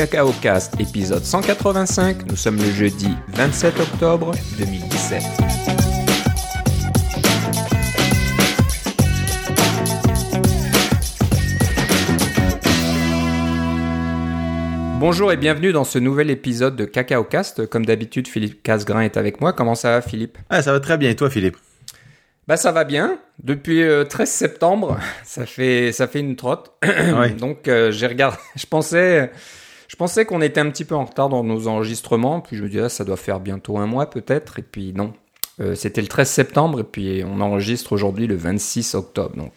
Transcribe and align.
Cacao 0.00 0.32
Cast, 0.40 0.80
épisode 0.80 1.22
185. 1.22 2.26
Nous 2.26 2.34
sommes 2.34 2.56
le 2.56 2.70
jeudi 2.70 3.10
27 3.34 3.80
octobre 3.80 4.32
2017. 4.58 5.22
Bonjour 14.98 15.32
et 15.32 15.36
bienvenue 15.36 15.72
dans 15.72 15.84
ce 15.84 15.98
nouvel 15.98 16.30
épisode 16.30 16.76
de 16.76 16.86
Cacao 16.86 17.22
Cast. 17.22 17.66
Comme 17.66 17.84
d'habitude, 17.84 18.26
Philippe 18.26 18.62
Casgrain 18.62 19.02
est 19.02 19.18
avec 19.18 19.42
moi. 19.42 19.52
Comment 19.52 19.74
ça 19.74 19.90
va, 19.90 20.00
Philippe? 20.00 20.38
Ah, 20.48 20.62
ça 20.62 20.72
va 20.72 20.80
très 20.80 20.96
bien. 20.96 21.10
Et 21.10 21.16
toi, 21.16 21.28
Philippe? 21.28 21.58
Bah, 22.48 22.56
ça 22.56 22.72
va 22.72 22.84
bien. 22.84 23.18
Depuis 23.44 23.82
euh, 23.82 24.04
13 24.04 24.30
septembre, 24.30 24.98
ça 25.24 25.44
fait 25.44 25.92
ça 25.92 26.08
fait 26.08 26.20
une 26.20 26.36
trotte. 26.36 26.72
Ouais. 26.86 27.30
Donc, 27.32 27.68
euh, 27.68 27.92
j'ai 27.92 28.06
regardé. 28.06 28.38
Je 28.56 28.64
pensais, 28.64 29.30
je 29.90 29.96
pensais 29.96 30.24
qu'on 30.24 30.40
était 30.40 30.60
un 30.60 30.70
petit 30.70 30.84
peu 30.84 30.94
en 30.94 31.04
retard 31.04 31.28
dans 31.28 31.42
nos 31.42 31.66
enregistrements. 31.66 32.40
Puis 32.40 32.56
je 32.56 32.62
me 32.62 32.68
disais, 32.68 32.82
ah, 32.82 32.88
ça 32.88 33.04
doit 33.04 33.16
faire 33.16 33.40
bientôt 33.40 33.76
un 33.76 33.86
mois 33.86 34.08
peut-être. 34.08 34.60
Et 34.60 34.62
puis 34.62 34.92
non, 34.94 35.12
Euh, 35.60 35.74
c'était 35.74 36.00
le 36.00 36.06
13 36.06 36.30
septembre. 36.30 36.78
Et 36.78 36.84
puis 36.84 37.24
on 37.26 37.40
enregistre 37.40 37.92
aujourd'hui 37.92 38.28
le 38.28 38.36
26 38.36 38.94
octobre. 38.94 39.36
Donc 39.36 39.52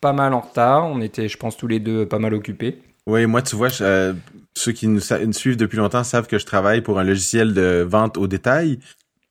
pas 0.00 0.12
mal 0.12 0.34
en 0.34 0.40
retard. 0.40 0.86
On 0.86 1.00
était, 1.00 1.28
je 1.28 1.36
pense, 1.36 1.56
tous 1.56 1.68
les 1.68 1.78
deux 1.78 2.04
pas 2.04 2.18
mal 2.18 2.34
occupés. 2.34 2.82
Oui, 3.06 3.26
moi, 3.26 3.42
tu 3.42 3.54
vois, 3.54 3.68
euh, 3.80 4.12
ceux 4.54 4.72
qui 4.72 4.88
nous, 4.88 5.00
nous 5.24 5.32
suivent 5.32 5.56
depuis 5.56 5.76
longtemps 5.76 6.02
savent 6.02 6.26
que 6.26 6.40
je 6.40 6.46
travaille 6.46 6.80
pour 6.80 6.98
un 6.98 7.04
logiciel 7.04 7.54
de 7.54 7.86
vente 7.88 8.18
au 8.18 8.26
détail. 8.26 8.80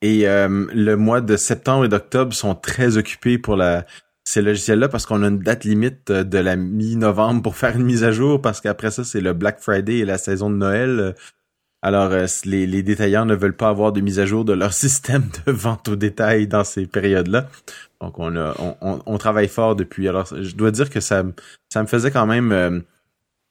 Et 0.00 0.26
euh, 0.26 0.66
le 0.72 0.94
mois 0.96 1.20
de 1.20 1.36
septembre 1.36 1.84
et 1.84 1.88
d'octobre 1.88 2.32
sont 2.32 2.54
très 2.54 2.96
occupés 2.96 3.36
pour 3.36 3.56
la 3.56 3.84
ces 4.26 4.42
logiciels-là 4.42 4.88
parce 4.88 5.06
qu'on 5.06 5.22
a 5.22 5.28
une 5.28 5.38
date 5.38 5.64
limite 5.64 6.10
euh, 6.10 6.24
de 6.24 6.38
la 6.38 6.56
mi-novembre 6.56 7.42
pour 7.42 7.56
faire 7.56 7.76
une 7.76 7.84
mise 7.84 8.04
à 8.04 8.10
jour 8.10 8.42
parce 8.42 8.60
qu'après 8.60 8.90
ça, 8.90 9.04
c'est 9.04 9.20
le 9.20 9.32
Black 9.32 9.60
Friday 9.60 9.98
et 9.98 10.04
la 10.04 10.18
saison 10.18 10.50
de 10.50 10.56
Noël. 10.56 11.14
Alors, 11.80 12.10
euh, 12.10 12.26
les, 12.44 12.66
les 12.66 12.82
détaillants 12.82 13.24
ne 13.24 13.36
veulent 13.36 13.56
pas 13.56 13.68
avoir 13.68 13.92
de 13.92 14.00
mise 14.00 14.18
à 14.18 14.26
jour 14.26 14.44
de 14.44 14.52
leur 14.52 14.72
système 14.84 15.28
de 15.46 15.52
vente 15.52 15.88
au 15.88 15.96
détail 15.96 16.48
dans 16.48 16.64
ces 16.64 16.86
périodes-là. 16.86 17.48
Donc, 18.00 18.18
on, 18.18 18.36
a, 18.36 18.54
on, 18.80 19.00
on, 19.06 19.18
travaille 19.18 19.48
fort 19.48 19.76
depuis. 19.76 20.08
Alors, 20.08 20.26
je 20.26 20.56
dois 20.56 20.72
dire 20.72 20.90
que 20.90 21.00
ça, 21.00 21.24
ça 21.72 21.82
me 21.82 21.86
faisait 21.86 22.10
quand 22.10 22.26
même... 22.26 22.52
euh, 22.52 22.80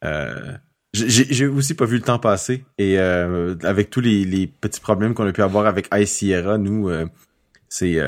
euh, 0.03 0.57
j'ai 0.93 1.47
aussi 1.47 1.73
pas 1.73 1.85
vu 1.85 1.97
le 1.97 2.03
temps 2.03 2.19
passer 2.19 2.63
et 2.77 2.99
euh, 2.99 3.55
avec 3.63 3.89
tous 3.89 3.99
les, 3.99 4.23
les 4.23 4.47
petits 4.47 4.79
problèmes 4.79 5.13
qu'on 5.13 5.27
a 5.27 5.33
pu 5.33 5.41
avoir 5.41 5.65
avec 5.65 5.89
Ice 5.93 6.09
Sierra, 6.11 6.57
nous, 6.57 6.89
euh, 6.89 7.05
c'est 7.67 7.99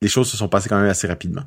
les 0.00 0.08
choses 0.08 0.30
se 0.30 0.36
sont 0.36 0.48
passées 0.48 0.68
quand 0.70 0.80
même 0.80 0.88
assez 0.88 1.06
rapidement. 1.06 1.42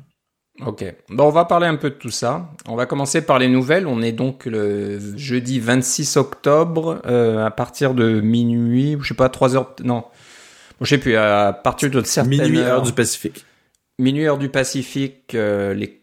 Ok. 0.66 0.84
Bon, 1.08 1.24
on 1.24 1.30
va 1.30 1.44
parler 1.44 1.66
un 1.66 1.76
peu 1.76 1.90
de 1.90 1.94
tout 1.94 2.10
ça. 2.10 2.50
On 2.68 2.76
va 2.76 2.86
commencer 2.86 3.22
par 3.22 3.38
les 3.38 3.48
nouvelles. 3.48 3.86
On 3.86 4.02
est 4.02 4.12
donc 4.12 4.44
le 4.46 4.98
jeudi 5.16 5.58
26 5.60 6.16
octobre 6.16 7.00
euh, 7.06 7.44
à 7.46 7.50
partir 7.50 7.94
de 7.94 8.20
minuit, 8.20 8.96
je 9.00 9.08
sais 9.08 9.14
pas, 9.14 9.28
3 9.28 9.56
heures. 9.56 9.74
Non, 9.82 10.00
bon, 10.00 10.04
je 10.82 10.86
sais 10.86 10.98
plus. 10.98 11.16
À 11.16 11.52
partir 11.52 11.90
de 11.90 12.02
certaines 12.02 12.42
Minuit 12.42 12.58
heures, 12.58 12.76
heure 12.76 12.82
du 12.82 12.92
Pacifique. 12.92 13.44
minuit 13.98 14.26
heure 14.26 14.38
du 14.38 14.48
Pacifique, 14.48 15.34
euh, 15.34 15.72
les 15.72 16.02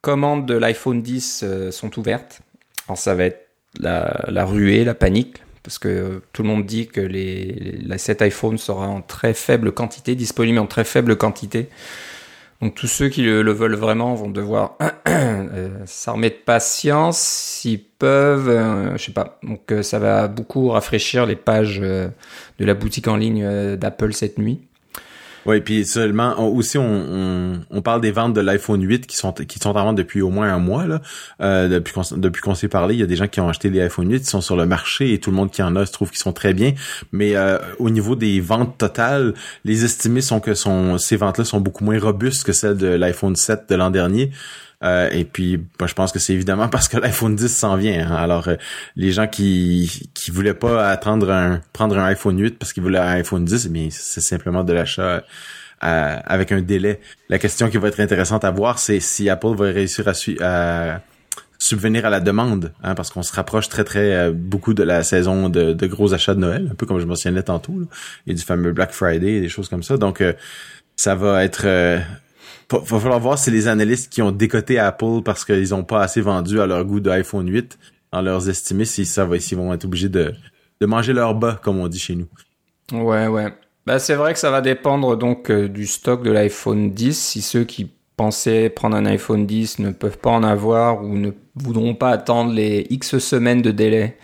commandes 0.00 0.46
de 0.46 0.54
l'iPhone 0.54 1.02
10 1.02 1.42
euh, 1.44 1.70
sont 1.70 1.98
ouvertes. 1.98 2.40
Alors 2.88 2.98
ça 2.98 3.14
va 3.14 3.24
être 3.24 3.48
la, 3.78 4.24
la 4.28 4.44
ruée, 4.44 4.84
la 4.84 4.94
panique, 4.94 5.36
parce 5.62 5.78
que 5.78 6.22
tout 6.32 6.42
le 6.42 6.48
monde 6.48 6.64
dit 6.66 6.88
que 6.88 7.00
les, 7.00 7.78
la 7.84 7.98
7 7.98 8.22
iPhone 8.22 8.58
sera 8.58 8.86
en 8.88 9.02
très 9.02 9.34
faible 9.34 9.72
quantité, 9.72 10.14
disponible 10.14 10.58
en 10.58 10.66
très 10.66 10.84
faible 10.84 11.16
quantité. 11.16 11.68
Donc 12.62 12.76
tous 12.76 12.86
ceux 12.86 13.08
qui 13.08 13.22
le, 13.22 13.42
le 13.42 13.52
veulent 13.52 13.74
vraiment 13.74 14.14
vont 14.14 14.30
devoir 14.30 14.78
euh, 15.08 15.68
s'armer 15.84 16.30
de 16.30 16.36
patience 16.36 17.18
s'ils 17.18 17.82
peuvent, 17.82 18.48
euh, 18.48 18.96
je 18.96 19.04
sais 19.06 19.12
pas. 19.12 19.40
Donc 19.42 19.72
euh, 19.72 19.82
ça 19.82 19.98
va 19.98 20.28
beaucoup 20.28 20.68
rafraîchir 20.68 21.26
les 21.26 21.34
pages 21.34 21.80
de 21.80 22.10
la 22.60 22.74
boutique 22.74 23.08
en 23.08 23.16
ligne 23.16 23.76
d'Apple 23.76 24.12
cette 24.12 24.38
nuit. 24.38 24.60
Oui, 25.44 25.60
puis 25.60 25.84
seulement 25.84 26.34
on- 26.38 26.54
aussi 26.54 26.78
on, 26.78 26.84
on, 26.84 27.60
on 27.70 27.82
parle 27.82 28.00
des 28.00 28.12
ventes 28.12 28.32
de 28.32 28.40
l'iPhone 28.40 28.80
8 28.82 29.06
qui 29.06 29.16
sont 29.16 29.32
qui 29.32 29.58
sont 29.58 29.70
en 29.70 29.84
vente 29.84 29.96
depuis 29.96 30.22
au 30.22 30.30
moins 30.30 30.52
un 30.52 30.58
mois 30.58 30.86
là. 30.86 31.00
Euh, 31.40 31.68
depuis 31.68 31.92
qu'on 31.92 32.02
depuis 32.16 32.40
qu'on 32.42 32.54
s'est 32.54 32.68
parlé, 32.68 32.94
il 32.94 33.00
y 33.00 33.02
a 33.02 33.06
des 33.06 33.16
gens 33.16 33.26
qui 33.26 33.40
ont 33.40 33.48
acheté 33.48 33.68
des 33.70 33.80
iPhone 33.80 34.08
8, 34.10 34.20
qui 34.20 34.26
sont 34.26 34.40
sur 34.40 34.56
le 34.56 34.66
marché 34.66 35.12
et 35.12 35.18
tout 35.18 35.30
le 35.30 35.36
monde 35.36 35.50
qui 35.50 35.62
en 35.62 35.74
a 35.74 35.84
se 35.84 35.92
trouve 35.92 36.10
qu'ils 36.10 36.18
sont 36.20 36.32
très 36.32 36.54
bien. 36.54 36.74
Mais 37.10 37.34
euh, 37.34 37.58
au 37.78 37.90
niveau 37.90 38.14
des 38.14 38.40
ventes 38.40 38.78
totales, 38.78 39.34
les 39.64 39.84
estimés 39.84 40.20
sont 40.20 40.38
que 40.40 40.54
sont 40.54 40.96
ces 40.98 41.16
ventes-là 41.16 41.44
sont 41.44 41.60
beaucoup 41.60 41.84
moins 41.84 41.98
robustes 41.98 42.44
que 42.44 42.52
celles 42.52 42.76
de 42.76 42.86
l'iPhone 42.86 43.34
7 43.34 43.68
de 43.68 43.74
l'an 43.74 43.90
dernier. 43.90 44.30
Euh, 44.82 45.08
et 45.10 45.24
puis, 45.24 45.58
bah, 45.78 45.86
je 45.86 45.94
pense 45.94 46.12
que 46.12 46.18
c'est 46.18 46.32
évidemment 46.32 46.68
parce 46.68 46.88
que 46.88 46.96
l'iPhone 46.98 47.36
10 47.36 47.48
s'en 47.54 47.76
vient. 47.76 48.08
hein. 48.10 48.14
Alors, 48.16 48.48
euh, 48.48 48.56
les 48.96 49.12
gens 49.12 49.26
qui 49.26 50.10
qui 50.14 50.30
voulaient 50.30 50.54
pas 50.54 50.88
attendre 50.88 51.30
un 51.30 51.60
prendre 51.72 51.98
un 51.98 52.04
iPhone 52.06 52.38
8 52.38 52.58
parce 52.58 52.72
qu'ils 52.72 52.82
voulaient 52.82 52.98
un 52.98 53.12
iPhone 53.12 53.44
10, 53.44 53.66
eh 53.66 53.68
bien, 53.68 53.88
c'est 53.90 54.20
simplement 54.20 54.64
de 54.64 54.72
l'achat 54.72 55.22
euh, 55.84 56.16
avec 56.24 56.52
un 56.52 56.60
délai. 56.62 57.00
La 57.28 57.38
question 57.38 57.68
qui 57.70 57.76
va 57.78 57.88
être 57.88 58.00
intéressante 58.00 58.44
à 58.44 58.50
voir, 58.50 58.78
c'est 58.78 59.00
si 59.00 59.28
Apple 59.28 59.54
va 59.56 59.66
réussir 59.66 60.06
à, 60.08 60.12
à 60.40 61.00
subvenir 61.58 62.04
à 62.06 62.10
la 62.10 62.18
demande, 62.18 62.72
hein, 62.82 62.96
parce 62.96 63.10
qu'on 63.10 63.22
se 63.22 63.32
rapproche 63.32 63.68
très 63.68 63.84
très 63.84 64.12
euh, 64.14 64.32
beaucoup 64.32 64.74
de 64.74 64.82
la 64.82 65.04
saison 65.04 65.48
de, 65.48 65.72
de 65.72 65.86
gros 65.86 66.12
achats 66.12 66.34
de 66.34 66.40
Noël, 66.40 66.68
un 66.72 66.74
peu 66.74 66.86
comme 66.86 66.98
je 66.98 67.06
mentionnais 67.06 67.44
tantôt, 67.44 67.78
là, 67.78 67.86
et 68.26 68.34
du 68.34 68.42
fameux 68.42 68.72
Black 68.72 68.90
Friday 68.92 69.34
et 69.34 69.40
des 69.40 69.48
choses 69.48 69.68
comme 69.68 69.84
ça. 69.84 69.96
Donc, 69.96 70.20
euh, 70.20 70.32
ça 70.96 71.14
va 71.14 71.44
être 71.44 71.62
euh, 71.66 71.98
va 72.78 73.00
falloir 73.00 73.20
voir 73.20 73.38
si 73.38 73.50
les 73.50 73.68
analystes 73.68 74.12
qui 74.12 74.22
ont 74.22 74.32
décoté 74.32 74.78
Apple 74.78 75.22
parce 75.24 75.44
qu'ils 75.44 75.74
ont 75.74 75.84
pas 75.84 76.02
assez 76.02 76.20
vendu 76.20 76.60
à 76.60 76.66
leur 76.66 76.84
goût 76.84 77.00
de 77.00 77.10
iPhone 77.10 77.48
8 77.48 77.78
dans 78.12 78.22
leurs 78.22 78.48
estimés, 78.48 78.84
si 78.84 79.06
ça 79.06 79.24
va, 79.24 79.38
s'ils 79.40 79.58
vont 79.58 79.72
être 79.72 79.84
obligés 79.84 80.08
de, 80.08 80.32
de 80.80 80.86
manger 80.86 81.12
leur 81.12 81.34
bas, 81.34 81.58
comme 81.62 81.78
on 81.78 81.88
dit 81.88 81.98
chez 81.98 82.14
nous. 82.14 82.28
Ouais, 82.92 83.26
ouais. 83.26 83.52
Bah, 83.86 83.98
c'est 83.98 84.14
vrai 84.14 84.32
que 84.32 84.38
ça 84.38 84.50
va 84.50 84.60
dépendre 84.60 85.16
donc 85.16 85.50
euh, 85.50 85.68
du 85.68 85.86
stock 85.86 86.22
de 86.22 86.30
l'iPhone 86.30 86.92
10. 86.92 87.18
Si 87.18 87.42
ceux 87.42 87.64
qui 87.64 87.90
pensaient 88.16 88.68
prendre 88.68 88.96
un 88.96 89.06
iPhone 89.06 89.46
10 89.46 89.80
ne 89.80 89.90
peuvent 89.90 90.18
pas 90.18 90.30
en 90.30 90.44
avoir 90.44 91.02
ou 91.02 91.16
ne 91.16 91.30
voudront 91.56 91.94
pas 91.94 92.10
attendre 92.10 92.52
les 92.52 92.86
X 92.90 93.18
semaines 93.18 93.62
de 93.62 93.70
délai 93.70 94.16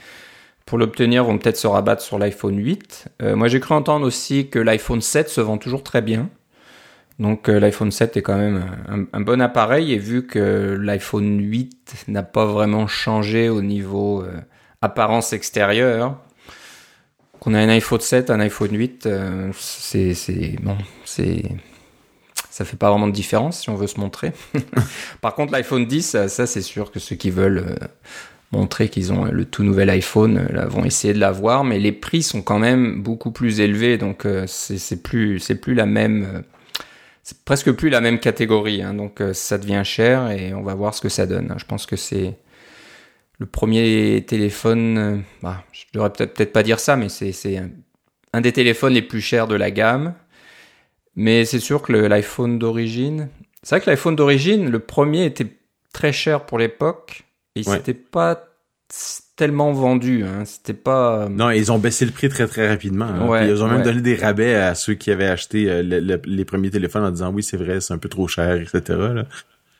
pour 0.67 0.79
l'obtenir, 0.79 1.25
vont 1.25 1.39
peut-être 1.39 1.57
se 1.57 1.67
rabattre 1.67 2.03
sur 2.03 2.19
l'iPhone 2.19 2.59
8. 2.59 3.09
Euh, 3.23 3.37
moi, 3.37 3.49
j'ai 3.49 3.59
cru 3.59 3.75
entendre 3.75 4.07
aussi 4.07 4.49
que 4.49 4.59
l'iPhone 4.59 5.01
7 5.01 5.29
se 5.29 5.41
vend 5.41 5.59
toujours 5.59 5.83
très 5.83 6.03
bien. 6.03 6.29
Donc 7.19 7.49
euh, 7.49 7.59
l'iPhone 7.59 7.91
7 7.91 8.17
est 8.17 8.23
quand 8.23 8.37
même 8.37 8.65
un, 8.89 9.05
un 9.13 9.21
bon 9.21 9.41
appareil. 9.41 9.93
Et 9.93 9.99
vu 9.99 10.27
que 10.27 10.77
l'iPhone 10.81 11.41
8 11.41 12.05
n'a 12.09 12.23
pas 12.23 12.45
vraiment 12.45 12.87
changé 12.87 13.49
au 13.49 13.63
niveau 13.63 14.23
euh, 14.23 14.33
apparence 14.83 15.33
extérieure, 15.33 16.17
qu'on 17.41 17.55
a 17.55 17.59
un 17.59 17.69
iPhone 17.69 18.01
7, 18.01 18.31
un 18.31 18.41
iPhone 18.41 18.77
8, 18.77 19.07
euh, 19.07 19.51
c'est 19.55 20.57
bon, 20.63 20.77
c'est 21.05 21.43
ça 22.51 22.65
fait 22.65 22.77
pas 22.77 22.91
vraiment 22.91 23.07
de 23.07 23.13
différence 23.13 23.61
si 23.61 23.71
on 23.71 23.77
veut 23.77 23.87
se 23.87 24.01
montrer. 24.01 24.33
Par 25.21 25.37
contre, 25.37 25.53
l'iPhone 25.53 25.87
10, 25.87 26.03
ça, 26.03 26.29
ça, 26.29 26.45
c'est 26.45 26.63
sûr 26.63 26.91
que 26.91 26.99
ceux 26.99 27.15
qui 27.15 27.31
veulent 27.31 27.59
euh, 27.59 27.87
montrer 28.53 28.89
qu'ils 28.89 29.13
ont 29.13 29.25
le 29.25 29.45
tout 29.45 29.63
nouvel 29.63 29.91
iPhone 29.91 30.39
euh, 30.39 30.53
là, 30.53 30.67
vont 30.67 30.85
essayer 30.85 31.15
de 31.15 31.19
l'avoir, 31.19 31.65
mais 31.65 31.79
les 31.79 31.93
prix 31.93 32.23
sont 32.23 32.43
quand 32.43 32.59
même 32.59 33.03
beaucoup 33.03 33.31
plus 33.31 33.61
élevés, 33.61 33.99
donc 33.99 34.27
euh, 34.27 34.45
c'est 34.47 35.03
plus 35.03 35.39
c'est 35.39 35.57
plus 35.57 35.75
la 35.75 35.87
même 35.87 36.25
euh, 36.25 36.43
c'est 37.29 37.45
presque 37.45 37.73
plus 37.73 37.91
la 37.91 38.01
même 38.01 38.21
catégorie, 38.21 38.81
hein, 38.81 38.95
donc 38.95 39.21
euh, 39.21 39.35
ça 39.35 39.59
devient 39.59 39.83
cher 39.85 40.31
et 40.31 40.55
on 40.55 40.63
va 40.63 40.75
voir 40.75 40.95
ce 40.95 41.03
que 41.03 41.11
ça 41.11 41.27
donne. 41.27 41.55
Je 41.59 41.67
pense 41.67 41.85
que 41.85 41.95
c'est 41.95 42.39
le 43.39 43.45
premier 43.45 44.25
téléphone, 44.27 44.97
euh, 44.99 45.19
bah, 45.43 45.63
je 45.73 45.85
devrais 45.93 46.11
peut-être 46.11 46.55
pas 46.55 46.63
dire 46.63 46.81
ça, 46.81 46.97
mais 46.97 47.11
c'est 47.11 47.59
un, 47.59 47.69
un 48.33 48.41
des 48.41 48.53
téléphones 48.53 48.95
les 48.95 49.03
plus 49.03 49.21
chers 49.21 49.47
de 49.47 49.55
la 49.57 49.71
gamme. 49.71 50.15
Mais 51.17 51.45
c'est 51.45 51.61
sûr 51.61 51.83
que 51.83 51.93
l'iPhone 51.93 52.59
d'origine, 52.59 53.29
c'est 53.63 53.75
vrai 53.75 53.85
que 53.85 53.91
l'iPhone 53.91 54.17
d'origine, 54.17 54.71
le 54.71 54.79
premier 54.79 55.27
était 55.27 55.49
très 55.93 56.15
cher 56.15 56.47
pour 56.47 56.59
l'époque 56.59 57.25
et 57.57 57.61
il 57.61 57.69
Ouais. 57.69 57.83
pas 57.93 58.43
tellement 59.39 59.73
vendu. 59.73 60.25
Hein. 60.25 60.45
C'était 60.45 60.75
pas. 60.75 61.29
Non, 61.31 61.49
ils 61.51 61.73
ont 61.73 61.79
baissé 61.79 62.05
le 62.05 62.11
prix 62.11 62.29
très 62.29 62.47
très 62.47 62.69
rapidement. 62.69 63.07
hein. 63.07 63.27
Ouais, 63.27 63.49
ils 63.49 63.63
ont 63.63 63.69
même 63.69 63.79
ouais. 63.79 63.83
donné 63.85 64.03
des 64.03 64.17
rabais 64.17 64.55
à 64.55 64.75
ceux 64.75 64.93
qui 64.95 65.11
avaient 65.11 65.29
acheté 65.29 65.71
euh, 65.71 65.83
le- 65.83 66.01
le- 66.01 66.21
les 66.27 66.45
premiers 66.45 66.71
téléphones 66.71 67.05
en 67.05 67.11
disant 67.11 67.33
oui 67.33 67.43
c'est 67.43 67.57
vrai 67.57 67.81
c'est 67.81 67.95
un 67.95 67.99
peu 67.99 68.11
trop 68.11 68.29
cher 68.29 68.55
etc. 68.61 68.81
là. 68.89 69.25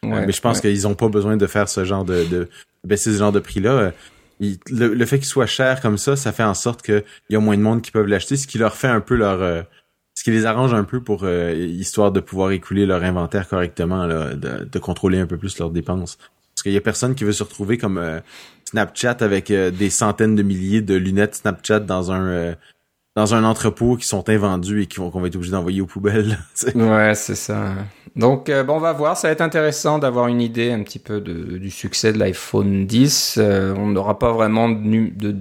Euh, 0.05 0.25
mais 0.27 0.33
je 0.33 0.41
pense 0.41 0.61
qu'ils 0.61 0.87
ont 0.87 0.95
pas 0.95 1.09
besoin 1.09 1.37
de 1.37 1.47
faire 1.47 1.69
ce 1.69 1.85
genre 1.85 2.05
de, 2.05 2.25
de 2.31 2.49
baisser 2.87 3.13
ce 3.13 3.19
genre 3.19 3.33
de 3.33 3.41
prix 3.41 3.61
là. 3.61 3.93
le, 4.41 4.55
le 4.95 5.07
fait 5.07 5.19
qu'il 5.19 5.27
soit 5.27 5.47
cher 5.47 5.81
comme 5.81 5.99
ça, 5.99 6.15
ça 6.15 6.31
fait 6.31 6.45
en 6.45 6.55
sorte 6.55 6.83
qu'il 6.83 7.03
y 7.31 7.35
a 7.37 7.41
moins 7.41 7.57
de 7.57 7.63
monde 7.63 7.83
qui 7.83 7.91
peuvent 7.91 8.07
l'acheter, 8.07 8.37
ce 8.37 8.47
qui 8.47 8.59
leur 8.59 8.77
fait 8.77 8.87
un 8.89 9.01
peu 9.01 9.17
leur 9.17 9.43
euh, 9.43 9.63
ce 10.15 10.23
qui 10.25 10.31
les 10.31 10.47
arrange 10.47 10.73
un 10.75 10.85
peu 10.85 11.01
pour 11.01 11.23
euh, 11.25 11.53
histoire 11.55 12.11
de 12.13 12.21
pouvoir 12.21 12.51
écouler 12.53 12.87
leur 12.87 13.03
inventaire 13.05 13.49
correctement, 13.49 14.05
là, 14.07 14.35
de, 14.35 14.65
de 14.65 14.79
contrôler 14.79 15.19
un 15.19 15.27
peu 15.27 15.37
plus 15.37 15.59
leurs 15.59 15.71
dépenses. 15.71 16.19
Parce 16.59 16.65
qu'il 16.65 16.73
y 16.73 16.77
a 16.77 16.81
personne 16.81 17.15
qui 17.15 17.23
veut 17.23 17.31
se 17.31 17.45
retrouver 17.45 17.79
comme 17.79 17.99
euh, 17.99 18.19
Snapchat 18.65 19.19
avec 19.21 19.53
euh, 19.53 19.71
des 19.71 19.91
centaines 19.91 20.35
de 20.35 20.43
milliers 20.43 20.81
de 20.81 20.97
lunettes 20.97 21.37
Snapchat 21.37 21.79
dans 21.79 22.11
un 22.11 22.27
euh, 22.27 22.55
dans 23.15 23.33
un 23.33 23.45
entrepôt 23.45 23.95
qui 23.95 24.09
sont 24.09 24.29
invendus 24.29 24.83
et 24.83 24.87
qui 24.87 24.99
vont 24.99 25.13
qu'on 25.13 25.21
va 25.21 25.29
être 25.29 25.37
obligé 25.37 25.53
d'envoyer 25.53 25.81
aux 25.81 25.87
poubelles. 25.87 26.37
Ouais, 26.75 27.15
c'est 27.15 27.37
ça. 27.37 27.75
Donc, 28.17 28.49
euh, 28.49 28.65
bon, 28.65 28.75
on 28.75 28.81
va 28.81 28.93
voir. 28.93 29.17
Ça 29.17 29.29
va 29.29 29.33
être 29.33 29.41
intéressant 29.41 30.01
d'avoir 30.01 30.27
une 30.27 30.41
idée 30.41 30.73
un 30.73 30.83
petit 30.83 30.99
peu 30.99 31.21
du 31.21 31.71
succès 31.71 32.13
de 32.13 32.19
l'iPhone 32.19 32.87
10. 32.87 33.37
Euh, 33.39 33.73
on 33.77 33.87
n'aura 33.87 34.19
pas 34.19 34.33
vraiment 34.33 34.69
de, 34.69 35.37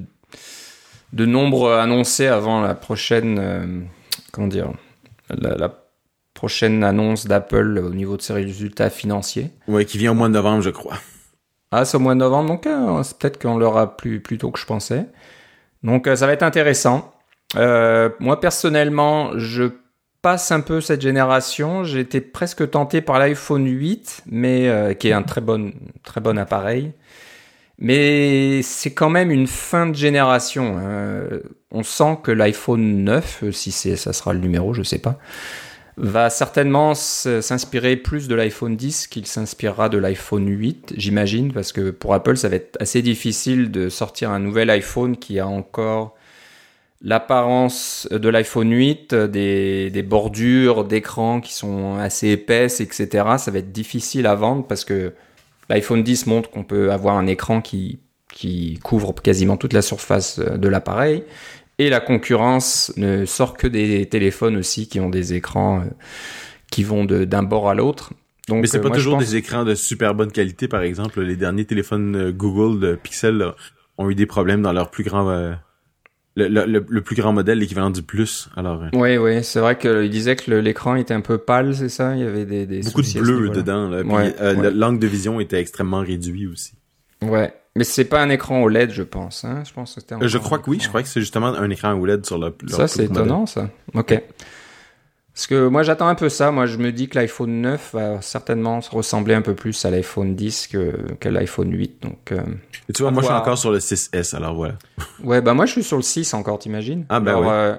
nombres 1.26 1.72
annoncés 1.72 2.28
avant 2.28 2.62
la 2.62 2.76
prochaine, 2.76 3.88
comment 4.32 4.48
dire, 4.48 4.72
la, 5.30 5.87
prochaine 6.38 6.84
annonce 6.84 7.28
d'Apple 7.28 7.82
au 7.84 7.90
niveau 7.90 8.16
de 8.16 8.22
ses 8.22 8.34
résultats 8.34 8.90
financiers. 8.90 9.52
Ouais, 9.68 9.86
qui 9.86 9.98
vient 9.98 10.12
au 10.12 10.16
mois 10.16 10.30
de 10.30 10.34
novembre, 10.34 10.62
je 10.62 10.70
crois. 10.70 10.98
Ah, 11.72 11.84
c'est 11.84 11.98
au 11.98 12.00
mois 12.00 12.14
de 12.14 12.20
novembre, 12.20 12.50
donc 12.50 12.64
peut-être 12.64 13.42
qu'on 13.42 13.58
l'aura 13.58 13.98
plus, 13.98 14.22
plus 14.22 14.38
tôt 14.38 14.52
que 14.52 14.60
je 14.60 14.66
pensais. 14.66 15.06
Donc 15.84 16.08
ça 16.08 16.26
va 16.26 16.32
être 16.32 16.44
intéressant. 16.44 17.12
moi 17.56 18.40
personnellement, 18.40 19.32
je 19.38 19.72
passe 20.22 20.52
un 20.52 20.60
peu 20.60 20.82
cette 20.82 21.02
génération. 21.02 21.84
J'étais 21.84 22.22
presque 22.22 22.70
tenté 22.70 23.02
par 23.02 23.20
l'iPhone 23.20 23.66
8, 23.66 24.24
mais 24.30 24.68
euh, 24.68 24.94
qui 24.94 25.10
est 25.10 25.14
un 25.14 25.24
très 25.24 25.42
bon, 25.42 25.72
très 26.04 26.22
bon 26.22 26.38
appareil. 26.38 26.92
Mais 27.80 28.62
c'est 28.64 28.94
quand 28.94 29.10
même 29.10 29.30
une 29.30 29.48
fin 29.48 29.86
de 29.86 29.96
génération. 29.96 30.78
Hein. 30.80 31.22
On 31.72 31.84
sent 31.84 32.18
que 32.24 32.32
l'iPhone 32.32 33.04
9, 33.04 33.44
euh, 33.44 33.52
si 33.52 33.72
c'est, 33.72 33.96
ça 33.96 34.14
sera 34.14 34.34
le 34.34 34.40
numéro, 34.40 34.74
je 34.74 34.84
sais 34.84 35.00
pas, 35.00 35.20
va 35.98 36.30
certainement 36.30 36.94
s'inspirer 36.94 37.96
plus 37.98 38.28
de 38.28 38.36
l'iPhone 38.36 38.76
10 38.76 39.08
qu'il 39.08 39.26
s'inspirera 39.26 39.90
de 39.90 39.98
l'iPhone 39.98 40.48
8, 40.48 40.94
j'imagine, 40.96 41.52
parce 41.52 41.72
que 41.72 41.90
pour 41.90 42.14
Apple, 42.14 42.38
ça 42.38 42.50
va 42.50 42.58
être 42.58 42.78
assez 42.80 43.02
difficile 43.02 43.72
de 43.72 43.90
sortir 43.90 44.30
un 44.30 44.40
nouvel 44.40 44.70
iPhone 44.70 45.18
qui 45.18 45.40
a 45.40 45.48
encore 45.48 46.16
l'apparence 47.02 48.08
de 48.12 48.30
l'iPhone 48.30 48.72
8, 48.72 49.16
des, 49.16 50.06
bordures 50.08 50.84
d'écran 50.84 51.42
qui 51.42 51.54
sont 51.54 51.96
assez 51.96 52.30
épaisses, 52.30 52.80
etc. 52.80 53.26
Ça 53.38 53.50
va 53.50 53.60
être 53.60 53.72
difficile 53.72 54.28
à 54.28 54.36
vendre 54.36 54.66
parce 54.68 54.86
que 54.86 55.14
l'iPhone 55.70 56.04
10 56.04 56.28
montre 56.28 56.52
qu'on 56.52 56.64
peut 56.64 56.92
avoir 56.92 57.18
un 57.18 57.26
écran 57.26 57.62
qui 57.62 58.00
couvre 58.84 59.16
quasiment 59.16 59.58
toute 59.58 59.74
la 59.74 59.82
surface 59.82 60.40
de 60.40 60.68
l'appareil. 60.68 61.24
Et 61.80 61.90
la 61.90 62.00
concurrence 62.00 62.92
ne 62.98 63.26
sort 63.26 63.56
que 63.56 63.68
des 63.68 64.08
téléphones 64.08 64.58
aussi 64.58 64.88
qui 64.88 65.00
ont 65.00 65.10
des 65.10 65.34
écrans 65.34 65.82
euh, 65.82 65.86
qui 66.72 66.84
vont 66.84 67.06
d'un 67.06 67.44
bord 67.44 67.70
à 67.70 67.76
l'autre. 67.76 68.14
Donc, 68.48 68.62
Mais 68.62 68.68
c'est 68.68 68.82
pas 68.82 68.88
euh, 68.88 68.92
toujours 68.92 69.18
des 69.18 69.36
écrans 69.36 69.64
de 69.64 69.76
super 69.76 70.16
bonne 70.16 70.32
qualité, 70.32 70.68
par 70.68 70.82
exemple. 70.82 71.22
Les 71.22 71.36
derniers 71.36 71.66
téléphones 71.66 72.16
euh, 72.16 72.32
Google 72.32 72.80
de 72.80 72.96
Pixel 72.96 73.54
ont 73.98 74.10
eu 74.10 74.16
des 74.16 74.26
problèmes 74.26 74.62
dans 74.62 74.74
leur 74.74 74.90
plus 74.90 75.04
grand 75.04 75.56
le, 76.38 77.00
plus 77.00 77.16
grand 77.16 77.34
modèle, 77.34 77.60
l'équivalent 77.60 77.90
du 77.90 78.04
plus. 78.04 78.50
Alors. 78.56 78.84
Euh. 78.84 78.90
Oui, 78.94 79.18
oui, 79.18 79.44
c'est 79.44 79.60
vrai 79.60 79.78
qu'il 79.78 80.10
disait 80.10 80.36
que 80.36 80.52
l'écran 80.52 80.96
était 80.96 81.14
un 81.14 81.22
peu 81.22 81.38
pâle, 81.38 81.76
c'est 81.76 81.90
ça? 81.90 82.16
Il 82.16 82.22
y 82.22 82.26
avait 82.26 82.46
des, 82.46 82.66
des 82.66 82.82
beaucoup 82.82 83.02
de 83.02 83.20
bleu 83.20 83.50
dedans. 83.50 83.90
Là. 83.90 84.04
Euh, 84.42 84.72
l'angle 84.72 85.00
de 85.00 85.08
vision 85.08 85.40
était 85.40 85.60
extrêmement 85.60 86.02
réduit 86.02 86.48
aussi. 86.48 86.74
Ouais, 87.22 87.54
mais 87.78 87.84
c'est 87.84 88.06
pas 88.06 88.22
un 88.22 88.30
écran 88.30 88.62
OLED, 88.64 88.92
je 88.92 89.04
pense. 89.04 89.46
Hein? 89.46 89.64
Je 89.66 89.72
pense 89.72 89.96
que 89.96 90.02
c'était. 90.02 90.16
Euh, 90.16 90.28
je 90.28 90.38
crois 90.38 90.60
que 90.60 90.70
oui. 90.70 90.80
Je 90.82 90.90
crois 90.90 91.02
que 91.02 91.08
c'est 91.08 91.22
justement 91.22 91.48
un 91.48 91.70
écran 91.70 91.94
OLED 91.94 92.26
sur 92.26 92.38
le. 92.38 92.54
Ça, 92.68 92.88
c'est 92.88 93.06
étonnant, 93.06 93.46
ça. 93.46 93.70
Ok. 93.94 94.22
Parce 95.38 95.46
que 95.46 95.68
moi 95.68 95.84
j'attends 95.84 96.08
un 96.08 96.16
peu 96.16 96.30
ça. 96.30 96.50
Moi 96.50 96.66
je 96.66 96.80
me 96.80 96.92
dis 96.92 97.10
que 97.10 97.20
l'iPhone 97.20 97.62
9 97.62 97.90
va 97.94 98.22
certainement 98.24 98.80
ressembler 98.80 99.36
un 99.36 99.44
peu 99.44 99.54
plus 99.54 99.86
à 99.86 99.92
l'iPhone 99.92 100.34
10 100.36 100.66
que 100.66 101.14
qu'à 101.20 101.30
l'iPhone 101.30 101.72
8. 101.72 102.02
Donc. 102.02 102.32
Euh, 102.32 102.42
Et 102.90 102.94
tu 102.94 103.04
vois, 103.04 103.12
moi 103.12 103.22
je 103.22 103.28
suis 103.28 103.36
encore 103.36 103.56
sur 103.60 103.70
le 103.72 103.78
6S. 103.78 104.36
Alors 104.36 104.56
voilà. 104.56 104.74
ouais, 105.24 105.40
bah 105.42 105.54
moi 105.54 105.68
je 105.68 105.74
suis 105.74 105.84
sur 105.84 105.98
le 105.98 106.02
6 106.02 106.34
encore. 106.34 106.58
T'imagines? 106.58 107.06
Ah 107.10 107.20
bah 107.20 107.40
oui. 107.40 107.48
Euh, 107.52 107.76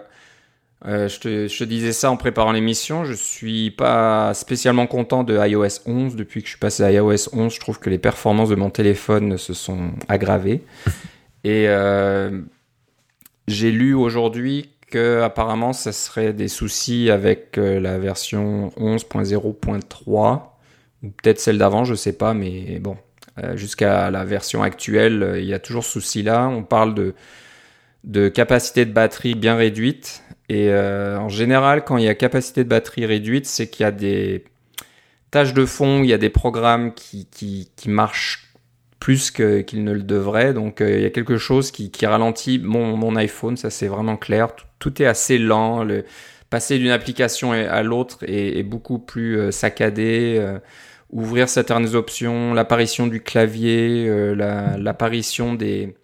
euh, 0.87 1.09
je, 1.09 1.19
te, 1.19 1.49
je 1.49 1.59
te 1.59 1.65
disais 1.65 1.93
ça 1.93 2.11
en 2.11 2.17
préparant 2.17 2.53
l'émission. 2.53 3.05
Je 3.05 3.13
suis 3.13 3.71
pas 3.71 4.33
spécialement 4.35 4.87
content 4.87 5.25
de 5.25 5.37
iOS 5.37 5.81
11 5.87 6.15
depuis 6.15 6.41
que 6.41 6.47
je 6.47 6.53
suis 6.53 6.61
passé 6.61 6.85
à 6.85 6.93
iOS 6.93 7.29
11. 7.33 7.53
Je 7.53 7.61
trouve 7.61 7.81
que 7.81 7.91
les 7.91 7.99
performances 7.99 8.49
de 8.49 8.55
mon 8.55 8.71
téléphone 8.71 9.39
se 9.39 9.55
sont 9.55 9.91
aggravées. 10.09 10.63
Et 11.45 11.69
euh, 11.69 12.43
j'ai 13.47 13.71
lu 13.71 13.95
aujourd'hui 13.95 14.71
que 14.91 15.21
apparemment 15.23 15.73
ça 15.73 15.93
serait 15.93 16.33
des 16.33 16.49
soucis 16.49 17.11
avec 17.11 17.59
euh, 17.59 17.79
la 17.79 17.99
version 17.99 18.69
11.0.3 18.77 20.43
ou 21.03 21.11
peut-être 21.11 21.39
celle 21.39 21.59
d'avant, 21.59 21.85
je 21.85 21.95
sais 21.95 22.13
pas, 22.13 22.35
mais 22.35 22.81
bon, 22.81 22.97
euh, 23.39 23.57
jusqu'à 23.57 24.11
la 24.11 24.25
version 24.25 24.63
actuelle, 24.63 25.37
il 25.39 25.45
y 25.45 25.55
a 25.55 25.61
toujours 25.61 25.85
ce 25.85 25.93
souci-là. 25.93 26.49
On 26.49 26.63
parle 26.65 26.95
de 26.95 27.15
de 28.05 28.29
capacité 28.29 28.85
de 28.85 28.93
batterie 28.93 29.35
bien 29.35 29.57
réduite 29.57 30.23
et 30.49 30.73
en 30.73 31.29
général, 31.29 31.85
quand 31.85 31.99
il 31.99 32.05
y 32.05 32.09
a 32.09 32.15
capacité 32.15 32.65
de 32.65 32.69
batterie 32.69 33.07
réduite, 33.07 33.47
c'est 33.47 33.69
qu'il 33.69 33.85
y 33.85 33.87
a 33.87 33.91
des 33.91 34.45
tâches 35.31 35.53
de 35.55 35.67
fond, 35.67 36.03
il 36.03 36.09
y 36.09 36.15
a 36.15 36.19
des 36.19 36.31
programmes 36.31 36.95
qui 36.95 37.27
qui, 37.27 37.71
qui 37.77 37.91
marchent 37.91 38.49
plus 39.01 39.31
qu'il 39.31 39.85
ne 39.85 39.93
le 39.93 40.03
devrait. 40.03 40.53
Donc 40.55 40.81
euh, 40.81 40.97
il 40.97 41.03
y 41.03 41.07
a 41.07 41.11
quelque 41.11 41.39
chose 41.39 41.71
qui, 41.71 41.91
qui 41.91 42.07
ralentit 42.07 42.59
mon, 42.59 42.97
mon, 42.97 43.17
iPhone, 43.17 43.57
ça 43.57 43.71
c'est 43.71 43.89
vraiment 43.89 44.17
clair. 44.17 44.49
Tout, 44.79 45.03
est 45.03 45.07
assez 45.07 45.39
lent. 45.39 45.85
Le, 45.85 46.05
passer 46.51 46.79
d'une 46.79 46.91
application 46.91 47.53
à 47.53 47.83
l'autre 47.83 48.19
est, 48.27 48.63
beaucoup 48.63 48.99
plus 48.99 49.39
euh, 49.39 49.51
saccadé. 49.51 50.37
Euh, 50.39 50.59
ouvrir 51.11 51.49
certaines 51.49 51.95
options, 51.95 52.53
l'apparition 52.53 53.07
du 53.07 53.23
clavier, 53.23 54.35
l'apparition 54.37 55.55
des 55.55 55.95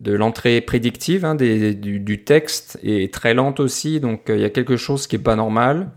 de 0.00 0.12
l'entrée 0.12 0.60
prédictive 0.60 1.24
hein, 1.24 1.34
du, 1.34 1.74
du, 1.74 2.24
texte 2.24 2.78
est 2.82 3.12
très 3.12 3.34
lente 3.34 3.60
aussi. 3.60 4.00
Donc 4.00 4.24
il 4.28 4.40
y 4.40 4.44
a 4.44 4.50
quelque 4.50 4.76
chose 4.76 5.06
qui 5.06 5.16
est 5.16 5.20
pas 5.20 5.36
normal. 5.36 5.90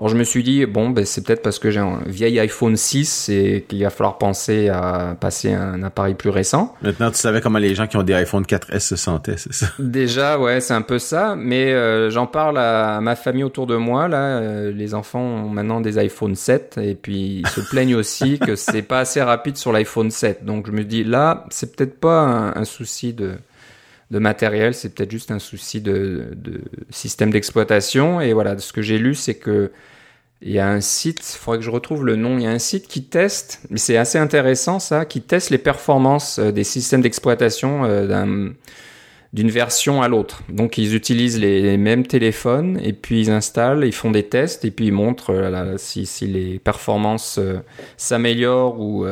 Alors 0.00 0.08
je 0.08 0.16
me 0.16 0.24
suis 0.24 0.42
dit, 0.42 0.64
bon, 0.64 0.88
ben, 0.88 1.04
c'est 1.04 1.22
peut-être 1.22 1.42
parce 1.42 1.58
que 1.58 1.70
j'ai 1.70 1.78
un 1.78 2.00
vieil 2.06 2.40
iPhone 2.40 2.74
6 2.74 3.28
et 3.28 3.66
qu'il 3.68 3.82
va 3.82 3.90
falloir 3.90 4.16
penser 4.16 4.70
à 4.70 5.14
passer 5.20 5.52
un 5.52 5.82
appareil 5.82 6.14
plus 6.14 6.30
récent. 6.30 6.74
Maintenant, 6.80 7.10
tu 7.10 7.18
savais 7.18 7.42
comment 7.42 7.58
les 7.58 7.74
gens 7.74 7.86
qui 7.86 7.98
ont 7.98 8.02
des 8.02 8.14
iPhone 8.14 8.44
4S 8.44 8.78
se 8.78 8.96
sentaient, 8.96 9.36
c'est 9.36 9.52
ça? 9.52 9.66
Déjà, 9.78 10.38
ouais, 10.38 10.62
c'est 10.62 10.72
un 10.72 10.80
peu 10.80 10.98
ça. 10.98 11.36
Mais 11.36 11.74
euh, 11.74 12.08
j'en 12.08 12.26
parle 12.26 12.56
à 12.56 13.02
ma 13.02 13.14
famille 13.14 13.44
autour 13.44 13.66
de 13.66 13.76
moi. 13.76 14.08
Là, 14.08 14.38
euh, 14.38 14.72
les 14.72 14.94
enfants 14.94 15.20
ont 15.20 15.50
maintenant 15.50 15.82
des 15.82 15.98
iPhone 15.98 16.34
7 16.34 16.80
et 16.82 16.94
puis 16.94 17.42
ils 17.44 17.48
se 17.48 17.60
plaignent 17.60 17.96
aussi 17.96 18.38
que 18.38 18.56
c'est 18.56 18.80
pas 18.80 19.00
assez 19.00 19.20
rapide 19.20 19.58
sur 19.58 19.70
l'iPhone 19.70 20.10
7. 20.10 20.46
Donc 20.46 20.66
je 20.66 20.72
me 20.72 20.84
dis, 20.84 21.04
là, 21.04 21.44
c'est 21.50 21.76
peut-être 21.76 22.00
pas 22.00 22.54
un 22.56 22.64
souci 22.64 23.12
de 23.12 23.34
de 24.10 24.18
matériel, 24.18 24.74
c'est 24.74 24.94
peut-être 24.94 25.10
juste 25.10 25.30
un 25.30 25.38
souci 25.38 25.80
de, 25.80 26.32
système 26.90 27.30
d'exploitation. 27.30 28.20
Et 28.20 28.32
voilà, 28.32 28.58
ce 28.58 28.72
que 28.72 28.82
j'ai 28.82 28.98
lu, 28.98 29.14
c'est 29.14 29.36
que 29.36 29.70
il 30.42 30.52
y 30.52 30.58
a 30.58 30.68
un 30.68 30.80
site, 30.80 31.18
il 31.34 31.38
faudrait 31.38 31.58
que 31.58 31.64
je 31.64 31.70
retrouve 31.70 32.06
le 32.06 32.16
nom, 32.16 32.38
il 32.38 32.44
y 32.44 32.46
a 32.46 32.50
un 32.50 32.58
site 32.58 32.88
qui 32.88 33.04
teste, 33.04 33.60
mais 33.68 33.76
c'est 33.76 33.98
assez 33.98 34.16
intéressant 34.16 34.78
ça, 34.78 35.04
qui 35.04 35.20
teste 35.20 35.50
les 35.50 35.58
performances 35.58 36.38
euh, 36.38 36.50
des 36.50 36.64
systèmes 36.64 37.02
d'exploitation 37.02 37.84
euh, 37.84 38.48
d'une 39.34 39.50
version 39.50 40.00
à 40.00 40.08
l'autre. 40.08 40.42
Donc 40.48 40.78
ils 40.78 40.94
utilisent 40.94 41.38
les, 41.38 41.76
mêmes 41.76 42.06
téléphones 42.06 42.80
et 42.82 42.94
puis 42.94 43.20
ils 43.20 43.30
installent, 43.30 43.84
ils 43.84 43.92
font 43.92 44.10
des 44.10 44.22
tests 44.22 44.64
et 44.64 44.70
puis 44.70 44.86
ils 44.86 44.92
montrent 44.92 45.34
euh, 45.34 45.74
si, 45.76 46.06
les 46.26 46.58
performances 46.58 47.38
s'améliorent 47.98 48.80
ou 48.80 49.04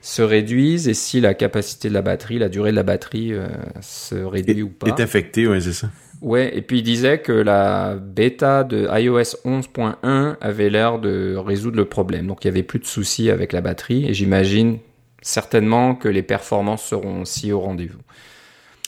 se 0.00 0.22
réduisent 0.22 0.88
et 0.88 0.94
si 0.94 1.20
la 1.20 1.34
capacité 1.34 1.88
de 1.88 1.94
la 1.94 2.02
batterie, 2.02 2.38
la 2.38 2.48
durée 2.48 2.70
de 2.70 2.76
la 2.76 2.82
batterie 2.82 3.32
euh, 3.32 3.48
se 3.80 4.14
réduit 4.14 4.62
ou 4.62 4.70
pas. 4.70 4.88
Est 4.88 5.00
affectée, 5.00 5.46
ouais, 5.46 5.60
c'est 5.60 5.72
ça. 5.72 5.90
Ouais, 6.22 6.54
et 6.54 6.60
puis 6.60 6.78
il 6.78 6.82
disait 6.82 7.18
que 7.18 7.32
la 7.32 7.96
bêta 7.96 8.62
de 8.62 8.86
iOS 8.92 9.36
11.1 9.46 10.36
avait 10.40 10.68
l'air 10.68 10.98
de 10.98 11.34
résoudre 11.36 11.76
le 11.76 11.86
problème. 11.86 12.26
Donc 12.26 12.44
il 12.44 12.48
y 12.48 12.50
avait 12.50 12.62
plus 12.62 12.78
de 12.78 12.86
soucis 12.86 13.30
avec 13.30 13.52
la 13.52 13.62
batterie 13.62 14.06
et 14.06 14.12
j'imagine 14.12 14.78
certainement 15.22 15.94
que 15.94 16.08
les 16.08 16.22
performances 16.22 16.84
seront 16.84 17.22
aussi 17.22 17.52
au 17.52 17.60
rendez-vous. 17.60 18.00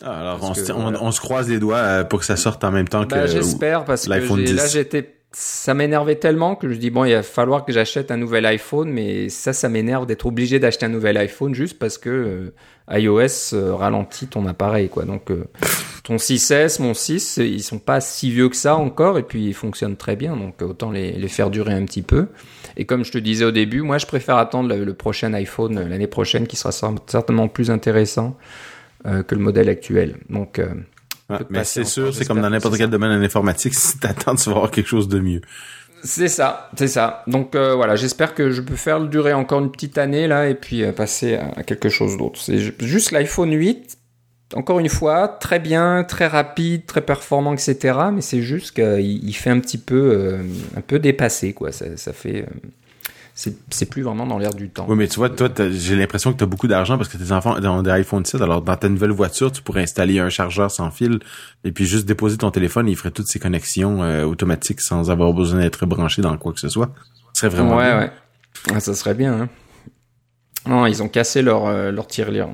Ah, 0.04 0.20
alors 0.20 0.40
on, 0.42 0.94
on, 0.94 1.12
se 1.12 1.20
croise 1.20 1.48
les 1.48 1.60
doigts 1.60 1.76
euh, 1.76 2.04
pour 2.04 2.18
que 2.18 2.24
ça 2.24 2.36
sorte 2.36 2.64
en 2.64 2.72
même 2.72 2.88
temps 2.88 3.02
bah, 3.02 3.26
que 3.26 3.84
parce 3.84 4.06
que 4.06 4.56
là 4.56 4.66
j'étais 4.66 5.21
ça 5.32 5.72
m'énervait 5.72 6.16
tellement 6.16 6.54
que 6.56 6.68
je 6.68 6.74
dis 6.74 6.90
bon 6.90 7.04
il 7.04 7.14
va 7.14 7.22
falloir 7.22 7.64
que 7.64 7.72
j'achète 7.72 8.10
un 8.10 8.16
nouvel 8.16 8.44
iPhone 8.46 8.90
mais 8.90 9.28
ça 9.28 9.52
ça 9.52 9.68
m'énerve 9.68 10.06
d'être 10.06 10.26
obligé 10.26 10.58
d'acheter 10.58 10.86
un 10.86 10.90
nouvel 10.90 11.16
iPhone 11.16 11.54
juste 11.54 11.78
parce 11.78 11.96
que 11.96 12.10
euh, 12.10 12.98
iOS 12.98 13.54
euh, 13.54 13.74
ralentit 13.74 14.26
ton 14.26 14.46
appareil 14.46 14.88
quoi. 14.88 15.04
Donc 15.04 15.30
euh, 15.30 15.44
ton 16.04 16.16
6S 16.16 16.82
mon 16.82 16.92
6 16.92 17.38
ils 17.38 17.62
sont 17.62 17.78
pas 17.78 18.00
si 18.00 18.30
vieux 18.30 18.48
que 18.50 18.56
ça 18.56 18.76
encore 18.76 19.18
et 19.18 19.22
puis 19.22 19.46
ils 19.46 19.54
fonctionnent 19.54 19.96
très 19.96 20.16
bien 20.16 20.36
donc 20.36 20.60
autant 20.60 20.90
les, 20.90 21.12
les, 21.12 21.28
faire 21.28 21.50
durer 21.50 21.72
un 21.72 21.84
petit 21.84 22.02
peu. 22.02 22.28
Et 22.76 22.84
comme 22.84 23.04
je 23.04 23.12
te 23.12 23.18
disais 23.18 23.46
au 23.46 23.52
début 23.52 23.80
moi 23.80 23.96
je 23.96 24.06
préfère 24.06 24.36
attendre 24.36 24.74
le, 24.74 24.94
prochain 24.94 25.32
iPhone 25.32 25.88
l'année 25.88 26.06
prochaine 26.06 26.46
qui 26.46 26.56
sera 26.56 26.72
certainement 26.72 27.48
plus 27.48 27.70
intéressant 27.70 28.36
que 29.04 29.34
le 29.34 29.40
modèle 29.40 29.68
actuel. 29.68 30.16
Donc 30.30 30.60
mais 31.50 31.64
c'est 31.64 31.84
sûr, 31.84 32.14
c'est 32.14 32.26
comme 32.26 32.40
dans 32.40 32.50
n'importe 32.50 32.76
quel 32.76 32.90
domaine 32.90 33.12
en 33.12 33.22
informatique, 33.22 33.74
si 33.76 33.98
t'attends, 33.98 34.34
tu 34.34 34.48
vas 34.50 34.56
avoir 34.56 34.70
quelque 34.70 34.88
chose 34.88 35.08
de 35.08 35.20
mieux. 35.20 35.40
C'est 36.04 36.28
ça, 36.28 36.70
c'est 36.76 36.88
ça. 36.88 37.22
Donc 37.28 37.54
euh, 37.54 37.74
voilà, 37.74 37.94
j'espère 37.94 38.34
que 38.34 38.50
je 38.50 38.60
peux 38.60 38.74
faire 38.74 38.98
le 38.98 39.06
durer 39.06 39.32
encore 39.32 39.60
une 39.60 39.70
petite 39.70 39.98
année 39.98 40.26
là 40.26 40.48
et 40.48 40.54
puis 40.54 40.82
euh, 40.82 40.90
passer 40.90 41.36
à 41.36 41.62
quelque 41.62 41.88
chose 41.88 42.16
d'autre. 42.16 42.40
C'est 42.40 42.58
juste 42.80 43.12
l'iPhone 43.12 43.52
8, 43.52 43.98
encore 44.54 44.80
une 44.80 44.88
fois, 44.88 45.28
très 45.28 45.60
bien, 45.60 46.02
très 46.02 46.26
rapide, 46.26 46.86
très 46.86 47.02
performant, 47.02 47.52
etc. 47.52 47.98
Mais 48.12 48.20
c'est 48.20 48.42
juste 48.42 48.72
qu'il 48.72 49.36
fait 49.36 49.50
un 49.50 49.60
petit 49.60 49.78
peu, 49.78 50.12
euh, 50.12 50.38
un 50.76 50.80
peu 50.80 50.98
dépassé 50.98 51.52
quoi. 51.52 51.70
Ça, 51.70 51.96
ça 51.96 52.12
fait, 52.12 52.46
c'est 53.34 53.86
plus 53.86 54.02
vraiment 54.02 54.26
dans 54.26 54.38
l'air 54.38 54.52
du 54.52 54.68
temps. 54.68 54.84
Oui, 54.88 54.96
mais 54.96 55.08
tu 55.08 55.16
vois, 55.16 55.30
toi, 55.30 55.48
j'ai 55.70 55.96
l'impression 55.96 56.32
que 56.32 56.38
tu 56.38 56.44
as 56.44 56.46
beaucoup 56.46 56.68
d'argent 56.68 56.98
parce 56.98 57.08
que 57.08 57.16
tes 57.16 57.32
enfants 57.32 57.56
ont 57.56 57.82
des 57.82 57.90
iPhone 57.90 58.24
7. 58.24 58.40
Alors, 58.42 58.60
dans 58.60 58.76
ta 58.76 58.88
nouvelle 58.88 59.10
voiture, 59.10 59.50
tu 59.50 59.62
pourrais 59.62 59.82
installer 59.82 60.18
un 60.18 60.28
chargeur 60.28 60.70
sans 60.70 60.90
fil 60.90 61.18
et 61.64 61.72
puis 61.72 61.86
juste 61.86 62.06
déposer 62.06 62.36
ton 62.36 62.50
téléphone 62.50 62.88
et 62.88 62.92
il 62.92 62.96
ferait 62.96 63.10
toutes 63.10 63.28
ces 63.28 63.38
connexions 63.38 64.02
euh, 64.02 64.24
automatiques 64.24 64.82
sans 64.82 65.10
avoir 65.10 65.32
besoin 65.32 65.60
d'être 65.60 65.86
branché 65.86 66.20
dans 66.20 66.36
quoi 66.36 66.52
que 66.52 66.60
ce 66.60 66.68
soit. 66.68 66.90
Ce 67.32 67.40
serait 67.40 67.56
vraiment 67.56 67.76
ouais, 67.76 67.90
bien. 67.90 67.98
Ouais, 68.00 68.10
ah, 68.74 68.80
ça 68.80 68.94
serait 68.94 69.14
bien. 69.14 69.32
Hein. 69.32 69.48
Non, 70.66 70.86
ils 70.86 71.02
ont 71.02 71.08
cassé 71.08 71.40
leur, 71.40 71.66
euh, 71.66 71.90
leur 71.90 72.06
tirelire. 72.06 72.48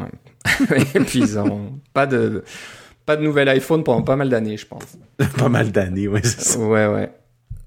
et 0.95 1.01
puis, 1.01 1.19
ils 1.19 1.39
ont 1.39 1.81
pas 1.93 2.07
de, 2.07 2.45
pas 3.05 3.17
de 3.17 3.23
nouvel 3.23 3.49
iPhone 3.49 3.83
pendant 3.83 4.03
pas 4.03 4.17
mal 4.17 4.29
d'années, 4.29 4.57
je 4.57 4.67
pense. 4.67 4.97
pas 5.39 5.49
mal 5.49 5.73
d'années, 5.73 6.07
oui, 6.07 6.21
c'est 6.23 6.41
ça. 6.41 6.59
Ouais, 6.61 6.87
ouais. 6.87 7.11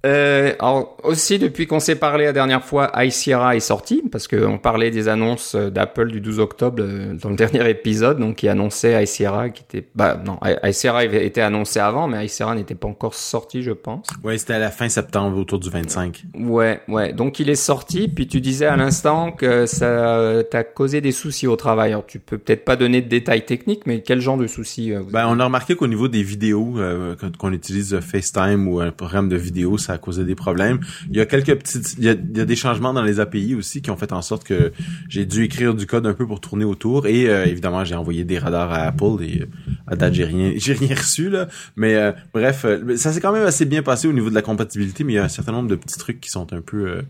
Euh, 0.05 0.53
alors 0.59 0.97
aussi 1.03 1.37
depuis 1.37 1.67
qu'on 1.67 1.79
s'est 1.79 1.95
parlé 1.95 2.25
la 2.25 2.33
dernière 2.33 2.63
fois, 2.63 2.91
iSierra 3.03 3.55
est 3.55 3.59
sorti 3.59 4.03
parce 4.11 4.27
qu'on 4.27 4.57
parlait 4.57 4.89
des 4.89 5.07
annonces 5.07 5.55
d'Apple 5.55 6.11
du 6.11 6.21
12 6.21 6.39
octobre 6.39 6.81
euh, 6.81 7.13
dans 7.13 7.29
le 7.29 7.35
dernier 7.41 7.69
épisode, 7.69 8.19
donc 8.19 8.37
qui 8.37 8.47
annonçait 8.47 9.03
iSierra 9.03 9.49
qui 9.49 9.63
était 9.63 9.87
bah 9.95 10.19
non 10.23 10.39
iSierra 10.63 11.05
était 11.05 11.41
annoncé 11.41 11.79
avant, 11.79 12.07
mais 12.07 12.25
iSierra 12.25 12.55
n'était 12.55 12.75
pas 12.75 12.87
encore 12.87 13.13
sorti, 13.13 13.61
je 13.61 13.71
pense. 13.71 14.07
Ouais, 14.23 14.37
c'était 14.37 14.53
à 14.53 14.59
la 14.59 14.71
fin 14.71 14.89
septembre, 14.89 15.37
autour 15.37 15.59
du 15.59 15.69
25. 15.69 16.23
Ouais, 16.35 16.81
ouais. 16.87 17.13
Donc 17.13 17.39
il 17.39 17.49
est 17.49 17.55
sorti, 17.55 18.07
puis 18.07 18.27
tu 18.27 18.41
disais 18.41 18.65
à 18.65 18.75
l'instant 18.75 19.31
que 19.31 19.65
ça 19.65 20.43
t'a 20.49 20.63
causé 20.63 21.01
des 21.01 21.11
soucis 21.11 21.47
au 21.47 21.55
travail. 21.55 21.91
Alors 21.91 22.05
tu 22.05 22.19
peux 22.19 22.37
peut-être 22.37 22.65
pas 22.65 22.75
donner 22.75 23.01
de 23.01 23.07
détails 23.07 23.45
techniques, 23.45 23.85
mais 23.85 24.01
quel 24.01 24.21
genre 24.21 24.37
de 24.37 24.47
soucis 24.47 24.93
euh, 24.93 25.01
Ben 25.11 25.27
on 25.27 25.39
a 25.39 25.45
remarqué 25.45 25.75
qu'au 25.75 25.87
niveau 25.87 26.07
des 26.07 26.23
vidéos 26.23 26.79
euh, 26.79 27.15
qu'on 27.37 27.53
utilise 27.53 27.99
FaceTime 27.99 28.67
ou 28.67 28.79
un 28.79 28.91
programme 28.91 29.29
de 29.29 29.35
vidéo, 29.35 29.77
ça 29.77 29.90
a 29.91 29.97
causé 29.97 30.23
des 30.23 30.35
problèmes. 30.35 30.79
Il 31.09 31.17
y 31.17 31.21
a 31.21 31.25
quelques 31.25 31.55
petites, 31.55 31.95
il 31.97 32.03
y 32.03 32.09
a, 32.09 32.15
des 32.15 32.55
changements 32.55 32.93
dans 32.93 33.03
les 33.03 33.19
API 33.19 33.55
aussi 33.55 33.81
qui 33.81 33.91
ont 33.91 33.97
fait 33.97 34.11
en 34.13 34.21
sorte 34.21 34.43
que 34.43 34.71
j'ai 35.09 35.25
dû 35.25 35.43
écrire 35.43 35.73
du 35.73 35.85
code 35.85 36.05
un 36.07 36.13
peu 36.13 36.25
pour 36.25 36.39
tourner 36.41 36.65
autour. 36.65 37.07
Et 37.07 37.29
euh, 37.29 37.45
évidemment, 37.45 37.83
j'ai 37.83 37.95
envoyé 37.95 38.23
des 38.23 38.39
radars 38.39 38.71
à 38.71 38.83
Apple 38.83 39.21
et 39.21 39.45
à 39.87 39.95
date 39.95 40.13
j'ai 40.13 40.25
rien, 40.25 40.53
reçu. 40.95 41.31
Mais 41.75 41.95
euh, 41.95 42.11
bref, 42.33 42.65
euh, 42.65 42.95
ça 42.97 43.11
s'est 43.11 43.21
quand 43.21 43.31
même 43.31 43.45
assez 43.45 43.65
bien 43.65 43.83
passé 43.83 44.07
au 44.07 44.13
niveau 44.13 44.29
de 44.29 44.35
la 44.35 44.41
compatibilité, 44.41 45.03
mais 45.03 45.13
il 45.13 45.15
y 45.17 45.19
a 45.19 45.23
un 45.23 45.29
certain 45.29 45.51
nombre 45.51 45.69
de 45.69 45.75
petits 45.75 45.97
trucs 45.97 46.19
qui 46.19 46.29
sont 46.29 46.51
un 46.53 46.61
peu 46.61 47.01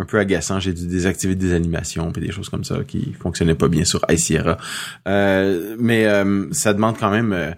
un 0.00 0.04
peu 0.04 0.18
agaçants. 0.18 0.60
J'ai 0.60 0.72
dû 0.72 0.86
désactiver 0.86 1.34
des 1.34 1.52
animations 1.52 2.12
et 2.12 2.20
des 2.20 2.30
choses 2.30 2.48
comme 2.48 2.62
ça 2.62 2.84
qui 2.86 3.14
fonctionnaient 3.20 3.56
pas 3.56 3.68
bien 3.68 3.84
sur 3.84 4.04
iSierra. 4.08 4.58
mais 5.06 6.06
ça 6.52 6.72
demande 6.72 6.96
quand 6.98 7.10
même 7.10 7.54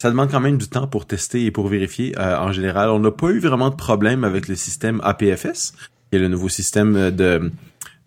ça 0.00 0.10
demande 0.10 0.30
quand 0.30 0.40
même 0.40 0.56
du 0.56 0.66
temps 0.66 0.86
pour 0.86 1.06
tester 1.06 1.44
et 1.44 1.50
pour 1.50 1.68
vérifier. 1.68 2.18
Euh, 2.18 2.38
en 2.38 2.52
général, 2.52 2.88
on 2.88 2.98
n'a 2.98 3.10
pas 3.10 3.28
eu 3.28 3.38
vraiment 3.38 3.68
de 3.68 3.74
problème 3.74 4.24
avec 4.24 4.48
le 4.48 4.54
système 4.54 5.00
APFS, 5.04 5.72
qui 6.10 6.16
est 6.16 6.18
le 6.18 6.28
nouveau 6.28 6.48
système 6.48 7.10
de 7.10 7.52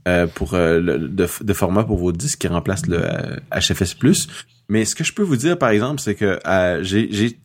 euh, 0.07 0.27
pour 0.27 0.55
euh, 0.55 0.79
le, 0.79 0.97
de, 1.07 1.53
format 1.53 1.83
pour 1.83 1.97
vos 1.97 2.11
disques 2.11 2.39
qui 2.39 2.47
remplace 2.47 2.87
le 2.87 2.99
HFS+. 3.51 3.95
Mais 4.69 4.85
ce 4.85 4.95
que 4.95 5.03
je 5.03 5.13
peux 5.13 5.21
vous 5.21 5.37
dire, 5.37 5.57
par 5.57 5.69
exemple, 5.69 6.01
c'est 6.01 6.15
que 6.15 6.39
j'ai 6.81 7.09
j'ai 7.11 7.37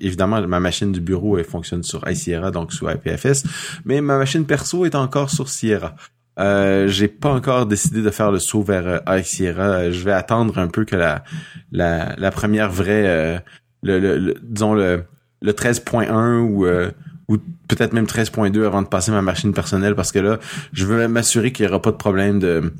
évidemment 0.00 0.40
ma 0.46 0.60
machine 0.60 0.92
du 0.92 1.00
bureau 1.00 1.36
elle 1.36 1.44
fonctionne 1.44 1.82
sur 1.82 2.08
iSierra 2.08 2.52
donc 2.52 2.72
sous 2.72 2.86
APFS, 2.86 3.42
mais 3.84 4.00
ma 4.00 4.16
machine 4.16 4.46
perso 4.46 4.84
est 4.84 4.94
encore 4.94 5.30
sur 5.30 5.48
Sierra. 5.48 5.96
Euh, 6.38 6.86
j'ai 6.86 7.08
pas 7.08 7.30
encore 7.30 7.66
décidé 7.66 8.00
de 8.00 8.10
faire 8.10 8.30
le 8.30 8.38
saut 8.38 8.62
vers 8.62 9.02
iSierra. 9.08 9.90
Je 9.90 10.04
vais 10.04 10.12
attendre 10.12 10.58
un 10.58 10.68
peu 10.68 10.84
que 10.84 10.94
la 10.94 11.24
la, 11.72 12.14
la 12.16 12.30
première 12.30 12.70
vraie 12.70 13.42
le, 13.82 13.98
le, 13.98 14.34
disons 14.42 14.74
le, 14.74 15.04
le 15.40 15.52
13.1 15.52 16.40
ou 16.40 16.66
euh, 16.66 16.90
ou 17.28 17.38
peut-être 17.68 17.92
même 17.92 18.04
13.2 18.04 18.64
avant 18.64 18.82
de 18.82 18.88
passer 18.88 19.10
ma 19.10 19.22
machine 19.22 19.52
personnelle 19.52 19.94
parce 19.94 20.12
que 20.12 20.18
là, 20.18 20.38
je 20.72 20.84
veux 20.86 21.06
m'assurer 21.08 21.52
qu'il 21.52 21.66
y 21.66 21.68
aura 21.68 21.80
pas 21.80 21.92
de 21.92 21.96
problème 21.96 22.38
de 22.38 22.72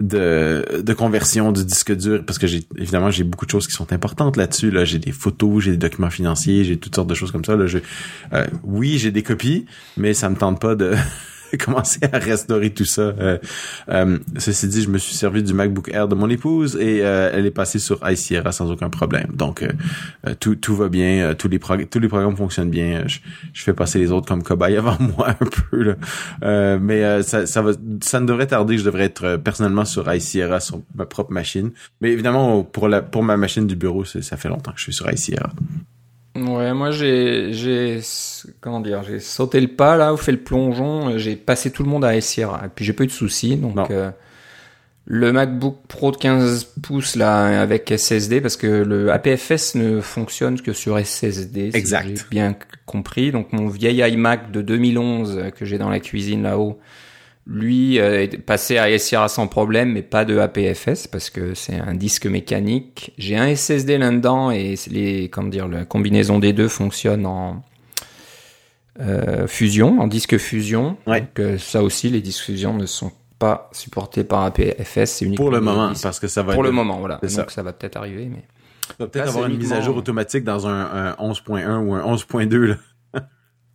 de, 0.00 0.80
de 0.80 0.92
conversion 0.92 1.50
du 1.50 1.64
disque 1.64 1.94
dur 1.96 2.22
parce 2.24 2.38
que 2.38 2.46
j'ai 2.46 2.64
évidemment 2.76 3.10
j'ai 3.10 3.24
beaucoup 3.24 3.46
de 3.46 3.50
choses 3.50 3.66
qui 3.66 3.72
sont 3.72 3.92
importantes 3.92 4.36
là-dessus 4.36 4.70
là. 4.70 4.84
J'ai 4.84 5.00
des 5.00 5.10
photos 5.10 5.64
j'ai 5.64 5.72
des 5.72 5.76
documents 5.76 6.10
financiers 6.10 6.62
j'ai 6.64 6.76
toutes 6.76 6.94
sortes 6.94 7.08
de 7.08 7.14
choses 7.14 7.32
comme 7.32 7.44
ça 7.44 7.56
là. 7.56 7.66
Je 7.66 7.78
euh, 8.32 8.46
oui 8.62 8.98
j'ai 8.98 9.10
des 9.10 9.24
copies 9.24 9.66
mais 9.96 10.14
ça 10.14 10.28
me 10.28 10.36
tente 10.36 10.60
pas 10.60 10.76
de 10.76 10.94
commencer 11.64 12.00
à 12.12 12.18
restaurer 12.18 12.70
tout 12.70 12.84
ça. 12.84 13.02
Euh, 13.02 13.38
euh, 13.88 14.18
ceci 14.38 14.68
dit, 14.68 14.82
je 14.82 14.88
me 14.88 14.98
suis 14.98 15.14
servi 15.14 15.42
du 15.42 15.54
MacBook 15.54 15.88
Air 15.92 16.08
de 16.08 16.14
mon 16.14 16.28
épouse 16.28 16.76
et 16.76 17.00
euh, 17.02 17.30
elle 17.32 17.46
est 17.46 17.50
passée 17.50 17.78
sur 17.78 18.00
iSierra 18.08 18.52
sans 18.52 18.70
aucun 18.70 18.90
problème. 18.90 19.28
Donc 19.34 19.66
tout, 20.40 20.56
tout 20.56 20.76
va 20.76 20.88
bien, 20.88 21.34
tous 21.34 21.48
les 21.48 21.58
tous 21.58 21.98
les 21.98 22.08
programmes 22.08 22.36
fonctionnent 22.36 22.70
bien. 22.70 23.04
Je, 23.06 23.18
fais 23.62 23.72
passer 23.72 23.98
les 23.98 24.12
autres 24.12 24.26
comme 24.26 24.42
cobaye 24.42 24.76
avant 24.78 24.96
moi 25.00 25.30
un 25.30 25.46
peu 25.46 25.82
là. 25.82 26.78
mais 26.78 27.22
ça, 27.22 27.46
ça 27.46 27.62
va 27.62 27.72
ça 28.02 28.20
ne 28.20 28.26
devrait 28.26 28.46
tarder, 28.46 28.78
je 28.78 28.84
devrais 28.84 29.04
être 29.04 29.36
personnellement 29.36 29.84
sur 29.84 30.12
iSierra 30.12 30.60
sur 30.60 30.82
ma 30.94 31.06
propre 31.06 31.32
machine. 31.32 31.70
Mais 32.00 32.10
évidemment 32.12 32.62
pour 32.62 32.88
la 32.88 33.02
pour 33.02 33.22
ma 33.22 33.36
machine 33.36 33.66
du 33.66 33.76
bureau, 33.76 34.04
ça 34.04 34.36
fait 34.36 34.48
longtemps 34.48 34.72
que 34.72 34.78
je 34.78 34.84
suis 34.84 34.94
sur 34.94 35.10
iSierra. 35.12 35.50
Ouais, 36.46 36.72
moi 36.74 36.90
j'ai 36.90 37.52
j'ai 37.52 38.00
comment 38.60 38.80
dire, 38.80 39.02
j'ai 39.02 39.20
sauté 39.20 39.60
le 39.60 39.68
pas 39.68 39.96
là, 39.96 40.12
ou 40.12 40.16
fait 40.16 40.32
le 40.32 40.38
plongeon, 40.38 41.18
j'ai 41.18 41.36
passé 41.36 41.70
tout 41.70 41.82
le 41.82 41.88
monde 41.88 42.04
à 42.04 42.20
Sierra 42.20 42.62
et 42.66 42.68
puis 42.74 42.84
j'ai 42.84 42.92
pas 42.92 43.04
eu 43.04 43.08
de 43.08 43.12
soucis 43.12 43.56
donc 43.56 43.90
euh, 43.90 44.10
le 45.10 45.32
MacBook 45.32 45.78
Pro 45.88 46.10
de 46.10 46.16
15 46.18 46.64
pouces 46.82 47.16
là 47.16 47.60
avec 47.60 47.92
SSD 47.96 48.42
parce 48.42 48.56
que 48.56 48.66
le 48.66 49.10
APFS 49.10 49.74
ne 49.74 50.00
fonctionne 50.00 50.60
que 50.60 50.74
sur 50.74 50.98
SSD 50.98 51.70
exact. 51.72 52.08
j'ai 52.08 52.24
bien 52.30 52.54
compris. 52.84 53.32
Donc 53.32 53.52
mon 53.52 53.68
vieil 53.68 54.00
iMac 54.12 54.50
de 54.50 54.60
2011 54.60 55.50
que 55.56 55.64
j'ai 55.64 55.78
dans 55.78 55.88
la 55.88 56.00
cuisine 56.00 56.42
là-haut 56.42 56.78
lui 57.48 57.98
euh, 57.98 58.22
est 58.22 58.38
passé 58.38 58.76
à 58.76 58.96
SIRA 58.98 59.28
sans 59.28 59.48
problème, 59.48 59.92
mais 59.92 60.02
pas 60.02 60.24
de 60.24 60.38
APFS 60.38 61.06
parce 61.10 61.30
que 61.30 61.54
c'est 61.54 61.78
un 61.78 61.94
disque 61.94 62.26
mécanique. 62.26 63.12
J'ai 63.16 63.36
un 63.36 63.54
SSD 63.54 63.96
là-dedans 63.96 64.50
et 64.50 64.74
les, 64.90 65.30
comment 65.30 65.48
dire, 65.48 65.66
la 65.66 65.84
combinaison 65.86 66.38
des 66.38 66.52
deux 66.52 66.68
fonctionne 66.68 67.24
en 67.24 67.64
euh, 69.00 69.46
fusion, 69.46 69.98
en 69.98 70.06
disque 70.06 70.36
fusion. 70.36 70.98
Ouais. 71.06 71.22
Donc 71.22 71.40
euh, 71.40 71.58
ça 71.58 71.82
aussi, 71.82 72.10
les 72.10 72.20
disques 72.20 72.44
fusion 72.44 72.74
ne 72.74 72.84
sont 72.84 73.12
pas 73.38 73.70
supportés 73.72 74.24
par 74.24 74.42
APFS. 74.42 75.04
C'est 75.06 75.24
uniquement 75.24 75.46
pour 75.46 75.52
le 75.52 75.60
moment, 75.60 75.92
parce 76.02 76.20
que 76.20 76.28
ça 76.28 76.42
va. 76.42 76.52
Pour 76.52 76.62
le 76.62 76.70
moment, 76.70 76.98
voilà. 76.98 77.18
Donc 77.22 77.50
ça, 77.50 77.62
va 77.62 77.72
peut-être 77.72 77.96
arriver, 77.96 78.26
mais. 78.26 78.44
va 78.98 79.06
peut-être 79.06 79.28
avoir 79.28 79.46
une 79.46 79.56
mise 79.56 79.72
à 79.72 79.80
jour 79.80 79.96
automatique 79.96 80.44
dans 80.44 80.66
un, 80.66 80.82
un 80.82 81.12
11.1 81.12 81.78
ou 81.78 81.94
un 81.94 82.14
11.2 82.14 82.56
là. 82.56 82.74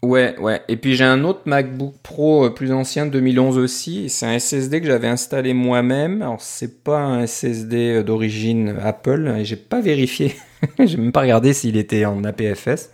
Ouais, 0.03 0.38
ouais. 0.38 0.62
Et 0.67 0.75
puis 0.75 0.98
j'ai 0.98 1.05
un 1.05 1.24
autre 1.24 1.43
MacBook 1.45 1.95
Pro 2.03 2.45
euh, 2.45 2.50
plus 2.50 2.74
ancien, 2.74 3.05
2011 3.05 3.57
aussi. 3.57 4.10
C'est 4.10 4.25
un 4.25 4.38
SSD 4.38 4.81
que 4.81 4.88
j'avais 4.88 5.07
installé 5.07 5.53
moi-même. 5.53 6.22
Alors 6.22 6.41
c'est 6.41 6.83
pas 6.83 7.00
un 7.00 7.25
SSD 7.25 8.00
euh, 8.00 8.03
d'origine 8.03 8.75
Apple. 8.83 9.33
J'ai 9.43 9.55
pas 9.55 9.79
vérifié. 9.79 10.36
j'ai 10.79 10.98
même 10.98 11.13
pas 11.13 11.22
regardé 11.22 11.53
s'il 11.53 11.77
était 11.77 12.03
en 12.03 12.22
APFS. 12.25 12.89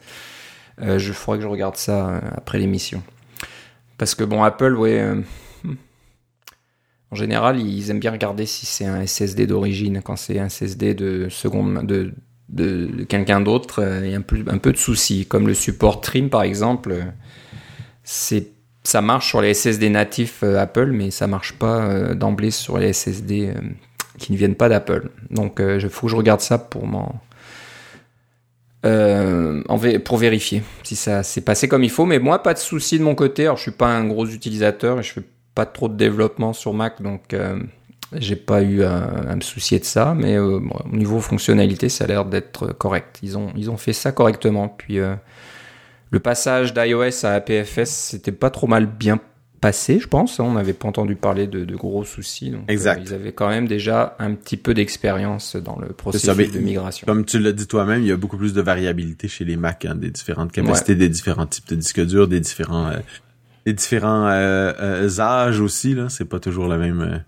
Euh, 0.81 0.99
je 0.99 1.11
ferai 1.11 1.37
que 1.37 1.43
je 1.43 1.47
regarde 1.47 1.77
ça 1.77 2.09
euh, 2.09 2.19
après 2.35 2.59
l'émission. 2.59 3.01
Parce 3.97 4.13
que 4.13 4.23
bon, 4.23 4.43
Apple, 4.43 4.75
ouais. 4.75 5.03
Hmm. 5.63 5.75
en 7.09 7.15
général, 7.15 7.59
ils 7.59 7.89
aiment 7.89 7.99
bien 7.99 8.11
regarder 8.11 8.45
si 8.45 8.67
c'est 8.67 8.85
un 8.85 9.03
SSD 9.03 9.47
d'origine. 9.47 10.03
Quand 10.03 10.15
c'est 10.15 10.37
un 10.37 10.47
SSD 10.47 10.93
de 10.93 11.27
seconde, 11.29 11.87
de 11.87 12.13
de, 12.49 13.03
quelqu'un 13.07 13.41
d'autre 13.41 13.83
et 14.03 14.15
un 14.15 14.21
peu, 14.21 14.43
un 14.47 14.57
peu 14.57 14.71
de 14.71 14.77
soucis. 14.77 15.25
Comme 15.25 15.47
le 15.47 15.53
support 15.53 16.01
Trim 16.01 16.29
par 16.29 16.43
exemple, 16.43 16.95
c'est 18.03 18.51
ça 18.83 19.01
marche 19.01 19.27
sur 19.27 19.41
les 19.41 19.53
SSD 19.53 19.89
natifs 19.89 20.41
euh, 20.43 20.57
Apple, 20.57 20.87
mais 20.87 21.11
ça 21.11 21.27
marche 21.27 21.53
pas 21.53 21.81
euh, 21.81 22.15
d'emblée 22.15 22.51
sur 22.51 22.77
les 22.77 22.93
SSD 22.93 23.49
euh, 23.49 23.61
qui 24.17 24.31
ne 24.31 24.37
viennent 24.37 24.55
pas 24.55 24.69
d'Apple. 24.69 25.09
Donc 25.29 25.59
il 25.61 25.89
faut 25.89 26.07
que 26.07 26.11
je 26.11 26.15
regarde 26.17 26.41
ça 26.41 26.57
pour 26.57 26.87
pour 28.81 30.17
vérifier 30.17 30.63
si 30.83 30.95
ça 30.95 31.21
s'est 31.23 31.41
passé 31.41 31.67
comme 31.67 31.83
il 31.83 31.89
faut. 31.89 32.05
Mais 32.05 32.19
moi, 32.19 32.41
pas 32.41 32.53
de 32.53 32.59
soucis 32.59 32.97
de 32.97 33.03
mon 33.03 33.15
côté. 33.15 33.43
Alors, 33.43 33.57
je 33.57 33.63
suis 33.63 33.71
pas 33.71 33.87
un 33.87 34.05
gros 34.05 34.25
utilisateur 34.25 34.99
et 34.99 35.03
je 35.03 35.13
fais 35.13 35.23
pas 35.53 35.65
trop 35.65 35.87
de 35.87 35.95
développement 35.95 36.53
sur 36.53 36.73
Mac, 36.73 37.01
donc 37.01 37.35
j'ai 38.17 38.35
pas 38.35 38.61
eu 38.61 38.83
à, 38.83 39.35
me 39.35 39.41
soucier 39.41 39.79
de 39.79 39.85
ça, 39.85 40.15
mais 40.17 40.35
euh, 40.35 40.59
au 40.59 40.95
niveau 40.95 41.19
fonctionnalité, 41.19 41.89
ça 41.89 42.05
a 42.05 42.07
l'air 42.07 42.25
d'être 42.25 42.73
correct. 42.73 43.19
Ils 43.21 43.37
ont, 43.37 43.51
ils 43.55 43.69
ont 43.69 43.77
fait 43.77 43.93
ça 43.93 44.11
correctement. 44.11 44.67
Puis 44.67 44.99
euh, 44.99 45.15
le 46.09 46.19
passage 46.19 46.73
d'iOS 46.73 47.25
à 47.25 47.33
APFS, 47.33 47.89
c'était 47.89 48.31
pas 48.31 48.49
trop 48.49 48.65
mal 48.65 48.87
bien 48.87 49.19
passé, 49.61 49.99
je 49.99 50.07
pense. 50.07 50.39
On 50.39 50.53
n'avait 50.53 50.73
pas 50.73 50.87
entendu 50.87 51.15
parler 51.15 51.45
de, 51.45 51.65
de 51.65 51.75
gros 51.75 52.03
soucis. 52.03 52.49
Donc, 52.49 52.61
euh, 52.61 52.73
exact. 52.73 53.03
ils 53.05 53.13
avaient 53.13 53.31
quand 53.31 53.49
même 53.49 53.67
déjà 53.67 54.15
un 54.17 54.33
petit 54.33 54.57
peu 54.57 54.73
d'expérience 54.73 55.55
dans 55.55 55.77
le 55.77 55.89
processus 55.89 56.51
de 56.51 56.59
migration. 56.59 57.05
Comme 57.05 57.25
tu 57.25 57.37
l'as 57.37 57.51
dit 57.51 57.67
toi-même, 57.67 58.01
il 58.01 58.07
y 58.07 58.11
a 58.11 58.17
beaucoup 58.17 58.37
plus 58.37 58.53
de 58.53 58.61
variabilité 58.61 59.27
chez 59.27 59.45
les 59.45 59.55
Mac, 59.55 59.85
hein, 59.85 59.93
des 59.93 60.09
différentes 60.09 60.51
capacités, 60.51 60.95
des 60.95 61.09
différents 61.09 61.45
types 61.45 61.67
de 61.69 61.75
disques 61.75 62.03
durs, 62.03 62.27
des 62.27 62.39
différents, 62.39 62.91
des 63.67 63.73
différents 63.73 64.25
âges 64.27 65.59
aussi. 65.59 65.93
Là, 65.93 66.09
c'est 66.09 66.25
pas 66.25 66.39
toujours 66.39 66.67
la 66.67 66.77
même 66.77 67.23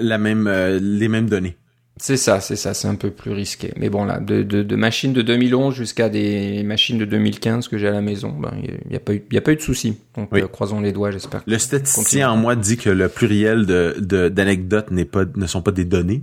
la 0.00 0.18
même, 0.18 0.46
euh, 0.46 0.78
les 0.82 1.08
mêmes 1.08 1.28
données. 1.28 1.56
C'est 2.00 2.16
ça, 2.16 2.38
c'est 2.38 2.54
ça, 2.54 2.74
c'est 2.74 2.86
un 2.86 2.94
peu 2.94 3.10
plus 3.10 3.32
risqué. 3.32 3.72
Mais 3.76 3.90
bon, 3.90 4.04
là, 4.04 4.20
de, 4.20 4.44
de, 4.44 4.62
de 4.62 4.76
machines 4.76 5.12
de 5.12 5.20
2011 5.20 5.74
jusqu'à 5.74 6.08
des 6.08 6.62
machines 6.62 6.96
de 6.96 7.04
2015 7.04 7.66
que 7.66 7.76
j'ai 7.76 7.88
à 7.88 7.90
la 7.90 8.00
maison, 8.00 8.28
ben, 8.38 8.52
il 8.62 8.88
n'y 8.88 8.94
a, 8.94 9.00
pas 9.00 9.14
eu, 9.14 9.24
y 9.32 9.36
a 9.36 9.40
pas 9.40 9.50
eu 9.50 9.56
de 9.56 9.60
souci. 9.60 9.96
Donc, 10.16 10.28
Oui. 10.30 10.40
euh, 10.42 10.46
croisons 10.46 10.80
les 10.80 10.92
doigts, 10.92 11.10
j'espère. 11.10 11.42
Le 11.44 11.58
statisticien 11.58 12.30
en 12.30 12.36
moi 12.36 12.54
dit 12.54 12.76
que 12.76 12.88
le 12.88 13.08
pluriel 13.08 13.66
de 13.66 14.28
d'anecdotes 14.28 14.92
n'est 14.92 15.06
pas 15.06 15.24
ne 15.34 15.46
sont 15.48 15.60
pas 15.60 15.72
des 15.72 15.84
données. 15.84 16.22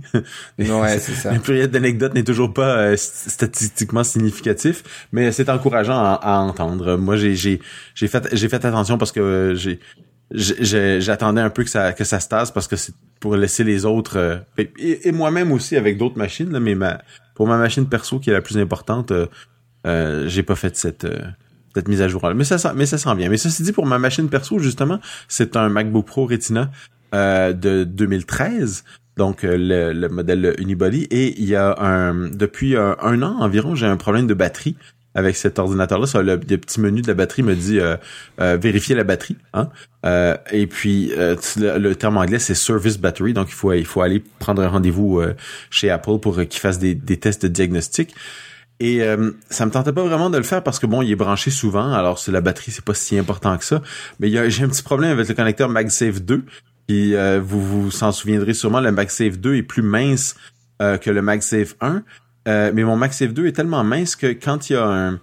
Ouais, 0.58 0.98
c'est 0.98 1.12
ça. 1.12 1.34
Le 1.34 1.40
pluriel 1.40 1.68
d'anecdotes 1.68 2.14
n'est 2.14 2.24
toujours 2.24 2.54
pas 2.54 2.78
euh, 2.78 2.94
st- 2.94 3.28
statistiquement 3.28 4.02
significatif, 4.02 4.82
mais 5.12 5.30
c'est 5.30 5.50
encourageant 5.50 5.98
à, 5.98 6.14
à 6.22 6.38
entendre. 6.38 6.96
Moi, 6.96 7.16
j'ai 7.18 7.34
j'ai 7.34 7.60
j'ai 7.94 8.08
fait 8.08 8.26
j'ai 8.32 8.48
fait 8.48 8.64
attention 8.64 8.96
parce 8.96 9.12
que 9.12 9.20
euh, 9.20 9.54
j'ai- 9.54 9.78
j'attendais 10.30 11.40
un 11.40 11.50
peu 11.50 11.62
que 11.64 11.70
ça 11.70 11.92
que 11.92 12.04
ça 12.04 12.20
se 12.20 12.28
tasse 12.28 12.50
parce 12.50 12.66
que 12.68 12.76
c'est 12.76 12.94
pour 13.20 13.36
laisser 13.36 13.64
les 13.64 13.84
autres 13.84 14.18
euh, 14.18 14.36
et, 14.78 15.12
moi-même 15.12 15.52
aussi 15.52 15.76
avec 15.76 15.98
d'autres 15.98 16.18
machines 16.18 16.50
là, 16.52 16.60
mais 16.60 16.74
ma 16.74 17.00
pour 17.34 17.46
ma 17.46 17.56
machine 17.58 17.86
perso 17.88 18.18
qui 18.18 18.30
est 18.30 18.32
la 18.32 18.40
plus 18.40 18.58
importante, 18.58 19.10
euh, 19.12 19.26
euh, 19.86 20.26
j'ai 20.28 20.42
pas 20.42 20.56
fait 20.56 20.76
cette 20.76 21.04
euh, 21.04 21.18
cette 21.74 21.88
mise 21.88 22.02
à 22.02 22.08
jour 22.08 22.26
là. 22.26 22.34
Mais 22.34 22.44
ça 22.44 22.58
s'en- 22.58 22.74
mais 22.74 22.86
ça 22.86 22.98
s'en 22.98 23.14
vient. 23.14 23.28
Mais 23.28 23.36
ceci 23.36 23.62
dit 23.62 23.72
pour 23.72 23.86
ma 23.86 23.98
machine 23.98 24.28
perso 24.28 24.58
justement, 24.58 24.98
c'est 25.28 25.56
un 25.56 25.68
MacBook 25.68 26.06
Pro 26.06 26.26
Retina 26.26 26.70
euh, 27.14 27.52
de 27.52 27.84
2013 27.84 28.84
donc 29.16 29.44
le, 29.44 29.92
le 29.94 30.08
modèle 30.10 30.54
Unibody 30.58 31.04
et 31.10 31.40
il 31.40 31.46
y 31.46 31.56
a 31.56 31.74
un 31.80 32.28
depuis 32.28 32.76
un 32.76 33.22
an 33.22 33.36
environ 33.40 33.74
j'ai 33.74 33.86
un 33.86 33.96
problème 33.96 34.26
de 34.26 34.34
batterie 34.34 34.76
avec 35.16 35.34
cet 35.36 35.58
ordinateur 35.58 35.98
là 35.98 36.22
le, 36.22 36.38
petit 36.38 36.80
menu 36.80 37.02
de 37.02 37.08
la 37.08 37.14
batterie 37.14 37.42
me 37.42 37.56
dit 37.56 37.80
euh, 37.80 37.96
euh, 38.40 38.56
vérifier 38.56 38.94
la 38.94 39.04
batterie 39.04 39.36
hein 39.54 39.68
Euh, 40.04 40.36
et 40.52 40.68
puis 40.68 41.10
euh, 41.18 41.34
le, 41.56 41.78
le 41.78 41.96
terme 41.96 42.16
anglais 42.16 42.38
c'est 42.38 42.54
service 42.54 42.96
battery 42.96 43.32
donc 43.32 43.48
il 43.48 43.54
faut 43.54 43.72
il 43.72 43.84
faut 43.84 44.02
aller 44.02 44.22
prendre 44.38 44.62
un 44.62 44.68
rendez-vous 44.68 45.18
euh, 45.18 45.34
chez 45.68 45.90
Apple 45.90 46.20
pour 46.20 46.36
qu'ils 46.36 46.60
fassent 46.60 46.78
des, 46.78 46.94
des 46.94 47.16
tests 47.16 47.42
de 47.42 47.48
diagnostic 47.48 48.14
et 48.78 49.02
euh, 49.02 49.30
ça 49.48 49.64
me 49.64 49.70
tentait 49.70 49.92
pas 49.92 50.02
vraiment 50.04 50.28
de 50.28 50.36
le 50.36 50.42
faire 50.42 50.62
parce 50.62 50.78
que 50.78 50.86
bon, 50.86 51.00
il 51.00 51.10
est 51.10 51.16
branché 51.16 51.50
souvent, 51.50 51.92
alors 51.92 52.20
la 52.28 52.40
batterie, 52.40 52.72
c'est 52.72 52.84
pas 52.84 52.94
si 52.94 53.18
important 53.18 53.56
que 53.56 53.64
ça. 53.64 53.82
Mais 54.20 54.30
j'ai 54.50 54.64
un 54.64 54.68
petit 54.68 54.82
problème 54.82 55.12
avec 55.12 55.28
le 55.28 55.34
connecteur 55.34 55.68
MagSafe 55.68 56.20
2. 56.22 56.44
Puis 56.86 57.14
euh, 57.14 57.40
vous 57.42 57.62
vous 57.62 57.90
s'en 57.90 58.12
souviendrez 58.12 58.54
sûrement, 58.54 58.80
le 58.80 58.92
MagSafe 58.92 59.38
2 59.38 59.56
est 59.56 59.62
plus 59.62 59.82
mince 59.82 60.36
euh, 60.82 60.98
que 60.98 61.10
le 61.10 61.22
MagSafe 61.22 61.74
1. 61.80 62.02
Euh, 62.46 62.70
mais 62.74 62.84
mon 62.84 62.96
MagSafe 62.96 63.32
2 63.32 63.46
est 63.46 63.52
tellement 63.52 63.82
mince 63.84 64.16
que 64.16 64.28
quand 64.28 64.70
il 64.70 64.74
y 64.74 64.76
a 64.76 64.84
un, 64.86 65.14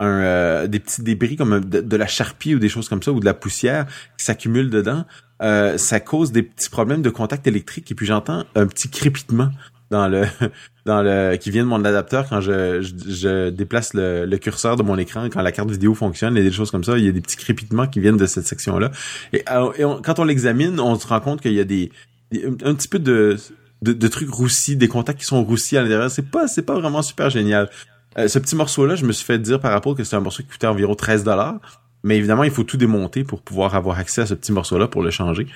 un, 0.00 0.20
euh, 0.20 0.66
des 0.66 0.78
petits 0.80 1.02
débris 1.02 1.36
comme 1.36 1.60
de, 1.64 1.96
la 1.96 2.06
charpie 2.06 2.54
ou 2.54 2.58
des 2.58 2.68
choses 2.68 2.88
comme 2.88 3.02
ça 3.02 3.12
ou 3.12 3.20
de 3.20 3.24
la 3.24 3.34
poussière 3.34 3.86
qui 4.18 4.24
s'accumule 4.24 4.70
dedans, 4.70 5.04
euh, 5.42 5.76
ça 5.76 6.00
cause 6.00 6.30
des 6.32 6.42
petits 6.42 6.70
problèmes 6.70 7.02
de 7.02 7.10
contact 7.10 7.46
électrique 7.46 7.90
et 7.90 7.94
puis 7.94 8.06
j'entends 8.06 8.44
un 8.54 8.66
petit 8.66 8.88
crépitement 8.88 9.50
dans 9.90 10.08
le 10.08 10.24
dans 10.86 11.02
le 11.02 11.36
qui 11.36 11.50
vient 11.50 11.64
de 11.64 11.68
mon 11.68 11.84
adapteur 11.84 12.28
quand 12.28 12.40
je, 12.40 12.80
je, 12.80 12.94
je 13.12 13.50
déplace 13.50 13.92
le, 13.94 14.24
le 14.24 14.38
curseur 14.38 14.76
de 14.76 14.82
mon 14.82 14.96
écran 14.98 15.28
quand 15.30 15.42
la 15.42 15.52
carte 15.52 15.70
vidéo 15.70 15.94
fonctionne 15.94 16.36
et 16.36 16.42
des 16.42 16.52
choses 16.52 16.70
comme 16.70 16.84
ça 16.84 16.96
il 16.96 17.04
y 17.04 17.08
a 17.08 17.12
des 17.12 17.20
petits 17.20 17.36
crépitements 17.36 17.86
qui 17.86 18.00
viennent 18.00 18.16
de 18.16 18.26
cette 18.26 18.46
section 18.46 18.78
là 18.78 18.90
et, 19.32 19.42
on- 19.84 20.00
quand 20.00 20.18
on 20.20 20.24
l'examine 20.24 20.78
on 20.80 20.94
se 20.98 21.06
rend 21.06 21.20
compte 21.20 21.40
qu'il 21.40 21.52
y 21.52 21.60
a 21.60 21.64
des, 21.64 21.90
un 22.34 22.74
petit 22.74 22.88
peu 22.88 22.98
de, 23.00 23.36
de 23.82 23.92
de 23.92 24.08
trucs 24.08 24.30
roussis 24.30 24.76
des 24.76 24.88
contacts 24.88 25.20
qui 25.20 25.26
sont 25.26 25.42
roussis 25.44 25.76
à 25.76 25.82
l'intérieur. 25.82 26.10
C'est 26.10 26.30
pas 26.30 26.48
c'est 26.48 26.62
pas 26.62 26.74
vraiment 26.74 27.02
super 27.02 27.30
génial. 27.30 27.70
Euh, 28.18 28.28
ce 28.28 28.38
petit 28.38 28.56
morceau 28.56 28.86
là 28.86 28.94
je 28.94 29.04
me 29.04 29.12
suis 29.12 29.24
fait 29.24 29.38
dire 29.38 29.60
par 29.60 29.72
Apple 29.72 29.94
que 29.94 30.04
c'est 30.04 30.16
un 30.16 30.20
morceau 30.20 30.42
qui 30.42 30.48
coûtait 30.48 30.66
environ 30.66 30.94
13 30.94 31.24
dollars. 31.24 31.58
Mais 32.04 32.16
évidemment 32.16 32.44
il 32.44 32.50
faut 32.50 32.64
tout 32.64 32.76
démonter 32.76 33.24
pour 33.24 33.42
pouvoir 33.42 33.74
avoir 33.74 33.98
accès 33.98 34.22
à 34.22 34.26
ce 34.26 34.34
petit 34.34 34.52
morceau 34.52 34.78
là 34.78 34.88
pour 34.88 35.02
le 35.02 35.10
changer. 35.10 35.46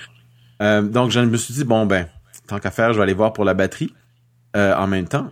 Euh, 0.61 0.81
donc 0.81 1.11
je 1.11 1.19
me 1.19 1.37
suis 1.37 1.53
dit 1.53 1.63
bon 1.63 1.85
ben 1.85 2.07
tant 2.47 2.59
qu'à 2.59 2.71
faire 2.71 2.93
je 2.93 2.97
vais 2.97 3.03
aller 3.03 3.13
voir 3.13 3.33
pour 3.33 3.45
la 3.45 3.53
batterie. 3.53 3.93
Euh, 4.55 4.73
en 4.75 4.87
même 4.87 5.07
temps. 5.07 5.29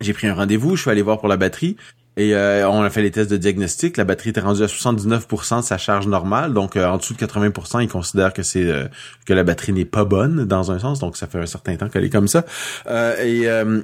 J'ai 0.00 0.12
pris 0.12 0.26
un 0.26 0.34
rendez-vous, 0.34 0.74
je 0.74 0.82
suis 0.82 0.90
allé 0.90 1.02
voir 1.02 1.18
pour 1.18 1.28
la 1.28 1.36
batterie 1.36 1.76
et 2.16 2.34
euh, 2.34 2.68
on 2.70 2.82
a 2.82 2.90
fait 2.90 3.02
les 3.02 3.10
tests 3.10 3.30
de 3.30 3.36
diagnostic. 3.36 3.96
La 3.96 4.04
batterie 4.04 4.30
était 4.30 4.40
rendue 4.40 4.62
à 4.62 4.66
79% 4.66 5.58
de 5.60 5.64
sa 5.64 5.78
charge 5.78 6.06
normale, 6.06 6.52
donc 6.54 6.76
euh, 6.76 6.86
en 6.86 6.96
dessous 6.96 7.14
de 7.14 7.18
80%, 7.18 7.82
ils 7.82 7.88
considèrent 7.88 8.32
que 8.32 8.42
c'est 8.42 8.64
euh, 8.64 8.84
que 9.26 9.34
la 9.34 9.44
batterie 9.44 9.72
n'est 9.72 9.84
pas 9.84 10.04
bonne 10.04 10.44
dans 10.44 10.72
un 10.72 10.78
sens, 10.78 10.98
donc 10.98 11.16
ça 11.16 11.26
fait 11.26 11.38
un 11.38 11.46
certain 11.46 11.76
temps 11.76 11.88
qu'elle 11.88 12.04
est 12.04 12.10
comme 12.10 12.28
ça. 12.28 12.44
Euh, 12.86 13.16
et 13.22 13.48
euh, 13.48 13.82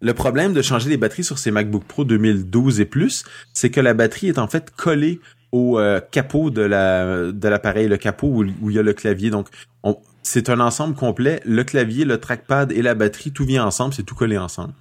le 0.00 0.14
problème 0.14 0.52
de 0.52 0.62
changer 0.62 0.88
les 0.90 0.96
batteries 0.96 1.24
sur 1.24 1.38
ces 1.38 1.50
MacBook 1.50 1.84
Pro 1.84 2.04
2012 2.04 2.80
et 2.80 2.84
plus, 2.84 3.24
c'est 3.52 3.70
que 3.70 3.80
la 3.80 3.94
batterie 3.94 4.28
est 4.28 4.38
en 4.38 4.48
fait 4.48 4.70
collée 4.76 5.20
au 5.52 5.78
capot 6.10 6.48
de 6.48 6.62
la 6.62 7.30
de 7.30 7.48
l'appareil, 7.48 7.86
le 7.86 7.98
capot 7.98 8.26
où, 8.26 8.44
où 8.62 8.70
il 8.70 8.76
y 8.76 8.78
a 8.78 8.82
le 8.82 8.94
clavier. 8.94 9.28
Donc 9.28 9.48
on- 9.82 9.98
c'est 10.22 10.48
un 10.48 10.60
ensemble 10.60 10.94
complet. 10.94 11.40
Le 11.44 11.62
clavier, 11.62 12.04
le 12.06 12.16
trackpad 12.18 12.72
et 12.72 12.80
la 12.80 12.94
batterie, 12.94 13.32
tout 13.32 13.44
vient 13.44 13.64
ensemble, 13.66 13.92
c'est 13.92 14.02
tout 14.02 14.14
collé 14.14 14.38
ensemble. 14.38 14.72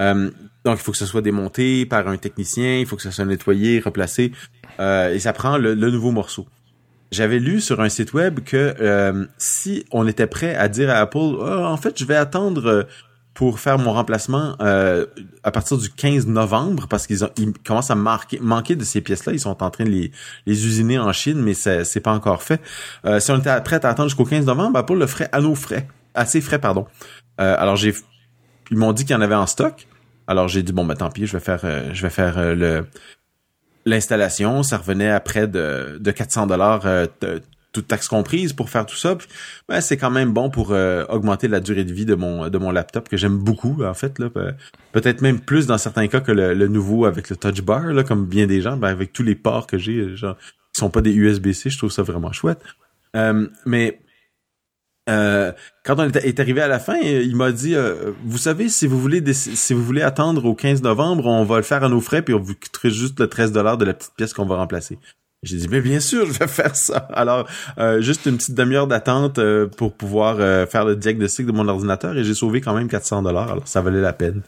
Euh, 0.00 0.30
donc 0.64 0.78
il 0.78 0.82
faut 0.82 0.92
que 0.92 0.98
ce 0.98 1.06
soit 1.06 1.22
démonté 1.22 1.86
par 1.86 2.08
un 2.08 2.16
technicien, 2.16 2.78
il 2.78 2.86
faut 2.86 2.96
que 2.96 3.02
ça 3.02 3.10
soit 3.10 3.24
nettoyé, 3.24 3.80
replacé, 3.80 4.32
euh, 4.78 5.12
et 5.12 5.18
ça 5.18 5.32
prend 5.32 5.56
le, 5.58 5.74
le 5.74 5.90
nouveau 5.90 6.10
morceau. 6.10 6.46
J'avais 7.12 7.40
lu 7.40 7.60
sur 7.60 7.80
un 7.80 7.88
site 7.88 8.12
web 8.12 8.40
que 8.40 8.74
euh, 8.80 9.26
si 9.36 9.84
on 9.90 10.06
était 10.06 10.28
prêt 10.28 10.54
à 10.54 10.68
dire 10.68 10.90
à 10.90 10.98
Apple, 10.98 11.38
Ah, 11.44 11.68
en 11.68 11.76
fait, 11.76 11.98
je 11.98 12.04
vais 12.04 12.14
attendre 12.14 12.66
euh, 12.66 12.82
pour 13.34 13.58
faire 13.58 13.78
mon 13.78 13.92
remplacement 13.92 14.54
euh, 14.60 15.06
à 15.42 15.50
partir 15.50 15.76
du 15.76 15.90
15 15.90 16.28
novembre, 16.28 16.86
parce 16.86 17.08
qu'ils 17.08 17.26
ils 17.36 17.52
commencent 17.52 17.90
à 17.90 17.96
marquer, 17.96 18.38
manquer 18.40 18.76
de 18.76 18.84
ces 18.84 19.00
pièces-là, 19.00 19.32
ils 19.32 19.40
sont 19.40 19.60
en 19.60 19.70
train 19.70 19.84
de 19.84 19.90
les, 19.90 20.12
les 20.46 20.66
usiner 20.66 21.00
en 21.00 21.12
Chine, 21.12 21.40
mais 21.40 21.54
c'est 21.54 22.00
pas 22.00 22.12
encore 22.12 22.42
fait. 22.42 22.60
Si 23.18 23.30
on 23.30 23.38
était 23.38 23.60
prêt 23.62 23.84
à 23.84 23.88
attendre 23.88 24.08
jusqu'au 24.08 24.24
15 24.24 24.46
novembre, 24.46 24.78
Apple 24.78 24.94
le 24.94 25.06
ferait 25.06 25.28
à 25.32 25.40
nos 25.40 25.54
frais, 25.54 25.88
à 26.14 26.26
ses 26.26 26.40
frais, 26.40 26.58
pardon. 26.58 26.86
Alors 27.38 27.76
j'ai, 27.76 27.94
ils 28.70 28.76
m'ont 28.76 28.92
dit 28.92 29.04
qu'il 29.04 29.14
y 29.14 29.16
en 29.16 29.22
avait 29.22 29.34
en 29.34 29.46
stock. 29.46 29.86
Alors 30.30 30.46
j'ai 30.46 30.62
dit 30.62 30.72
bon 30.72 30.84
bah 30.84 30.94
tant 30.94 31.10
pis, 31.10 31.26
je 31.26 31.32
vais 31.32 31.40
faire, 31.40 31.62
euh, 31.64 31.90
je 31.92 32.02
vais 32.02 32.08
faire 32.10 32.38
euh, 32.38 32.54
le 32.54 32.86
l'installation. 33.84 34.62
Ça 34.62 34.78
revenait 34.78 35.10
à 35.10 35.18
près 35.18 35.48
de, 35.48 35.98
de 36.00 36.10
400 36.12 36.46
dollars, 36.46 36.82
euh, 36.86 37.06
toute 37.72 37.88
taxe 37.88 38.06
comprise 38.06 38.52
pour 38.52 38.70
faire 38.70 38.86
tout 38.86 38.94
ça. 38.94 39.16
Puis, 39.16 39.26
ben, 39.68 39.80
c'est 39.80 39.96
quand 39.96 40.10
même 40.10 40.32
bon 40.32 40.48
pour 40.48 40.70
augmenter 40.70 41.48
la 41.48 41.58
durée 41.58 41.82
de 41.82 41.92
vie 41.92 42.04
de 42.06 42.14
mon 42.14 42.48
de 42.48 42.58
mon 42.58 42.70
laptop 42.70 43.08
que 43.08 43.16
j'aime 43.16 43.38
beaucoup 43.38 43.82
en 43.82 43.94
fait 43.94 44.20
là. 44.20 44.30
Pe- 44.30 44.54
Peut-être 44.92 45.20
même 45.20 45.40
plus 45.40 45.66
dans 45.66 45.78
certains 45.78 46.06
cas 46.06 46.20
que 46.20 46.30
le, 46.30 46.68
nouveau 46.68 47.06
avec 47.06 47.28
le 47.28 47.34
touch 47.36 47.62
bar 47.62 47.86
là, 47.86 48.04
comme 48.04 48.26
bien 48.26 48.46
des 48.46 48.60
gens, 48.60 48.76
ben, 48.76 48.88
avec 48.88 49.12
tous 49.12 49.24
les 49.24 49.34
ports 49.34 49.66
que 49.66 49.78
j'ai, 49.78 50.14
genre 50.16 50.36
qui 50.72 50.78
sont 50.78 50.90
pas 50.90 51.00
des 51.00 51.12
USB-C, 51.12 51.70
je 51.70 51.78
trouve 51.78 51.90
ça 51.90 52.02
vraiment 52.04 52.30
chouette. 52.30 52.62
Mais 53.66 54.00
euh, 55.08 55.52
quand 55.84 55.98
on 55.98 56.08
est, 56.08 56.40
arrivé 56.40 56.60
à 56.60 56.68
la 56.68 56.78
fin, 56.78 56.96
il 56.96 57.34
m'a 57.34 57.52
dit, 57.52 57.74
euh, 57.74 58.12
vous 58.24 58.38
savez, 58.38 58.68
si 58.68 58.86
vous 58.86 59.00
voulez 59.00 59.22
si 59.32 59.74
vous 59.74 59.82
voulez 59.82 60.02
attendre 60.02 60.44
au 60.44 60.54
15 60.54 60.82
novembre, 60.82 61.26
on 61.26 61.44
va 61.44 61.56
le 61.56 61.62
faire 61.62 61.82
à 61.82 61.88
nos 61.88 62.00
frais, 62.00 62.22
puis 62.22 62.34
on 62.34 62.40
vous 62.40 62.54
coûterait 62.54 62.90
juste 62.90 63.18
le 63.18 63.26
13 63.26 63.52
dollars 63.52 63.78
de 63.78 63.84
la 63.84 63.94
petite 63.94 64.12
pièce 64.16 64.32
qu'on 64.32 64.46
va 64.46 64.56
remplacer. 64.56 64.98
J'ai 65.42 65.56
dit, 65.56 65.68
mais 65.68 65.80
bien 65.80 66.00
sûr, 66.00 66.26
je 66.26 66.38
vais 66.38 66.46
faire 66.48 66.76
ça. 66.76 67.08
Alors, 67.12 67.48
euh, 67.78 68.00
juste 68.00 68.26
une 68.26 68.36
petite 68.36 68.54
demi-heure 68.54 68.86
d'attente 68.86 69.38
euh, 69.38 69.66
pour 69.66 69.94
pouvoir 69.94 70.36
euh, 70.38 70.66
faire 70.66 70.84
le 70.84 70.96
diagnostic 70.96 71.46
de 71.46 71.52
mon 71.52 71.66
ordinateur 71.66 72.16
et 72.16 72.24
j'ai 72.24 72.34
sauvé 72.34 72.60
quand 72.60 72.74
même 72.74 72.88
400 72.88 73.22
dollars. 73.22 73.50
Alors, 73.50 73.66
ça 73.66 73.80
valait 73.80 74.00
la 74.00 74.12
peine 74.12 74.42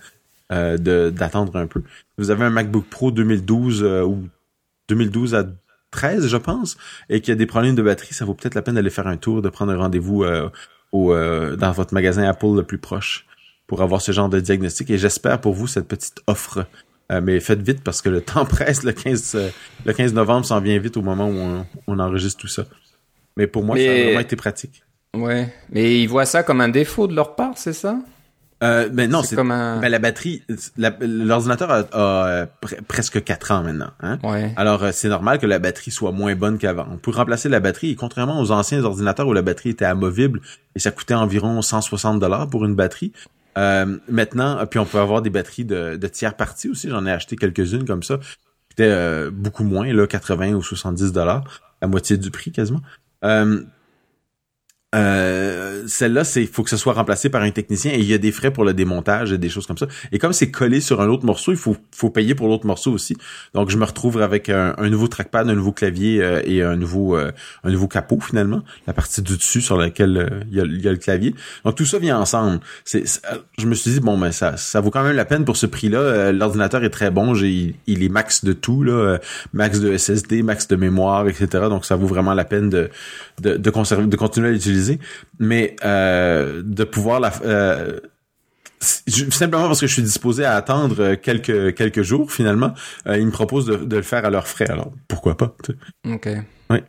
d'attendre 0.51 1.57
un 1.57 1.67
peu. 1.67 1.83
Vous 2.19 2.31
avez 2.31 2.45
un 2.45 2.51
MacBook 2.51 2.85
Pro 2.85 3.11
2012 3.11 3.83
euh, 3.83 4.03
ou 4.03 4.29
2012 4.91 5.35
à 5.35 5.47
13, 5.93 6.27
je 6.27 6.37
pense, 6.37 6.77
et 7.09 7.21
qu'il 7.21 7.31
y 7.31 7.33
a 7.33 7.37
des 7.37 7.47
problèmes 7.47 7.77
de 7.77 7.83
batterie, 7.83 8.13
ça 8.13 8.25
vaut 8.25 8.35
peut-être 8.35 8.57
la 8.57 8.63
peine 8.63 8.75
d'aller 8.75 8.91
faire 8.91 9.07
un 9.07 9.17
tour, 9.17 9.43
de 9.43 9.49
prendre 9.49 9.73
un 9.73 9.77
rendez-vous 9.77 10.25
euh, 10.25 10.49
au, 10.91 11.13
euh, 11.13 11.55
dans 11.57 11.71
votre 11.71 11.95
magasin 11.95 12.25
Apple 12.25 12.57
le 12.57 12.65
plus 12.65 12.79
proche 12.79 13.27
pour 13.67 13.83
avoir 13.83 14.03
ce 14.03 14.13
genre 14.13 14.29
de 14.29 14.41
diagnostic. 14.41 14.91
Et 14.91 14.99
j'espère 14.99 15.41
pour 15.41 15.55
vous 15.55 15.67
cette 15.67 15.89
petite 15.89 16.21
offre. 16.27 16.67
Euh, 17.11 17.21
mais 17.23 17.41
faites 17.41 17.63
vite 17.63 17.83
parce 17.83 18.03
que 18.03 18.09
le 18.09 18.21
temps 18.23 18.45
presse. 18.45 18.83
Le 18.83 18.93
15, 18.93 19.33
euh, 19.35 19.49
le 19.85 19.93
15 19.93 20.13
novembre 20.15 20.45
s'en 20.45 20.61
vient 20.61 20.79
vite 20.79 20.97
au 20.97 21.03
moment 21.03 21.29
où 21.29 21.37
on, 21.37 21.67
on 21.87 21.99
enregistre 21.99 22.41
tout 22.41 22.49
ça. 22.49 22.65
Mais 23.37 23.47
pour 23.47 23.65
moi, 23.65 23.77
ça 23.77 23.83
a 23.83 24.03
vraiment 24.05 24.21
été 24.21 24.37
pratique. 24.37 24.83
Ouais. 25.15 25.53
Mais 25.71 26.01
ils 26.01 26.07
voient 26.07 26.27
ça 26.27 26.43
comme 26.43 26.61
un 26.61 26.69
défaut 26.69 27.07
de 27.07 27.15
leur 27.15 27.35
part, 27.35 27.57
c'est 27.57 27.73
ça? 27.73 27.99
Euh, 28.63 28.89
mais 28.93 29.09
non, 29.09 29.23
C'est 29.23 29.31
c'est 29.31 29.37
comme 29.37 29.51
un. 29.51 29.81
ben, 29.81 29.89
la 29.89 29.99
batterie. 29.99 30.43
L'ordinateur 31.01 31.71
a, 31.71 31.79
a, 31.93 32.27
euh, 32.29 32.47
pre- 32.63 32.81
presque 32.83 33.23
4 33.23 33.51
ans 33.51 33.63
maintenant. 33.63 33.91
Hein? 34.01 34.19
Ouais. 34.23 34.53
Alors, 34.57 34.83
euh, 34.85 34.91
c'est 34.93 35.09
normal 35.09 35.39
que 35.39 35.47
la 35.47 35.59
batterie 35.59 35.91
soit 35.91 36.13
moins 36.13 36.35
bonne 36.35 36.59
qu'avant. 36.59 36.87
Pour 37.03 37.17
remplacer 37.17 37.49
la 37.49 37.61
batterie, 37.61 37.91
et 37.91 37.97
contrairement 37.97 38.41
aux 38.41 38.51
anciens 38.53 38.83
ordinateurs 38.85 39.27
où 39.27 39.33
la 39.33 39.43
batterie 39.43 39.71
était 39.71 39.85
amovible 39.85 40.41
et 40.75 40.79
ça 40.79 40.91
coûtait 40.91 41.15
environ 41.15 41.61
160 41.61 42.21
dollars 42.21 42.49
pour 42.49 42.65
une 42.65 42.75
batterie, 42.75 43.13
euh, 43.59 43.99
maintenant, 44.09 44.65
puis 44.67 44.79
on 44.79 44.85
peut 44.87 44.99
avoir 45.01 45.23
des 45.23 45.31
batteries 45.31 45.65
de, 45.65 45.97
de 45.97 46.07
tiers 46.07 46.35
parties 46.35 46.69
aussi. 46.69 46.89
J'en 46.89 47.05
ai 47.07 47.11
acheté 47.11 47.37
quelques-unes 47.37 47.85
comme 47.85 48.03
ça. 48.03 48.19
C'était 48.71 48.89
euh, 48.91 49.31
beaucoup 49.31 49.65
moins, 49.65 49.93
là, 49.93 50.07
80 50.07 50.53
ou 50.55 50.63
70 50.63 51.13
dollars, 51.13 51.45
la 51.83 51.89
moitié 51.89 52.17
du 52.17 52.31
prix 52.31 52.53
quasiment. 52.53 52.81
Euh, 53.25 53.63
euh, 54.95 55.85
celle-là, 55.87 56.23
c'est 56.23 56.45
faut 56.45 56.63
que 56.63 56.69
ce 56.69 56.77
soit 56.77 56.93
remplacé 56.93 57.31
par 57.31 57.43
un 57.43 57.51
technicien 57.51 57.93
et 57.93 57.99
il 57.99 58.05
y 58.05 58.13
a 58.13 58.19
des 58.19 58.31
frais 58.31 58.51
pour 58.51 58.65
le 58.65 58.75
démontage 58.75 59.33
et 59.33 59.39
des 59.39 59.49
choses 59.49 59.67
comme 59.67 59.79
ça. 59.79 59.87
Et 60.13 60.19
comme 60.19 60.35
c'est 60.35 60.51
collé 60.51 60.81
sur 60.81 61.01
un 61.01 61.09
autre 61.09 61.25
morceau, 61.25 61.51
il 61.51 61.57
faut, 61.57 61.77
faut 61.95 62.11
payer 62.11 62.35
pour 62.35 62.49
l'autre 62.49 62.67
morceau 62.67 62.93
aussi. 62.93 63.17
Donc 63.55 63.71
je 63.71 63.79
me 63.79 63.85
retrouve 63.85 64.21
avec 64.21 64.51
un, 64.51 64.75
nouveau 64.91 65.09
trackpad, 65.09 65.49
un 65.49 65.55
nouveau 65.55 65.73
clavier 65.73 66.23
euh, 66.23 66.43
et 66.45 66.63
un 66.63 66.77
nouveau 66.77 67.17
euh, 67.17 67.33
un 67.65 67.71
nouveau 67.71 67.89
capot 67.89 68.21
finalement, 68.21 68.63
la 68.87 68.93
partie 68.93 69.23
du 69.23 69.37
dessus 69.37 69.63
sur 69.63 69.79
laquelle 69.79 70.45
il 70.51 70.59
y, 70.59 70.61
a, 70.61 70.65
y 70.65 70.89
a, 70.89 70.93
le 70.93 70.99
clavier. 70.99 71.35
Donc 71.65 71.75
tout 71.75 71.87
ça 71.87 71.99
vient 71.99 72.19
ensemble. 72.19 72.61
C'est, 72.85 73.05
je 73.59 73.67
me 73.67 73.75
suis 73.75 73.93
dit 73.93 74.01
bon 74.01 74.19
ben 74.19 74.31
ça 74.31 74.59
ça 74.59 74.81
vaut 74.81 74.91
quand 74.91 75.05
même 75.05 75.17
la 75.17 75.25
peine 75.25 75.47
pour 75.47 75.57
ce 75.57 75.65
prix-là. 75.65 76.33
L'ordinateur 76.33 76.85
est 76.85 76.91
très 76.91 77.11
bon, 77.11 77.33
j'ai 77.33 77.75
il 77.87 78.03
est 78.03 78.11
max 78.11 78.45
de 78.45 78.53
tout 78.53 78.83
là, 78.83 79.19
max 79.55 79.81
de 79.81 79.97
SSD, 79.97 80.43
max 80.43 80.69
de 80.69 80.77
mémoire, 80.77 81.29
etc. 81.29 81.47
Donc 81.71 81.87
ça 81.87 81.97
vaut 81.97 82.07
vraiment 82.07 82.35
la 82.35 82.45
peine 82.45 82.69
de 82.69 82.91
de, 83.41 83.57
de 83.57 83.71
conserver, 83.71 84.07
de 84.07 84.17
continuer 84.17 84.49
à 84.49 84.53
l'utiliser, 84.53 84.82
mais 85.39 85.77
euh, 85.85 86.63
de 86.65 86.85
pouvoir 86.85 87.21
la 87.21 87.33
euh, 87.45 88.01
simplement 88.81 89.67
parce 89.69 89.81
que 89.81 89.87
je 89.87 89.93
suis 89.93 90.03
disposé 90.03 90.45
à 90.45 90.57
attendre 90.57 91.15
quelques 91.15 91.75
quelques 91.75 92.03
jours 92.03 92.33
finalement, 92.33 92.75
euh, 93.07 93.17
ils 93.17 93.27
me 93.27 93.31
proposent 93.31 93.67
de, 93.67 93.77
de, 93.77 93.97
le 93.97 94.03
faire 94.03 94.25
à 94.25 94.31
leurs 94.31 94.49
frais. 94.49 94.69
Alors 94.69 94.93
pourquoi 95.09 95.37
pas 95.37 95.55
Ok. 96.09 96.29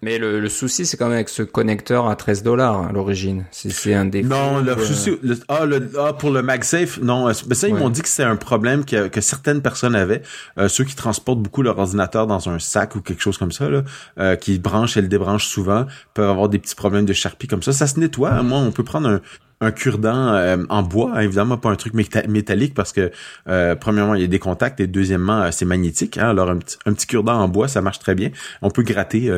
Mais 0.02 0.18
le, 0.18 0.40
le 0.40 0.50
souci, 0.50 0.86
c'est 0.86 0.98
quand 0.98 1.06
même 1.06 1.16
avec 1.16 1.30
ce 1.30 1.44
connecteur 1.44 2.08
à 2.08 2.16
13 2.16 2.44
dollars 2.44 2.88
à 2.88 2.92
l'origine. 2.92 3.46
C'est 3.52 3.94
un 3.94 4.06
défaut. 4.06 4.30
Non, 4.30 4.60
le 4.60 4.78
souci, 4.78 5.12
ah, 5.48 5.66
le, 5.66 5.92
ah, 6.00 6.14
pour 6.14 6.32
le 6.32 6.42
MagSafe, 6.42 7.00
non. 7.02 7.32
Mais 7.48 7.56
ça, 7.56 7.68
ils 7.68 7.76
m'ont 7.76 7.90
dit 7.90 8.02
que 8.02 8.10
c'est 8.10 8.24
un 8.24 8.36
problème 8.36 8.86
que, 8.86 9.08
que 9.08 9.22
certaines 9.22 9.62
personnes 9.62 9.96
avaient. 9.96 10.22
Euh, 10.58 10.68
ceux 10.68 10.84
qui 10.84 10.96
transportent 10.96 11.42
beaucoup 11.42 11.62
leur 11.62 11.78
ordinateur 11.78 12.28
dans 12.28 12.50
un 12.50 12.60
sac 12.60 12.96
ou 12.96 13.02
quelque 13.02 13.22
chose 13.22 13.38
comme 13.38 13.52
ça, 13.52 13.70
là, 13.70 13.84
euh, 14.20 14.36
qui 14.36 14.60
branchent 14.60 14.98
et 14.98 15.02
le 15.02 15.08
débranchent 15.08 15.48
souvent, 15.48 15.86
peuvent 16.14 16.30
avoir 16.30 16.50
des 16.50 16.60
petits 16.60 16.76
problèmes 16.76 17.06
de 17.06 17.14
charpie 17.14 17.48
comme 17.48 17.64
ça. 17.64 17.74
Ça 17.74 17.88
se 17.88 18.00
nettoie. 18.00 18.44
Moi, 18.44 18.60
on 18.60 18.72
peut 18.72 18.84
prendre 18.84 19.10
un, 19.10 19.22
un 19.62 19.72
cure-dent 19.72 20.34
euh, 20.34 20.58
en 20.70 20.84
bois, 20.84 21.24
évidemment 21.24 21.58
pas 21.58 21.70
un 21.70 21.76
truc 21.76 21.94
métallique 21.94 22.74
parce 22.74 22.92
que 22.92 23.12
euh, 23.48 23.76
premièrement 23.76 24.16
il 24.16 24.22
y 24.22 24.26
a 24.26 24.28
des 24.28 24.40
contacts 24.40 24.80
et 24.80 24.88
deuxièmement 24.88 25.42
euh, 25.42 25.50
c'est 25.52 25.66
magnétique. 25.66 26.18
Hein, 26.18 26.30
alors 26.30 26.50
un 26.50 26.58
petit, 26.58 27.08
cure-dent 27.08 27.40
en 27.40 27.48
bois 27.48 27.68
ça 27.68 27.82
marche 27.82 28.00
très 28.00 28.16
bien. 28.16 28.30
On 28.62 28.70
peut 28.70 28.84
gratter 28.84 29.32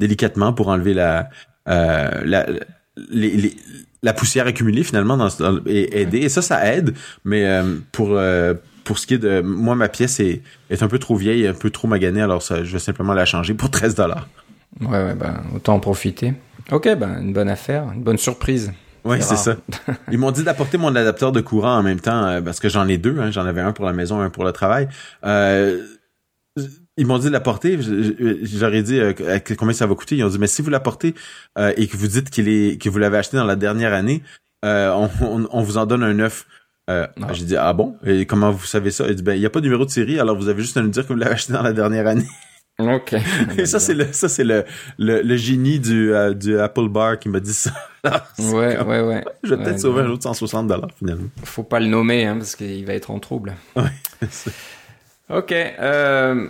délicatement 0.00 0.52
pour 0.52 0.68
enlever 0.68 0.94
la 0.94 1.28
poussière 4.16 4.46
accumulée 4.46 4.84
finalement 4.84 5.28
et 5.66 6.00
aider 6.00 6.18
et 6.18 6.28
ça 6.28 6.42
ça 6.42 6.74
aide 6.74 6.94
mais 7.24 7.48
pour 7.92 8.08
ce 8.08 9.06
qui 9.06 9.14
est 9.14 9.18
de 9.18 9.40
moi 9.40 9.74
ma 9.74 9.88
pièce 9.88 10.20
est, 10.20 10.42
est 10.70 10.82
un 10.82 10.88
peu 10.88 10.98
trop 10.98 11.16
vieille 11.16 11.46
un 11.46 11.54
peu 11.54 11.70
trop 11.70 11.88
maganée 11.88 12.22
alors 12.22 12.42
ça, 12.42 12.64
je 12.64 12.72
vais 12.72 12.78
simplement 12.78 13.14
la 13.14 13.24
changer 13.24 13.54
pour 13.54 13.70
13 13.70 13.94
dollars. 13.94 14.28
Ouais 14.80 14.88
ouais 14.88 15.14
ben 15.14 15.42
autant 15.54 15.74
en 15.74 15.80
profiter. 15.80 16.34
OK 16.70 16.88
ben 16.96 17.20
une 17.20 17.32
bonne 17.32 17.48
affaire, 17.48 17.84
une 17.92 18.02
bonne 18.02 18.18
surprise. 18.18 18.72
Oui, 19.04 19.18
c'est 19.20 19.36
ça. 19.36 19.56
Ils 20.10 20.18
m'ont 20.18 20.30
dit 20.30 20.44
d'apporter 20.44 20.78
mon 20.78 20.94
adapteur 20.94 21.32
de 21.32 21.40
courant 21.40 21.76
en 21.76 21.82
même 21.82 22.00
temps 22.00 22.24
euh, 22.24 22.40
parce 22.40 22.60
que 22.60 22.68
j'en 22.68 22.86
ai 22.88 22.98
deux. 22.98 23.18
Hein. 23.18 23.30
J'en 23.30 23.46
avais 23.46 23.60
un 23.60 23.72
pour 23.72 23.84
la 23.84 23.92
maison, 23.92 24.20
un 24.20 24.30
pour 24.30 24.44
le 24.44 24.52
travail. 24.52 24.88
Euh, 25.24 25.84
ils 26.96 27.06
m'ont 27.06 27.18
dit 27.18 27.26
de 27.26 27.32
l'apporter. 27.32 27.78
J'aurais 28.42 28.82
dit 28.82 29.00
euh, 29.00 29.12
combien 29.58 29.74
ça 29.74 29.86
va 29.86 29.94
coûter. 29.94 30.16
Ils 30.16 30.24
ont 30.24 30.28
dit 30.28 30.38
mais 30.38 30.46
si 30.46 30.62
vous 30.62 30.70
l'apportez 30.70 31.14
et 31.58 31.86
que 31.86 31.96
vous 31.96 32.08
dites 32.08 32.30
qu'il 32.30 32.48
est 32.48 32.80
que 32.80 32.88
vous 32.88 32.98
l'avez 32.98 33.18
acheté 33.18 33.36
dans 33.36 33.44
la 33.44 33.56
dernière 33.56 33.92
année, 33.92 34.22
on, 34.62 35.08
on, 35.20 35.62
vous 35.62 35.78
en 35.78 35.86
donne 35.86 36.02
un 36.02 36.14
neuf. 36.14 36.46
Euh, 36.90 37.06
J'ai 37.32 37.44
dit 37.44 37.56
ah 37.56 37.72
bon? 37.72 37.96
Et 38.04 38.26
comment 38.26 38.50
vous 38.50 38.66
savez 38.66 38.90
ça? 38.90 39.06
Il 39.08 39.14
dit 39.14 39.22
ben 39.22 39.34
il 39.34 39.40
y 39.40 39.46
a 39.46 39.50
pas 39.50 39.60
de 39.60 39.64
numéro 39.64 39.84
de 39.84 39.90
série 39.90 40.18
alors 40.18 40.36
vous 40.36 40.48
avez 40.48 40.62
juste 40.62 40.76
à 40.76 40.82
nous 40.82 40.88
dire 40.88 41.06
que 41.06 41.12
vous 41.12 41.18
l'avez 41.18 41.34
acheté 41.34 41.52
dans 41.52 41.62
la 41.62 41.72
dernière 41.72 42.06
année. 42.06 42.26
Ok. 42.78 43.14
Et 43.58 43.66
ça 43.66 43.78
c'est 43.78 43.94
le 43.94 44.12
ça 44.12 44.28
c'est 44.28 44.44
le, 44.44 44.64
le, 44.98 45.22
le 45.22 45.36
génie 45.36 45.78
du 45.78 46.12
du 46.34 46.58
Apple 46.58 46.88
Bar 46.88 47.18
qui 47.18 47.28
m'a 47.28 47.40
dit 47.40 47.54
ça. 47.54 47.70
ouais, 48.38 48.78
ouais, 48.80 49.00
ouais. 49.00 49.24
Je 49.44 49.54
vais 49.54 49.62
peut-être 49.62 49.80
sauver 49.80 50.02
un 50.02 50.10
autre 50.10 50.22
160 50.24 50.66
dollars 50.66 50.88
finalement. 50.98 51.28
Faut 51.44 51.62
pas 51.62 51.80
le 51.80 51.86
nommer 51.86 52.24
hein, 52.24 52.36
parce 52.36 52.56
qu'il 52.56 52.84
va 52.86 52.94
être 52.94 53.10
en 53.10 53.18
trouble. 53.20 53.54
Ouais. 53.76 53.84
ok. 55.30 55.52
Euh, 55.52 56.48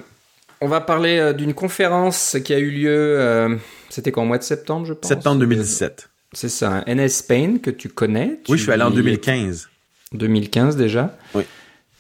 on 0.61 0.69
va 0.69 0.81
parler 0.81 1.19
euh, 1.19 1.33
d'une 1.33 1.55
conférence 1.55 2.37
qui 2.45 2.55
a 2.55 2.59
eu 2.59 2.71
lieu. 2.71 3.17
Euh, 3.19 3.57
C'était 3.91 4.13
qu'en 4.13 4.25
mois 4.25 4.39
de 4.39 4.45
septembre, 4.45 4.87
je 4.87 4.93
pense? 4.93 5.09
Septembre 5.09 5.41
2017. 5.41 6.09
C'est 6.33 6.49
ça. 6.49 6.85
NS 6.87 7.09
Spain 7.09 7.59
que 7.59 7.71
tu 7.71 7.89
connais. 7.89 8.39
oui, 8.49 8.57
je 8.57 8.63
suis 8.63 8.73
allé 8.73 8.85
en 8.85 8.91
2015. 8.91 9.69
2015 10.13 10.77
déjà. 10.77 11.17
Oui. 11.35 11.43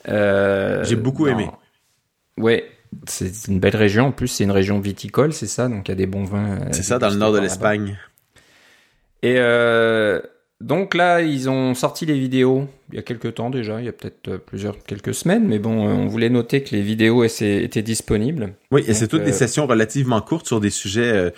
Euh, 0.08 0.84
J'ai 0.84 0.96
beaucoup 0.96 1.26
aimé. 1.26 1.50
Ouais, 2.38 2.64
c'est 3.06 3.48
une 3.48 3.60
belle 3.60 3.76
région. 3.76 4.06
En 4.06 4.12
plus, 4.12 4.28
c'est 4.28 4.44
une 4.44 4.50
région 4.50 4.80
viticole, 4.80 5.32
c'est 5.32 5.46
ça. 5.46 5.68
Donc, 5.68 5.88
il 5.88 5.90
y 5.90 5.92
a 5.92 5.96
des 5.96 6.06
bons 6.06 6.24
vins. 6.24 6.58
c'est 6.72 6.82
ça, 6.82 6.98
dans 6.98 7.10
le 7.10 7.16
nord 7.16 7.32
de 7.32 7.38
l'Espagne. 7.38 7.98
Et 9.22 9.36
euh, 9.38 10.20
donc 10.60 10.94
là, 10.94 11.22
ils 11.22 11.48
ont 11.48 11.74
sorti 11.74 12.06
les 12.06 12.18
vidéos 12.18 12.68
il 12.90 12.96
y 12.96 12.98
a 12.98 13.02
quelques 13.02 13.34
temps 13.34 13.48
déjà, 13.48 13.80
il 13.80 13.86
y 13.86 13.88
a 13.88 13.92
peut-être 13.92 14.28
euh, 14.28 14.38
plusieurs 14.38 14.76
quelques 14.84 15.14
semaines, 15.14 15.46
mais 15.48 15.58
bon, 15.58 15.88
euh, 15.88 15.92
on 15.92 16.08
voulait 16.08 16.28
noter 16.28 16.62
que 16.62 16.74
les 16.76 16.82
vidéos 16.82 17.24
étaient 17.24 17.82
disponibles. 17.82 18.52
Oui, 18.70 18.84
et 18.86 18.92
c'est 18.92 19.08
toutes 19.08 19.24
des 19.24 19.32
sessions 19.32 19.66
relativement 19.66 20.20
courtes 20.20 20.46
sur 20.46 20.60
des 20.60 20.70
sujets 20.70 21.32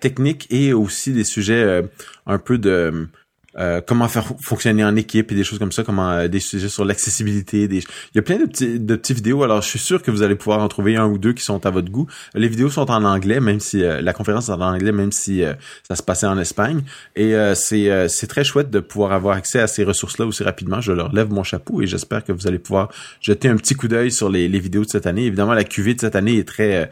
techniques 0.00 0.48
et 0.50 0.74
aussi 0.74 1.14
des 1.14 1.24
sujets 1.24 1.82
un 2.26 2.38
peu 2.38 2.58
de 2.58 3.08
euh, 3.58 3.82
comment 3.86 4.08
faire 4.08 4.24
fonctionner 4.40 4.82
en 4.82 4.96
équipe 4.96 5.30
et 5.30 5.34
des 5.34 5.44
choses 5.44 5.58
comme 5.58 5.72
ça, 5.72 5.82
comment 5.82 6.10
euh, 6.10 6.28
des 6.28 6.40
sujets 6.40 6.70
sur 6.70 6.84
l'accessibilité. 6.84 7.68
Des... 7.68 7.78
Il 7.78 8.16
y 8.16 8.18
a 8.18 8.22
plein 8.22 8.38
de 8.38 8.46
petits 8.46 8.80
de 8.80 8.96
petites 8.96 9.16
vidéos. 9.16 9.42
Alors, 9.42 9.60
je 9.60 9.68
suis 9.68 9.78
sûr 9.78 10.02
que 10.02 10.10
vous 10.10 10.22
allez 10.22 10.36
pouvoir 10.36 10.60
en 10.60 10.68
trouver 10.68 10.96
un 10.96 11.06
ou 11.06 11.18
deux 11.18 11.34
qui 11.34 11.44
sont 11.44 11.64
à 11.66 11.70
votre 11.70 11.90
goût. 11.90 12.06
Les 12.34 12.48
vidéos 12.48 12.70
sont 12.70 12.90
en 12.90 13.04
anglais, 13.04 13.40
même 13.40 13.60
si 13.60 13.84
euh, 13.84 14.00
la 14.00 14.14
conférence 14.14 14.48
est 14.48 14.52
en 14.52 14.60
anglais, 14.60 14.92
même 14.92 15.12
si 15.12 15.42
ça 15.86 15.96
se 15.96 16.02
passait 16.02 16.26
en 16.26 16.38
Espagne. 16.38 16.82
Et 17.16 17.34
c'est 17.54 18.08
c'est 18.08 18.26
très 18.26 18.44
chouette 18.44 18.70
de 18.70 18.80
pouvoir 18.80 19.12
avoir 19.12 19.36
accès 19.36 19.60
à 19.60 19.66
ces 19.66 19.84
ressources-là 19.84 20.26
aussi 20.26 20.42
rapidement. 20.42 20.80
Je 20.80 20.92
leur 20.92 21.12
lève 21.12 21.30
mon 21.30 21.42
chapeau 21.42 21.82
et 21.82 21.86
j'espère 21.86 22.24
que 22.24 22.32
vous 22.32 22.46
allez 22.46 22.58
pouvoir 22.58 22.90
jeter 23.20 23.48
un 23.48 23.56
petit 23.56 23.74
coup 23.74 23.88
d'œil 23.88 24.10
sur 24.10 24.28
les, 24.28 24.48
les 24.48 24.58
vidéos 24.60 24.84
de 24.84 24.90
cette 24.90 25.06
année. 25.06 25.26
Évidemment, 25.26 25.54
la 25.54 25.64
QV 25.64 25.94
de 25.94 26.00
cette 26.00 26.16
année 26.16 26.38
est 26.38 26.48
très 26.48 26.90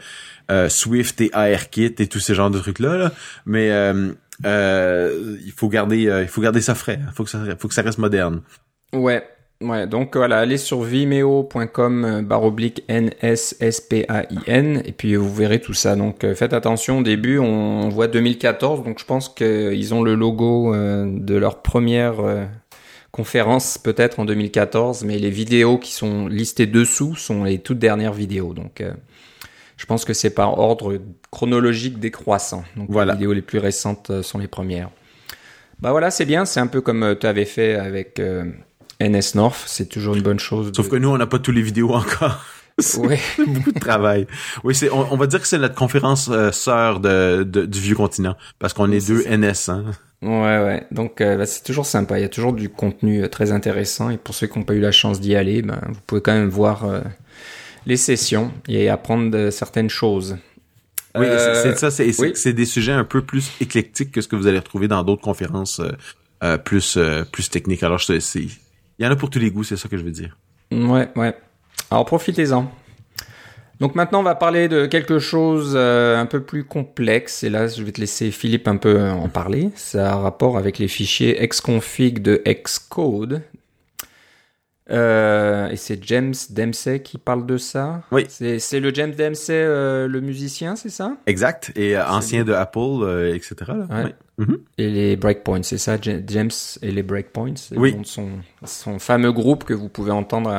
Swift 0.69 1.21
et 1.21 1.29
ARKit 1.33 1.95
et 1.99 2.07
tous 2.07 2.19
ces 2.19 2.35
genres 2.35 2.51
de 2.51 2.59
trucs 2.59 2.79
là, 2.79 2.97
là. 2.97 3.11
mais 3.45 3.71
euh, 4.45 5.37
il 5.45 5.51
faut 5.51 5.69
garder, 5.69 6.07
euh, 6.07 6.23
il 6.23 6.27
faut 6.27 6.41
garder 6.41 6.61
ça 6.61 6.75
frais. 6.75 6.99
Il 7.01 7.13
faut 7.13 7.23
que 7.23 7.29
ça, 7.29 7.39
faut 7.57 7.67
que 7.67 7.73
ça 7.73 7.81
reste 7.81 7.97
moderne. 7.97 8.41
Ouais. 8.93 9.23
Ouais, 9.61 9.85
donc 9.85 10.17
voilà, 10.17 10.39
allez 10.39 10.57
sur 10.57 10.81
vimeo.com 10.81 12.05
euh, 12.05 12.21
baroblique 12.23 12.83
N-S-S-P-A-I-N 12.87 14.81
et 14.83 14.91
puis 14.91 15.15
vous 15.15 15.31
verrez 15.31 15.61
tout 15.61 15.75
ça. 15.75 15.95
Donc 15.95 16.25
faites 16.33 16.53
attention, 16.53 16.97
au 16.99 17.03
début 17.03 17.37
on 17.37 17.87
voit 17.89 18.07
2014, 18.07 18.83
donc 18.83 18.97
je 18.97 19.05
pense 19.05 19.29
qu'ils 19.29 19.93
ont 19.93 20.01
le 20.01 20.15
logo 20.15 20.73
de 20.75 21.35
leur 21.35 21.61
première 21.61 22.15
conférence 23.11 23.77
peut-être 23.77 24.19
en 24.19 24.25
2014, 24.25 25.03
mais 25.03 25.19
les 25.19 25.29
vidéos 25.29 25.77
qui 25.77 25.91
sont 25.91 26.25
listées 26.25 26.65
dessous 26.65 27.15
sont 27.15 27.43
les 27.43 27.59
toutes 27.59 27.77
dernières 27.77 28.13
vidéos. 28.13 28.55
Donc 28.55 28.83
je 29.81 29.87
pense 29.87 30.05
que 30.05 30.13
c'est 30.13 30.29
par 30.29 30.59
ordre 30.59 31.01
chronologique 31.31 31.99
décroissant. 31.99 32.63
Donc 32.77 32.91
voilà. 32.91 33.13
les 33.13 33.17
vidéos 33.17 33.33
les 33.33 33.41
plus 33.41 33.57
récentes 33.57 34.11
euh, 34.11 34.21
sont 34.21 34.37
les 34.37 34.47
premières. 34.47 34.91
Bah 35.79 35.89
voilà, 35.89 36.11
c'est 36.11 36.25
bien, 36.25 36.45
c'est 36.45 36.59
un 36.59 36.67
peu 36.67 36.81
comme 36.81 37.01
euh, 37.01 37.15
tu 37.15 37.25
avais 37.25 37.45
fait 37.45 37.73
avec 37.73 38.19
euh, 38.19 38.43
NS 38.99 39.33
North, 39.33 39.63
c'est 39.65 39.89
toujours 39.89 40.15
une 40.15 40.21
bonne 40.21 40.37
chose. 40.37 40.71
Sauf 40.75 40.87
que 40.87 40.97
nous, 40.97 41.09
on 41.09 41.17
n'a 41.17 41.25
pas 41.25 41.39
tous 41.39 41.51
les 41.51 41.63
vidéos 41.63 41.93
encore. 41.93 42.45
Oui. 42.97 43.17
beaucoup 43.45 43.73
de 43.73 43.79
travail. 43.79 44.25
Oui, 44.63 44.73
c'est, 44.73 44.89
on, 44.89 45.15
va 45.15 45.27
dire 45.27 45.39
que 45.41 45.45
c'est 45.45 45.59
notre 45.59 45.75
conférence 45.75 46.31
sœur 46.51 46.99
de, 46.99 47.43
du 47.43 47.79
vieux 47.79 47.95
continent, 47.95 48.35
parce 48.57 48.73
qu'on 48.73 48.91
est 48.91 49.05
deux 49.05 49.23
NS. 49.27 49.69
Hein. 49.69 49.83
Ouais, 50.23 50.29
ouais. 50.63 50.87
Donc 50.89 51.21
bah, 51.21 51.45
c'est 51.45 51.63
toujours 51.63 51.85
sympa. 51.85 52.17
Il 52.17 52.21
y 52.21 52.25
a 52.25 52.29
toujours 52.29 52.53
du 52.53 52.69
contenu 52.69 53.29
très 53.29 53.51
intéressant. 53.51 54.09
Et 54.09 54.17
pour 54.17 54.33
ceux 54.33 54.47
qui 54.47 54.57
n'ont 54.57 54.65
pas 54.65 54.73
eu 54.73 54.79
la 54.79 54.93
chance 54.93 55.19
d'y 55.19 55.35
aller, 55.35 55.61
ben, 55.61 55.79
vous 55.89 55.99
pouvez 56.07 56.21
quand 56.21 56.33
même 56.33 56.49
voir 56.49 56.85
les 57.85 57.97
sessions 57.97 58.51
et 58.67 58.89
apprendre 58.89 59.49
certaines 59.49 59.89
choses. 59.89 60.37
Oui, 61.15 61.25
c'est 61.27 61.77
ça, 61.77 61.91
c'est 61.91 62.53
des 62.53 62.65
sujets 62.65 62.93
un 62.93 63.03
peu 63.03 63.21
plus 63.21 63.51
éclectiques 63.59 64.11
que 64.11 64.21
ce 64.21 64.27
que 64.27 64.35
vous 64.35 64.47
allez 64.47 64.59
retrouver 64.59 64.87
dans 64.87 65.03
d'autres 65.03 65.21
conférences 65.21 65.79
euh, 65.79 65.91
euh, 66.43 66.57
plus 66.57 66.95
euh, 66.97 67.23
plus 67.29 67.49
techniques. 67.49 67.83
Alors, 67.83 67.99
c'est 68.01 68.19
il 68.35 68.49
y 68.99 69.05
en 69.05 69.11
a 69.11 69.15
pour 69.15 69.29
tous 69.29 69.39
les 69.39 69.51
goûts, 69.51 69.63
c'est 69.63 69.77
ça 69.77 69.89
que 69.89 69.97
je 69.97 70.03
veux 70.03 70.11
dire. 70.11 70.37
Ouais, 70.71 71.09
ouais. 71.15 71.35
Alors 71.89 72.05
profitez-en. 72.05 72.71
Donc 73.79 73.95
maintenant, 73.95 74.19
on 74.19 74.23
va 74.23 74.35
parler 74.35 74.67
de 74.67 74.85
quelque 74.85 75.17
chose 75.17 75.75
un 75.75 76.27
peu 76.27 76.43
plus 76.43 76.63
complexe. 76.63 77.43
Et 77.43 77.49
là, 77.49 77.67
je 77.67 77.81
vais 77.81 77.91
te 77.91 77.99
laisser 77.99 78.29
Philippe 78.29 78.67
un 78.67 78.77
peu 78.77 79.01
en 79.09 79.27
parler. 79.27 79.71
Ça 79.75 80.13
a 80.13 80.15
rapport 80.17 80.57
avec 80.57 80.77
les 80.77 80.87
fichiers 80.87 81.35
xconfig 81.47 82.19
de 82.21 82.43
Xcode. 82.45 83.41
Euh, 84.91 85.69
et 85.69 85.77
c'est 85.77 86.03
James 86.07 86.33
Dempsey 86.49 87.01
qui 87.01 87.17
parle 87.17 87.45
de 87.45 87.57
ça. 87.57 88.03
Oui. 88.11 88.25
C'est 88.27 88.79
le 88.79 88.93
James 88.93 89.13
Dempsey, 89.13 89.53
euh, 89.53 90.07
le 90.07 90.21
musicien, 90.21 90.75
c'est 90.75 90.89
ça? 90.89 91.15
Exact. 91.27 91.71
Et 91.75 91.95
euh, 91.95 92.05
ancien 92.07 92.43
de 92.43 92.53
Apple, 92.53 93.31
etc. 93.33 93.55
Ouais. 93.89 94.15
Mhm. 94.37 94.57
Et 94.77 94.89
les 94.89 95.15
Breakpoints, 95.15 95.63
c'est 95.63 95.77
ça, 95.77 95.97
James 96.01 96.51
et 96.81 96.91
les 96.91 97.03
Breakpoints. 97.03 97.53
Oui. 97.75 97.95
Son, 98.03 98.29
son 98.65 98.99
fameux 98.99 99.31
groupe 99.31 99.63
que 99.63 99.73
vous 99.73 99.89
pouvez 99.89 100.11
entendre 100.11 100.51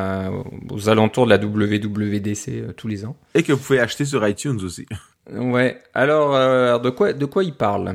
aux 0.71 0.89
alentours 0.89 1.27
de 1.27 1.31
la 1.31 1.39
WWDC 1.39 2.75
tous 2.77 2.89
les 2.89 3.05
ans. 3.05 3.17
Et 3.35 3.43
que 3.43 3.53
vous 3.53 3.63
pouvez 3.63 3.81
acheter 3.81 4.05
sur 4.05 4.27
iTunes 4.27 4.61
aussi. 4.65 4.87
Ouais. 5.31 5.79
Alors, 5.95 6.81
de 6.81 6.91
quoi, 6.91 7.13
de 7.13 7.25
quoi 7.27 7.45
il 7.45 7.55
parle? 7.55 7.95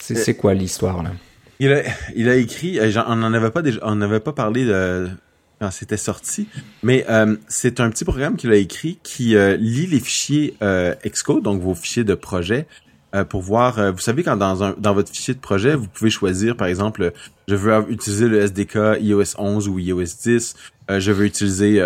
C'est 0.00 0.34
quoi 0.34 0.54
l'histoire 0.54 1.04
là? 1.04 1.12
Il 1.60 1.72
a, 1.72 1.82
il 2.16 2.28
a 2.28 2.34
écrit, 2.34 2.80
on 3.06 3.14
n'en 3.14 3.32
avait 3.32 3.52
pas 3.52 3.62
déjà, 3.62 3.78
on 3.84 3.94
n'avait 3.94 4.18
pas 4.18 4.32
parlé 4.32 4.64
de, 4.64 5.08
c'était 5.70 5.96
sorti, 5.96 6.48
mais 6.82 7.04
euh, 7.08 7.36
c'est 7.48 7.80
un 7.80 7.90
petit 7.90 8.04
programme 8.04 8.36
qu'il 8.36 8.50
a 8.50 8.56
écrit 8.56 8.98
qui 9.02 9.36
euh, 9.36 9.56
lit 9.56 9.86
les 9.86 10.00
fichiers 10.00 10.54
euh, 10.62 10.94
Xcode, 11.06 11.42
donc 11.42 11.60
vos 11.60 11.74
fichiers 11.74 12.04
de 12.04 12.14
projet, 12.14 12.66
pour 13.28 13.42
voir. 13.42 13.92
vous 13.92 14.00
savez 14.00 14.24
quand 14.24 14.36
dans 14.36 14.64
un 14.64 14.74
dans 14.76 14.92
votre 14.92 15.08
fichier 15.08 15.34
de 15.34 15.38
projet, 15.38 15.76
vous 15.76 15.86
pouvez 15.86 16.10
choisir 16.10 16.56
par 16.56 16.66
exemple, 16.66 17.12
je 17.46 17.54
veux 17.54 17.72
utiliser 17.88 18.26
le 18.26 18.40
SDK 18.40 18.98
iOS 18.98 19.38
11 19.38 19.68
ou 19.68 19.78
iOS 19.78 20.02
10. 20.20 20.56
je 20.88 21.12
veux 21.12 21.24
utiliser, 21.24 21.80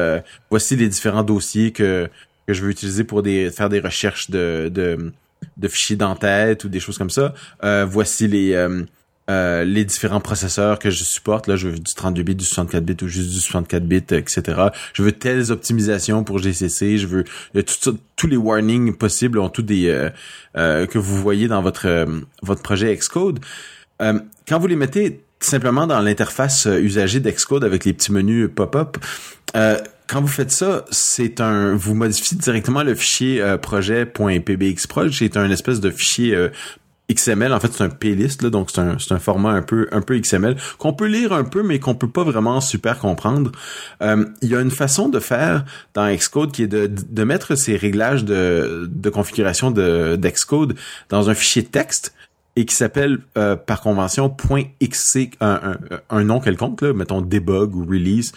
voici 0.49 0.75
les 0.75 0.89
différents 0.89 1.25
dossiers 1.25 1.71
que 1.71 2.09
que 2.47 2.55
je 2.55 2.65
veux 2.65 2.71
utiliser 2.71 3.05
pour 3.05 3.23
des 3.23 3.51
faire 3.51 3.69
des 3.69 3.81
recherches 3.81 4.31
de 4.31 4.71
de, 4.75 5.13
de 5.59 5.69
fichiers 5.69 5.97
d'entête 5.97 6.65
ou 6.65 6.71
des 6.71 6.81
choses 6.81 6.97
comme 6.97 7.11
ça. 7.11 7.35
voici 7.85 8.27
les 8.27 8.55
euh, 9.31 9.63
les 9.65 9.85
différents 9.85 10.21
processeurs 10.21 10.79
que 10.79 10.89
je 10.89 11.05
supporte. 11.05 11.49
Là, 11.49 11.57
je 11.57 11.69
veux 11.69 11.79
du 11.79 11.95
32 11.95 12.23
bits, 12.23 12.35
du 12.35 12.47
64 12.47 12.83
bits 12.83 12.97
ou 13.03 13.09
juste 13.09 13.29
du 13.29 13.41
64 13.41 13.85
bits, 13.85 13.97
etc. 14.11 14.43
Je 14.95 15.03
veux 15.03 15.13
telles 15.13 15.53
optimisations 15.53 16.25
pour 16.25 16.39
GCC. 16.39 16.97
Je 16.97 17.07
veux 17.07 17.25
tous 18.17 18.27
les 18.27 18.39
warnings 18.39 18.97
possibles 18.97 19.39
ont 19.39 19.51
tous 19.51 19.61
des 19.61 19.89
euh, 19.89 20.09
euh, 20.57 20.87
que 20.87 20.99
vous 20.99 21.21
voyez 21.21 21.47
dans 21.47 21.61
votre 21.61 22.07
votre 22.43 22.63
projet 22.63 22.97
Xcode. 22.97 23.41
quand 24.01 24.59
vous 24.59 24.67
les 24.67 24.77
mettez 24.77 25.21
simplement 25.41 25.87
dans 25.87 26.01
l'interface 26.01 26.67
usagée 26.67 27.21
d'Xcode 27.21 27.65
avec 27.65 27.85
les 27.85 27.93
petits 27.93 28.13
menus 28.13 28.49
pop-up, 28.55 28.97
quand 29.53 30.23
vous 30.23 30.27
faites 30.27 30.51
ça, 30.51 30.87
c'est 30.91 31.43
un, 31.43 31.77
vous 31.77 31.95
modifiez 31.95 32.39
directement 32.39 32.83
le 32.83 32.95
fichier 32.95 33.57
projet.pbxproj. 33.61 35.19
C'est 35.19 35.37
un 35.37 35.51
espèce 35.51 35.81
de 35.81 35.91
fichier 35.91 36.49
XML, 37.11 37.53
en 37.55 37.61
fait, 37.61 37.73
c'est 37.73 37.85
un 37.85 37.89
playlist, 37.89 38.43
là, 38.43 38.51
donc 38.51 38.71
c'est 38.71 38.81
un, 38.81 38.97
un, 39.11 39.19
format 39.19 39.51
un 39.51 39.63
peu, 39.63 39.89
un 39.93 40.03
peu 40.03 40.19
XML 40.19 40.57
qu'on 40.77 40.93
peut 40.93 41.07
lire 41.07 41.33
un 41.33 41.45
peu, 41.45 41.63
mais 41.63 41.79
qu'on 41.79 41.95
peut 41.95 42.11
pas 42.11 42.23
vraiment 42.23 42.61
super 42.61 42.99
comprendre. 42.99 43.51
Euh, 44.03 44.27
il 44.43 44.51
y 44.51 44.55
a 44.55 44.61
une 44.61 44.71
façon 44.71 45.09
de 45.09 45.19
faire 45.19 45.65
dans 45.95 46.15
Xcode 46.15 46.53
qui 46.53 46.65
est 46.65 46.69
de, 46.69 46.87
de 46.87 47.25
mettre 47.25 47.55
ces 47.55 47.77
réglages 47.77 48.25
de, 48.25 48.89
de 48.91 49.11
configuration 49.11 49.71
de 49.71 50.17
d'Xcode 50.17 50.75
dans 51.09 51.31
un 51.31 51.35
fichier 51.35 51.65
texte 51.65 52.15
et 52.57 52.65
qui 52.65 52.75
s'appelle 52.75 53.21
euh, 53.39 53.55
par 53.55 53.81
convention 53.81 54.35
.xc 54.83 55.31
un, 55.41 55.77
un, 56.11 56.25
nom 56.25 56.41
quelconque 56.41 56.83
là, 56.83 56.93
mettons 56.93 57.21
debug 57.21 57.75
ou 57.77 57.85
release 57.85 58.33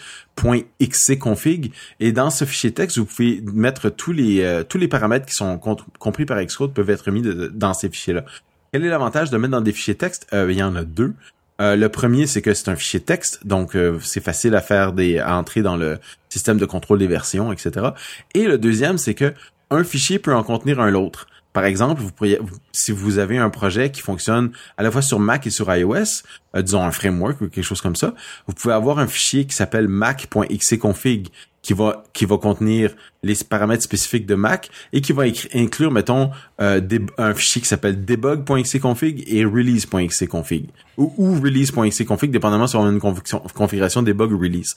.xcconfig 0.80 1.72
et 1.98 2.12
dans 2.12 2.30
ce 2.30 2.44
fichier 2.44 2.72
texte 2.72 2.98
vous 2.98 3.04
pouvez 3.04 3.42
mettre 3.52 3.90
tous 3.90 4.12
les 4.12 4.42
euh, 4.42 4.62
tous 4.62 4.78
les 4.78 4.86
paramètres 4.86 5.26
qui 5.26 5.34
sont 5.34 5.58
compris 5.98 6.24
par 6.24 6.40
Xcode 6.42 6.72
peuvent 6.72 6.90
être 6.90 7.10
mis 7.10 7.22
dans 7.52 7.74
ces 7.74 7.90
fichiers 7.90 8.14
là. 8.14 8.24
Quel 8.72 8.86
est 8.86 8.88
l'avantage 8.88 9.28
de 9.28 9.36
mettre 9.36 9.52
dans 9.52 9.60
des 9.60 9.72
fichiers 9.72 9.96
texte 9.96 10.26
euh, 10.32 10.50
Il 10.50 10.56
y 10.56 10.62
en 10.62 10.74
a 10.76 10.82
deux. 10.82 11.12
Euh, 11.60 11.76
le 11.76 11.90
premier, 11.90 12.26
c'est 12.26 12.40
que 12.40 12.54
c'est 12.54 12.70
un 12.70 12.76
fichier 12.76 13.00
texte, 13.00 13.46
donc 13.46 13.76
euh, 13.76 13.98
c'est 14.00 14.24
facile 14.24 14.54
à 14.54 14.62
faire 14.62 14.94
des 14.94 15.18
à 15.18 15.36
entrer 15.36 15.60
dans 15.60 15.76
le 15.76 15.98
système 16.30 16.56
de 16.56 16.64
contrôle 16.64 16.98
des 16.98 17.06
versions, 17.06 17.52
etc. 17.52 17.88
Et 18.32 18.44
le 18.44 18.56
deuxième, 18.56 18.96
c'est 18.96 19.12
que 19.12 19.34
un 19.70 19.84
fichier 19.84 20.18
peut 20.18 20.34
en 20.34 20.42
contenir 20.42 20.80
un 20.80 20.94
autre. 20.94 21.26
Par 21.52 21.64
exemple, 21.64 22.00
vous 22.00 22.10
pourriez, 22.12 22.38
si 22.72 22.92
vous 22.92 23.18
avez 23.18 23.36
un 23.36 23.50
projet 23.50 23.90
qui 23.90 24.00
fonctionne 24.00 24.52
à 24.78 24.82
la 24.82 24.90
fois 24.90 25.02
sur 25.02 25.18
Mac 25.18 25.46
et 25.46 25.50
sur 25.50 25.74
iOS, 25.74 26.22
disons 26.56 26.82
un 26.82 26.90
framework 26.90 27.40
ou 27.42 27.48
quelque 27.48 27.64
chose 27.64 27.80
comme 27.80 27.96
ça, 27.96 28.14
vous 28.46 28.54
pouvez 28.54 28.74
avoir 28.74 28.98
un 28.98 29.06
fichier 29.06 29.46
qui 29.46 29.54
s'appelle 29.54 29.88
mac.xcconfig 29.88 31.28
qui 31.62 31.74
va 31.74 32.02
qui 32.12 32.24
va 32.24 32.38
contenir 32.38 32.94
les 33.22 33.36
paramètres 33.48 33.84
spécifiques 33.84 34.26
de 34.26 34.34
Mac 34.34 34.68
et 34.92 35.00
qui 35.00 35.12
va 35.12 35.24
inclure 35.54 35.92
mettons 35.92 36.30
euh, 36.60 36.80
un 37.18 37.34
fichier 37.34 37.62
qui 37.62 37.68
s'appelle 37.68 38.04
debug.xcconfig 38.04 39.24
et 39.28 39.44
release.xcconfig 39.44 40.66
ou, 40.96 41.14
ou 41.16 41.40
release.xcconfig 41.40 42.30
dépendamment 42.30 42.66
si 42.66 42.76
on 42.76 42.84
a 42.84 42.90
une 42.90 43.00
configuration 43.00 44.02
debug 44.02 44.32
ou 44.32 44.38
release. 44.38 44.74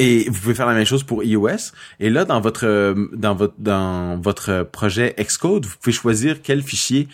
Et 0.00 0.28
vous 0.30 0.40
pouvez 0.40 0.54
faire 0.54 0.66
la 0.66 0.74
même 0.74 0.86
chose 0.86 1.02
pour 1.02 1.24
iOS. 1.24 1.72
Et 1.98 2.08
là, 2.08 2.24
dans 2.24 2.40
votre 2.40 2.94
dans 3.12 3.34
votre 3.34 3.54
dans 3.58 4.16
votre 4.16 4.62
projet 4.62 5.14
Xcode, 5.18 5.66
vous 5.66 5.74
pouvez 5.80 5.92
choisir 5.92 6.40
quel 6.40 6.62
fichier, 6.62 7.08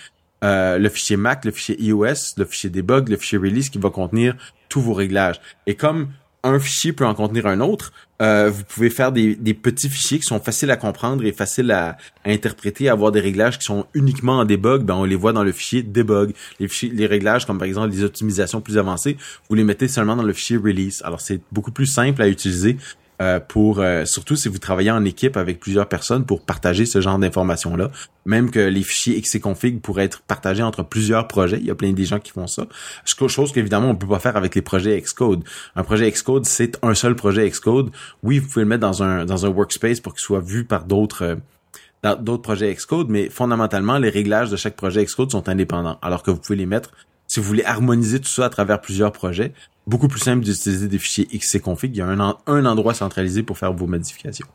euh, 0.45 0.77
le 0.79 0.89
fichier 0.91 1.17
Mac, 1.17 1.47
le 1.47 1.51
fichier 1.51 1.83
iOS, 1.83 2.37
le 2.37 2.45
fichier 2.45 2.69
debug, 2.69 3.09
le 3.09 3.17
fichier 3.17 3.39
release 3.39 3.71
qui 3.71 3.79
va 3.79 3.89
contenir 3.89 4.37
tous 4.69 4.83
vos 4.83 4.93
réglages. 4.93 5.41
Et 5.67 5.77
comme 5.77 6.09
un 6.45 6.61
fichier 6.61 6.93
peut 6.93 7.07
en 7.07 7.15
contenir 7.15 7.47
un 7.47 7.61
autre, 7.61 7.93
euh, 8.23 8.51
vous 8.51 8.63
pouvez 8.65 8.91
faire 8.91 9.11
des, 9.11 9.35
petits 9.55 9.89
fichiers 9.89 10.19
qui 10.19 10.27
sont 10.27 10.39
faciles 10.39 10.71
à 10.71 10.77
comprendre 10.77 11.25
et 11.25 11.33
faciles 11.33 11.73
à, 11.73 11.97
interpréter, 12.25 12.89
avoir 12.89 13.11
des 13.11 13.21
réglages 13.21 13.59
qui 13.59 13.65
sont 13.65 13.87
uniquement 13.95 14.39
en 14.39 14.45
debug, 14.45 14.83
ben 14.83 14.95
on 14.95 15.05
les 15.05 15.17
voit 15.17 15.33
dans 15.33 15.43
le 15.43 15.53
fichier 15.53 15.83
debug. 15.83 16.33
Les, 16.61 16.69
fichiers, 16.69 16.91
les 16.91 17.07
réglages 17.07 17.47
comme 17.47 17.59
par 17.59 17.67
exemple 17.67 17.89
les 17.89 18.05
optimisations 18.05 18.61
plus 18.61 18.79
avancées, 18.79 19.17
vous 19.49 19.57
les 19.57 19.65
mettez 19.65 19.89
seulement 19.89 20.17
dans 20.17 20.23
le 20.23 20.33
fichier 20.33 20.57
release. 20.59 21.03
Alors 21.05 21.21
c'est 21.21 21.41
beaucoup 21.51 21.73
plus 21.73 21.87
simple 21.87 22.23
à 22.23 22.29
utiliser 22.29 22.77
euh, 23.23 23.39
pour 23.39 23.79
euh, 23.79 24.05
surtout 24.05 24.35
si 24.35 24.49
vous 24.49 24.59
travaillez 24.59 24.91
en 24.91 25.05
équipe 25.05 25.37
avec 25.37 25.61
plusieurs 25.61 25.89
personnes 25.89 26.25
pour 26.25 26.45
partager 26.45 26.85
ce 26.85 27.01
genre 27.01 27.19
d'informations 27.19 27.77
là. 27.77 27.91
Même 28.27 28.51
que 28.51 28.59
les 28.59 28.83
fichiers 28.83 29.21
xcconfig 29.21 29.81
pourraient 29.81 30.05
être 30.05 30.23
partagés 30.23 30.63
entre 30.63 30.83
plusieurs 30.83 31.29
projets, 31.29 31.59
il 31.59 31.67
y 31.67 31.71
a 31.71 31.75
plein 31.75 31.93
de 31.93 32.03
gens 32.03 32.19
qui 32.19 32.33
font 32.33 32.47
ça. 32.47 32.67
Chose 33.05 33.53
qu'évidemment 33.53 33.89
on 33.91 33.95
peut 33.95 34.09
pas 34.09 34.19
faire 34.19 34.37
avec 34.37 34.55
les 34.55 34.63
projets 34.63 35.01
Xcode. 35.01 35.45
Un 35.77 35.85
projet 35.85 36.11
Xcode 36.11 36.45
c'est 36.45 36.79
un 36.83 36.95
seul 36.95 37.15
projet 37.15 37.49
Xcode. 37.49 37.91
Oui, 38.23 38.39
vous 38.41 38.49
pouvez 38.49 38.65
le 38.65 38.69
mettre 38.69 38.83
dans 38.83 39.03
un 39.03 39.25
dans 39.25 39.47
un 39.47 39.49
workspace 39.49 40.01
pour 40.01 40.15
qu'il 40.15 40.23
soit 40.23 40.41
vu 40.41 40.65
par 40.65 40.85
d'autres 40.85 41.23
euh, 41.23 42.17
d'autres 42.17 42.43
projets 42.43 42.75
Xcode, 42.75 43.09
mais 43.09 43.31
fondamentalement 43.31 43.99
les 43.99 44.11
réglages 44.11 44.51
de 44.51 44.57
chaque 44.57 44.77
projet 44.77 45.05
Xcode 45.05 45.31
sont 45.31 45.49
indépendants, 45.49 45.99
alors 46.03 46.23
que 46.23 46.31
vous 46.31 46.39
pouvez 46.39 46.57
les 46.57 46.67
mettre 46.67 46.91
si 47.35 47.41
vous 47.41 47.47
voulez 47.47 47.65
harmoniser 47.65 48.21
tout 48.21 48.29
ça 48.29 48.45
à 48.45 48.49
travers 48.49 48.81
plusieurs 48.81 49.11
projets, 49.11 49.55
beaucoup 49.89 50.07
plus 50.07 50.21
simple 50.21 50.45
d'utiliser 50.45 50.87
des 50.87 51.01
fichiers 51.01 51.27
xcconfig. 51.37 51.91
Il 51.93 51.97
y 51.97 52.01
a 52.01 52.07
un, 52.07 52.65
endroit 52.65 52.95
centralisé 52.95 53.43
pour 53.43 53.59
faire 53.59 53.73
vos 53.73 53.89
modifications. 53.89 54.47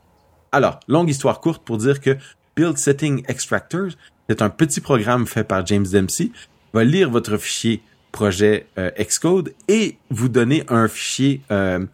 Alors, 0.54 0.80
longue 0.88 1.10
histoire 1.10 1.42
courte 1.42 1.62
pour 1.66 1.78
dire 1.78 2.00
que 2.00 2.16
Build 2.56 2.78
Setting 2.78 3.26
Extractors, 3.28 3.90
c'est 4.30 4.42
un 4.42 4.50
petit 4.50 4.80
programme 4.80 5.28
fait 5.28 5.44
par 5.44 5.66
James 5.66 5.86
Dempsey, 5.86 6.32
va 6.72 6.86
lire 6.86 7.10
votre 7.10 7.36
fichier 7.36 7.84
projet 8.14 8.66
euh, 8.78 8.92
Xcode 8.98 9.54
et 9.68 9.98
vous 10.10 10.30
donner 10.30 10.64
un 10.70 10.88
fichier 10.88 11.42
euh, 11.52 11.86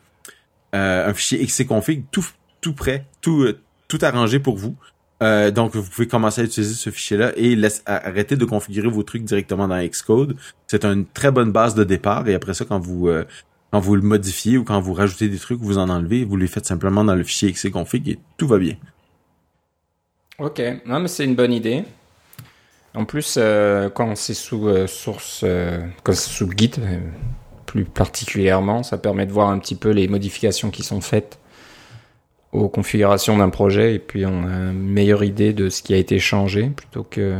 euh, 0.75 1.11
xcconfig 1.13 2.03
tout 2.11 2.73
prêt, 2.75 3.07
tout 3.21 3.47
tout 3.87 3.99
arrangé 4.03 4.37
pour 4.37 4.55
vous. 4.55 4.75
Euh, 5.23 5.51
donc, 5.51 5.75
vous 5.75 5.89
pouvez 5.89 6.07
commencer 6.07 6.41
à 6.41 6.43
utiliser 6.43 6.73
ce 6.73 6.89
fichier-là 6.89 7.31
et 7.37 7.55
laisse, 7.55 7.83
arrêter 7.85 8.35
de 8.35 8.45
configurer 8.45 8.89
vos 8.89 9.03
trucs 9.03 9.23
directement 9.23 9.67
dans 9.67 9.81
Xcode. 9.81 10.35
C'est 10.67 10.83
une 10.83 11.05
très 11.05 11.31
bonne 11.31 11.51
base 11.51 11.75
de 11.75 11.83
départ. 11.83 12.27
Et 12.27 12.33
après 12.33 12.53
ça, 12.53 12.65
quand 12.65 12.79
vous 12.79 13.07
euh, 13.07 13.25
quand 13.71 13.79
vous 13.79 13.95
le 13.95 14.01
modifiez 14.01 14.57
ou 14.57 14.63
quand 14.63 14.79
vous 14.79 14.93
rajoutez 14.93 15.27
des 15.27 15.39
trucs, 15.39 15.59
vous 15.59 15.77
en 15.77 15.89
enlevez, 15.89 16.23
vous 16.23 16.37
les 16.37 16.47
faites 16.47 16.65
simplement 16.65 17.03
dans 17.03 17.15
le 17.15 17.23
fichier 17.23 17.51
xconfig 17.51 18.09
et 18.09 18.19
tout 18.37 18.47
va 18.47 18.57
bien. 18.57 18.75
Ok, 20.37 20.61
non 20.85 20.99
mais 20.99 21.07
c'est 21.07 21.25
une 21.25 21.35
bonne 21.35 21.51
idée. 21.51 21.83
En 22.93 23.03
plus, 23.03 23.35
euh, 23.37 23.89
quand 23.89 24.15
c'est 24.15 24.33
sous 24.33 24.69
source, 24.87 25.43
quand 26.03 26.13
c'est 26.13 26.29
sous 26.29 26.49
Git, 26.55 26.71
plus 27.65 27.83
particulièrement, 27.83 28.83
ça 28.83 28.97
permet 28.97 29.25
de 29.25 29.33
voir 29.33 29.49
un 29.49 29.59
petit 29.59 29.75
peu 29.75 29.89
les 29.89 30.07
modifications 30.07 30.71
qui 30.71 30.83
sont 30.83 31.01
faites 31.01 31.37
aux 32.55 32.69
configurations 32.69 33.37
d'un 33.37 33.49
projet 33.49 33.95
et 33.95 33.99
puis 33.99 34.25
on 34.25 34.43
a 34.43 34.71
une 34.71 34.89
meilleure 34.89 35.23
idée 35.23 35.53
de 35.53 35.69
ce 35.69 35.81
qui 35.81 35.93
a 35.93 35.97
été 35.97 36.19
changé 36.19 36.71
plutôt 36.75 37.03
que 37.03 37.39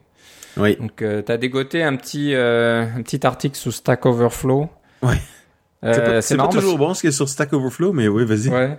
Oui. 0.57 0.77
Donc 0.77 0.97
tu 0.97 1.33
as 1.33 1.37
dégoté 1.37 1.83
un 1.83 1.97
petit, 1.97 2.35
un 2.35 3.03
petit 3.03 3.27
article 3.27 3.57
sous 3.57 3.73
Stack 3.73 4.07
Overflow. 4.07 4.69
Oui. 5.03 5.17
Euh, 5.85 6.21
c'est 6.21 6.37
pas, 6.37 6.49
toujours 6.49 6.79
bon 6.79 6.95
ce 6.95 7.03
qui 7.03 7.07
est 7.09 7.13
sur 7.13 7.29
Stack 7.29 7.53
Overflow, 7.53 7.93
mais 7.93 8.09
oui, 8.09 8.25
vas-y. 8.25 8.49
Ouais. 8.49 8.79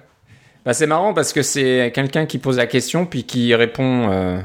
Bah, 0.65 0.73
c'est 0.73 0.87
marrant 0.87 1.13
parce 1.13 1.31
que 1.31 1.41
c'est 1.41 1.91
quelqu'un 1.93 2.25
qui 2.25 2.39
pose 2.39 2.57
la 2.57 2.67
question 2.67 3.05
puis 3.05 3.23
qui 3.23 3.53
répond. 3.55 4.41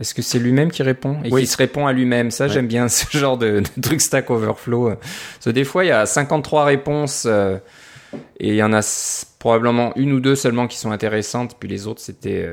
Euh, 0.00 0.02
est-ce 0.02 0.14
que 0.14 0.22
c'est 0.22 0.38
lui-même 0.38 0.70
qui 0.70 0.82
répond 0.82 1.18
et 1.24 1.30
qui 1.30 1.46
se 1.46 1.56
répond 1.56 1.86
à 1.86 1.92
lui-même? 1.92 2.30
Ça, 2.30 2.48
j'aime 2.48 2.66
bien 2.66 2.88
ce 2.88 3.06
genre 3.16 3.38
de, 3.38 3.62
truc 3.82 4.00
Stack 4.00 4.30
Overflow. 4.30 4.90
Parce 4.90 5.44
que 5.44 5.50
des 5.50 5.64
fois, 5.64 5.84
il 5.84 5.88
y 5.88 5.92
a 5.92 6.06
53 6.06 6.64
réponses 6.64 7.24
euh, 7.26 7.58
et 8.38 8.48
il 8.48 8.56
y 8.56 8.62
en 8.62 8.72
a 8.72 8.80
probablement 9.38 9.92
une 9.96 10.12
ou 10.12 10.20
deux 10.20 10.34
seulement 10.34 10.66
qui 10.66 10.78
sont 10.78 10.90
intéressantes, 10.90 11.56
puis 11.58 11.68
les 11.68 11.86
autres, 11.86 12.00
c'était 12.00 12.46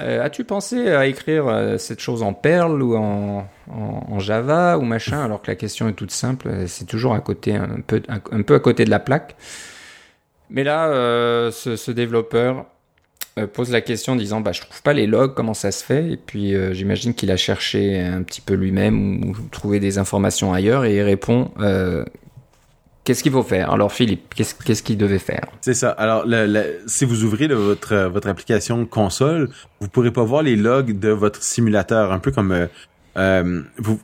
euh, 0.00 0.22
as-tu 0.22 0.44
pensé 0.44 0.90
à 0.90 1.06
écrire 1.06 1.48
euh, 1.48 1.76
cette 1.76 1.98
chose 1.98 2.22
en 2.22 2.32
Perl 2.32 2.82
ou 2.82 2.94
en, 2.96 3.48
Java 4.18 4.78
ou 4.78 4.82
machin 4.82 5.22
alors 5.22 5.42
que 5.42 5.50
la 5.50 5.56
question 5.56 5.88
est 5.88 5.92
toute 5.92 6.10
simple, 6.12 6.48
euh, 6.48 6.66
c'est 6.66 6.84
toujours 6.84 7.14
à 7.14 7.20
côté 7.20 7.56
un 7.56 7.80
peu 7.84 8.02
un, 8.08 8.42
peu 8.42 8.54
à 8.54 8.60
côté 8.60 8.84
de 8.84 8.90
la 8.90 9.00
plaque. 9.00 9.36
Mais 10.50 10.64
là, 10.64 10.88
ce, 11.50 11.90
développeur 11.90 12.64
pose 13.46 13.70
la 13.70 13.80
question 13.80 14.14
en 14.14 14.16
disant 14.16 14.40
bah 14.40 14.52
je 14.52 14.60
trouve 14.60 14.82
pas 14.82 14.92
les 14.92 15.06
logs, 15.06 15.34
comment 15.34 15.54
ça 15.54 15.70
se 15.70 15.84
fait? 15.84 16.12
Et 16.12 16.16
puis 16.16 16.54
j'imagine 16.72 17.14
qu'il 17.14 17.30
a 17.30 17.36
cherché 17.36 18.00
un 18.00 18.22
petit 18.22 18.40
peu 18.40 18.54
lui-même 18.54 19.24
ou, 19.24 19.30
ou 19.30 19.48
trouvé 19.50 19.80
des 19.80 19.98
informations 19.98 20.52
ailleurs 20.52 20.84
et 20.84 20.96
il 20.96 21.02
répond 21.02 21.50
Qu'est-ce 23.08 23.22
qu'il 23.22 23.32
faut 23.32 23.42
faire? 23.42 23.72
Alors 23.72 23.90
Philippe, 23.90 24.34
qu'est-ce 24.34 24.82
qu'il 24.82 24.98
devait 24.98 25.18
faire? 25.18 25.46
C'est 25.62 25.72
ça. 25.72 25.92
Alors 25.92 26.26
si 26.86 27.06
vous 27.06 27.24
ouvrez 27.24 27.48
votre 27.48 27.96
votre 28.08 28.28
application 28.28 28.84
console, 28.84 29.48
vous 29.80 29.88
pourrez 29.88 30.10
pas 30.10 30.24
voir 30.24 30.42
les 30.42 30.56
logs 30.56 30.98
de 30.98 31.08
votre 31.08 31.42
simulateur, 31.42 32.12
un 32.12 32.18
peu 32.18 32.32
comme 32.32 32.52
euh, 32.52 32.66
euh, 33.16 33.62
vous 33.78 33.98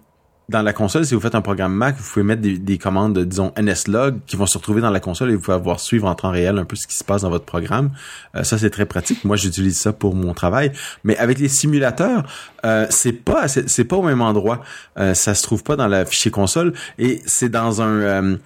dans 0.49 0.63
la 0.63 0.73
console, 0.73 1.07
si 1.07 1.15
vous 1.15 1.21
faites 1.21 1.35
un 1.35 1.41
programme 1.41 1.75
Mac, 1.75 1.97
vous 1.97 2.13
pouvez 2.13 2.25
mettre 2.25 2.43
des, 2.43 2.79
commandes, 2.79 3.19
disons 3.19 3.53
nslog, 3.59 4.19
qui 4.27 4.37
vont 4.37 4.47
se 4.47 4.59
retrouver 4.59 4.81
dans 4.81 4.91
la 4.91 5.01
console 5.01 5.31
et 5.31 5.35
vous 5.35 5.41
pouvez 5.41 5.55
avoir 5.55 5.81
suivre 5.81 6.07
en 6.07 6.15
temps 6.15 6.31
réel 6.31 6.59
un 6.59 6.65
peu 6.65 6.77
ce 6.77 6.87
qui 6.87 6.97
se 6.97 7.05
passe 7.05 7.23
dans 7.23 7.31
votre 7.31 7.47
programme. 7.47 7.91
Euh, 8.35 8.43
ça, 8.45 8.59
c'est 8.59 8.71
très 8.71 8.87
pratique. 8.87 9.25
Moi, 9.25 9.37
j'utilise 9.37 9.79
ça 9.79 9.93
pour 9.93 10.15
mon 10.15 10.35
travail. 10.35 10.73
Mais 11.03 11.17
avec 11.17 11.39
les 11.39 11.49
simulateurs, 11.49 12.25
euh, 12.65 12.87
c'est 12.91 13.13
pas 13.13 13.49
c'est 13.49 13.85
pas 13.85 13.97
au 13.97 14.03
même 14.03 14.21
endroit. 14.21 14.63
ça 14.97 15.35
se 15.35 15.43
trouve 15.43 15.63
pas 15.63 15.77
dans 15.77 15.89
la 15.89 16.05
fichier 16.05 16.31
console 16.31 16.73
et 16.99 17.23
c'est 17.27 17.49
dans 17.49 17.83
un 17.83 18.39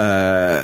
euh, 0.00 0.62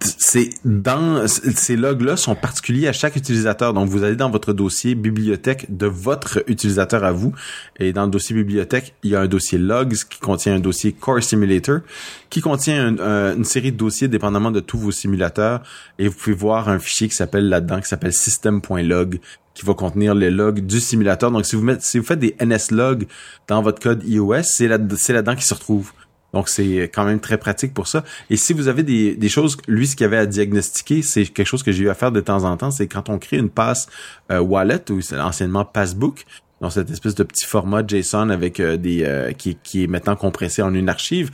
c'est 0.00 0.50
dans 0.64 1.26
ces 1.26 1.76
logs-là 1.76 2.16
sont 2.16 2.36
particuliers 2.36 2.86
à 2.86 2.92
chaque 2.92 3.16
utilisateur. 3.16 3.74
Donc 3.74 3.88
vous 3.88 4.04
allez 4.04 4.14
dans 4.14 4.30
votre 4.30 4.52
dossier 4.52 4.94
bibliothèque 4.94 5.66
de 5.76 5.86
votre 5.86 6.44
utilisateur 6.46 7.02
à 7.04 7.12
vous 7.12 7.34
et 7.78 7.92
dans 7.92 8.04
le 8.04 8.10
dossier 8.10 8.34
bibliothèque, 8.36 8.94
il 9.02 9.10
y 9.10 9.16
a 9.16 9.20
un 9.20 9.26
dossier 9.26 9.58
logs 9.58 9.94
qui 10.08 10.20
contient 10.20 10.54
un 10.54 10.60
dossier 10.60 10.92
Core 10.92 11.22
Simulator 11.22 11.80
qui 12.30 12.40
contient 12.40 12.96
une 12.98 13.44
série 13.44 13.72
de 13.72 13.76
dossiers 13.76 14.08
dépendamment 14.08 14.50
de 14.50 14.60
tous 14.60 14.78
vos 14.78 14.92
simulateurs 14.92 15.62
et 15.98 16.06
vous 16.06 16.14
pouvez 16.14 16.36
voir 16.36 16.68
un 16.68 16.78
fichier 16.78 17.08
qui 17.08 17.16
s'appelle 17.16 17.48
là-dedans 17.48 17.80
qui 17.80 17.88
s'appelle 17.88 18.12
system.log 18.12 19.18
qui 19.54 19.66
va 19.66 19.74
contenir 19.74 20.14
les 20.14 20.30
logs 20.30 20.64
du 20.64 20.78
simulateur. 20.78 21.32
Donc 21.32 21.44
si 21.44 21.56
vous 21.56 22.04
faites 22.04 22.20
des 22.20 22.36
nslog 22.40 23.08
dans 23.48 23.62
votre 23.62 23.82
code 23.82 24.04
iOS, 24.04 24.44
c'est 24.44 24.68
là 24.68 24.78
c'est 24.96 25.12
là-dedans 25.12 25.34
qu'il 25.34 25.44
se 25.44 25.54
retrouve. 25.54 25.92
Donc 26.32 26.48
c'est 26.48 26.90
quand 26.92 27.04
même 27.04 27.20
très 27.20 27.38
pratique 27.38 27.72
pour 27.72 27.86
ça. 27.86 28.04
Et 28.30 28.36
si 28.36 28.52
vous 28.52 28.68
avez 28.68 28.82
des, 28.82 29.14
des 29.14 29.28
choses, 29.28 29.56
lui 29.66 29.86
ce 29.86 29.96
qu'il 29.96 30.04
avait 30.04 30.18
à 30.18 30.26
diagnostiquer, 30.26 31.02
c'est 31.02 31.26
quelque 31.26 31.46
chose 31.46 31.62
que 31.62 31.72
j'ai 31.72 31.84
eu 31.84 31.88
à 31.88 31.94
faire 31.94 32.12
de 32.12 32.20
temps 32.20 32.44
en 32.44 32.56
temps, 32.56 32.70
c'est 32.70 32.86
quand 32.86 33.08
on 33.08 33.18
crée 33.18 33.38
une 33.38 33.50
passe 33.50 33.88
euh, 34.30 34.40
wallet 34.40 34.90
ou 34.90 35.00
anciennement 35.14 35.64
passbook, 35.64 36.26
dans 36.60 36.70
cette 36.70 36.90
espèce 36.90 37.14
de 37.14 37.22
petit 37.22 37.46
format 37.46 37.86
JSON 37.86 38.30
avec 38.30 38.58
euh, 38.60 38.76
des 38.76 39.04
euh, 39.04 39.32
qui, 39.32 39.56
qui 39.62 39.84
est 39.84 39.86
maintenant 39.86 40.16
compressé 40.16 40.60
en 40.60 40.74
une 40.74 40.88
archive. 40.88 41.30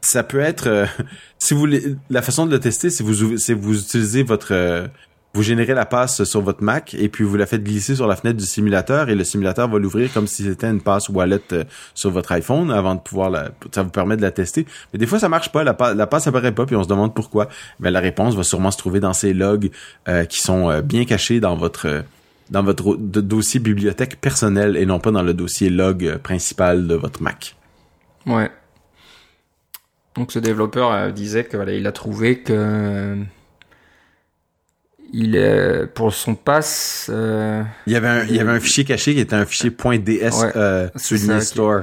ça 0.00 0.22
peut 0.22 0.40
être 0.40 0.86
si 1.38 1.54
vous 1.54 1.60
voulez 1.60 1.96
la 2.10 2.20
façon 2.20 2.46
de 2.46 2.50
le 2.50 2.60
tester, 2.60 2.90
si 2.90 3.02
vous 3.02 3.14
vous 3.14 3.80
utilisez 3.80 4.22
votre 4.22 4.90
vous 5.38 5.44
générez 5.44 5.72
la 5.72 5.86
passe 5.86 6.24
sur 6.24 6.40
votre 6.40 6.64
Mac 6.64 6.96
et 6.98 7.08
puis 7.08 7.22
vous 7.22 7.36
la 7.36 7.46
faites 7.46 7.62
glisser 7.62 7.94
sur 7.94 8.08
la 8.08 8.16
fenêtre 8.16 8.36
du 8.36 8.44
simulateur 8.44 9.08
et 9.08 9.14
le 9.14 9.22
simulateur 9.22 9.68
va 9.68 9.78
l'ouvrir 9.78 10.12
comme 10.12 10.26
si 10.26 10.42
c'était 10.42 10.66
une 10.66 10.80
passe 10.80 11.08
wallet 11.10 11.38
euh, 11.52 11.62
sur 11.94 12.10
votre 12.10 12.32
iPhone 12.32 12.72
avant 12.72 12.96
de 12.96 13.00
pouvoir 13.00 13.30
la, 13.30 13.50
ça 13.72 13.84
vous 13.84 13.90
permet 13.90 14.16
de 14.16 14.22
la 14.22 14.32
tester. 14.32 14.66
Mais 14.92 14.98
des 14.98 15.06
fois 15.06 15.20
ça 15.20 15.28
marche 15.28 15.52
pas, 15.52 15.62
la, 15.62 15.76
la 15.94 16.06
passe 16.08 16.26
apparaît 16.26 16.50
pas 16.50 16.66
puis 16.66 16.74
on 16.74 16.82
se 16.82 16.88
demande 16.88 17.14
pourquoi. 17.14 17.48
Mais 17.78 17.92
la 17.92 18.00
réponse 18.00 18.34
va 18.34 18.42
sûrement 18.42 18.72
se 18.72 18.78
trouver 18.78 18.98
dans 18.98 19.12
ces 19.12 19.32
logs 19.32 19.70
euh, 20.08 20.24
qui 20.24 20.40
sont 20.40 20.70
euh, 20.70 20.82
bien 20.82 21.04
cachés 21.04 21.38
dans 21.38 21.54
votre 21.54 22.02
dans 22.50 22.64
votre 22.64 22.96
dossier 22.96 23.60
bibliothèque 23.60 24.20
personnel 24.20 24.76
et 24.76 24.86
non 24.86 24.98
pas 24.98 25.12
dans 25.12 25.22
le 25.22 25.34
dossier 25.34 25.70
log 25.70 26.16
principal 26.16 26.88
de 26.88 26.96
votre 26.96 27.22
Mac. 27.22 27.54
Ouais. 28.26 28.50
Donc 30.16 30.32
ce 30.32 30.40
développeur 30.40 31.12
disait 31.12 31.44
que 31.44 31.86
a 31.86 31.92
trouvé 31.92 32.40
que 32.40 33.16
il 35.12 35.36
est 35.36 35.86
pour 35.86 36.12
son 36.12 36.34
pass. 36.34 37.10
Euh, 37.12 37.62
il 37.86 37.92
y 37.92 37.96
avait 37.96 38.08
un, 38.08 38.24
il 38.24 38.34
y 38.34 38.40
avait 38.40 38.52
un 38.52 38.60
fichier 38.60 38.84
caché 38.84 39.14
qui 39.14 39.20
était 39.20 39.36
un 39.36 39.46
fichier 39.46 39.70
.ds 39.70 40.30
euh, 40.56 40.88
sur 40.96 41.18
Store. 41.42 41.82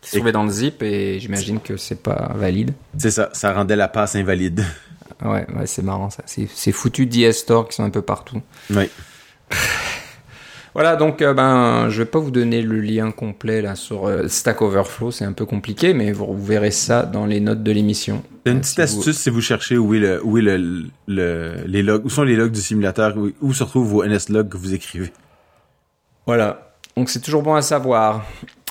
Qui, 0.00 0.10
se 0.10 0.16
trouvait 0.16 0.32
dans 0.32 0.44
le 0.44 0.50
zip 0.50 0.82
et 0.82 1.18
j'imagine 1.18 1.58
que 1.58 1.76
c'est 1.76 2.00
pas 2.00 2.32
valide. 2.36 2.72
C'est 2.96 3.10
ça, 3.10 3.30
ça 3.32 3.52
rendait 3.52 3.76
la 3.76 3.88
passe 3.88 4.14
invalide. 4.14 4.64
Ouais, 5.24 5.46
ouais 5.56 5.66
c'est 5.66 5.82
marrant 5.82 6.10
ça. 6.10 6.22
C'est 6.26 6.72
foutu 6.72 7.06
DS 7.06 7.32
Store 7.32 7.68
qui 7.68 7.74
sont 7.74 7.84
un 7.84 7.90
peu 7.90 8.02
partout. 8.02 8.40
Oui. 8.70 8.88
Voilà, 10.76 10.96
donc 10.96 11.22
euh, 11.22 11.32
ben 11.32 11.88
je 11.88 12.02
vais 12.02 12.04
pas 12.04 12.18
vous 12.18 12.30
donner 12.30 12.60
le 12.60 12.78
lien 12.82 13.10
complet 13.10 13.62
là 13.62 13.76
sur 13.76 14.06
euh, 14.06 14.28
Stack 14.28 14.60
Overflow, 14.60 15.10
c'est 15.10 15.24
un 15.24 15.32
peu 15.32 15.46
compliqué, 15.46 15.94
mais 15.94 16.12
vous, 16.12 16.36
verrez 16.36 16.70
ça 16.70 17.04
dans 17.04 17.24
les 17.24 17.40
notes 17.40 17.62
de 17.62 17.72
l'émission. 17.72 18.22
Une 18.46 18.60
petite 18.60 18.78
astuce 18.78 19.18
si 19.18 19.30
vous 19.30 19.40
cherchez 19.40 19.76
où 19.76 19.94
est 19.94 19.98
le 19.98 20.24
où 20.24 20.38
est 20.38 20.42
le, 20.42 20.86
les 21.66 21.82
logs, 21.82 22.04
où 22.04 22.10
sont 22.10 22.22
les 22.22 22.36
logs 22.36 22.52
du 22.52 22.60
simulateur, 22.60 23.14
où, 23.40 23.52
se 23.52 23.64
retrouvent 23.64 23.88
vos 23.88 24.04
NSLogs 24.04 24.48
que 24.48 24.56
vous 24.56 24.74
écrivez? 24.74 25.12
Voilà, 26.26 26.72
donc 26.96 27.10
c'est 27.10 27.20
toujours 27.20 27.42
bon 27.42 27.54
à 27.54 27.62
savoir. 27.62 28.24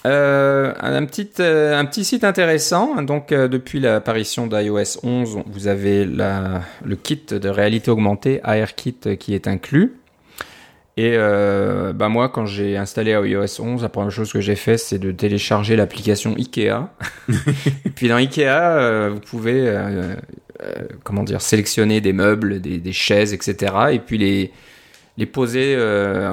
Euh, 0.05 0.73
un, 0.81 1.05
petit, 1.05 1.31
un 1.41 1.83
petit 1.85 2.05
site 2.05 2.23
intéressant. 2.23 3.01
Donc, 3.01 3.29
depuis 3.29 3.79
l'apparition 3.79 4.45
d'iOS 4.45 4.99
11, 5.01 5.39
vous 5.47 5.67
avez 5.67 6.05
la, 6.05 6.61
le 6.83 6.95
kit 6.95 7.23
de 7.27 7.49
réalité 7.49 7.89
augmentée, 7.89 8.39
ARKit, 8.43 9.17
qui 9.17 9.33
est 9.33 9.47
inclus. 9.47 9.95
Et 10.97 11.15
euh, 11.15 11.91
bah 11.91 12.08
moi, 12.08 12.29
quand 12.29 12.45
j'ai 12.45 12.77
installé 12.77 13.12
iOS 13.12 13.60
11, 13.62 13.81
la 13.81 13.89
première 13.89 14.12
chose 14.12 14.31
que 14.31 14.39
j'ai 14.39 14.55
fait, 14.55 14.77
c'est 14.77 14.97
de 14.97 15.12
télécharger 15.12 15.75
l'application 15.75 16.36
Ikea. 16.38 16.88
et 17.86 17.89
puis 17.89 18.08
dans 18.08 18.15
Ikea, 18.15 18.47
euh, 18.47 19.10
vous 19.13 19.19
pouvez, 19.19 19.67
euh, 19.67 20.15
euh, 20.63 20.73
comment 21.03 21.23
dire, 21.23 21.41
sélectionner 21.41 21.99
des 21.99 22.13
meubles, 22.13 22.62
des, 22.62 22.77
des, 22.77 22.93
chaises, 22.93 23.34
etc. 23.34 23.73
Et 23.91 23.99
puis 23.99 24.17
les 24.17 24.51
les 25.17 25.25
poser 25.25 25.75
euh, 25.77 26.29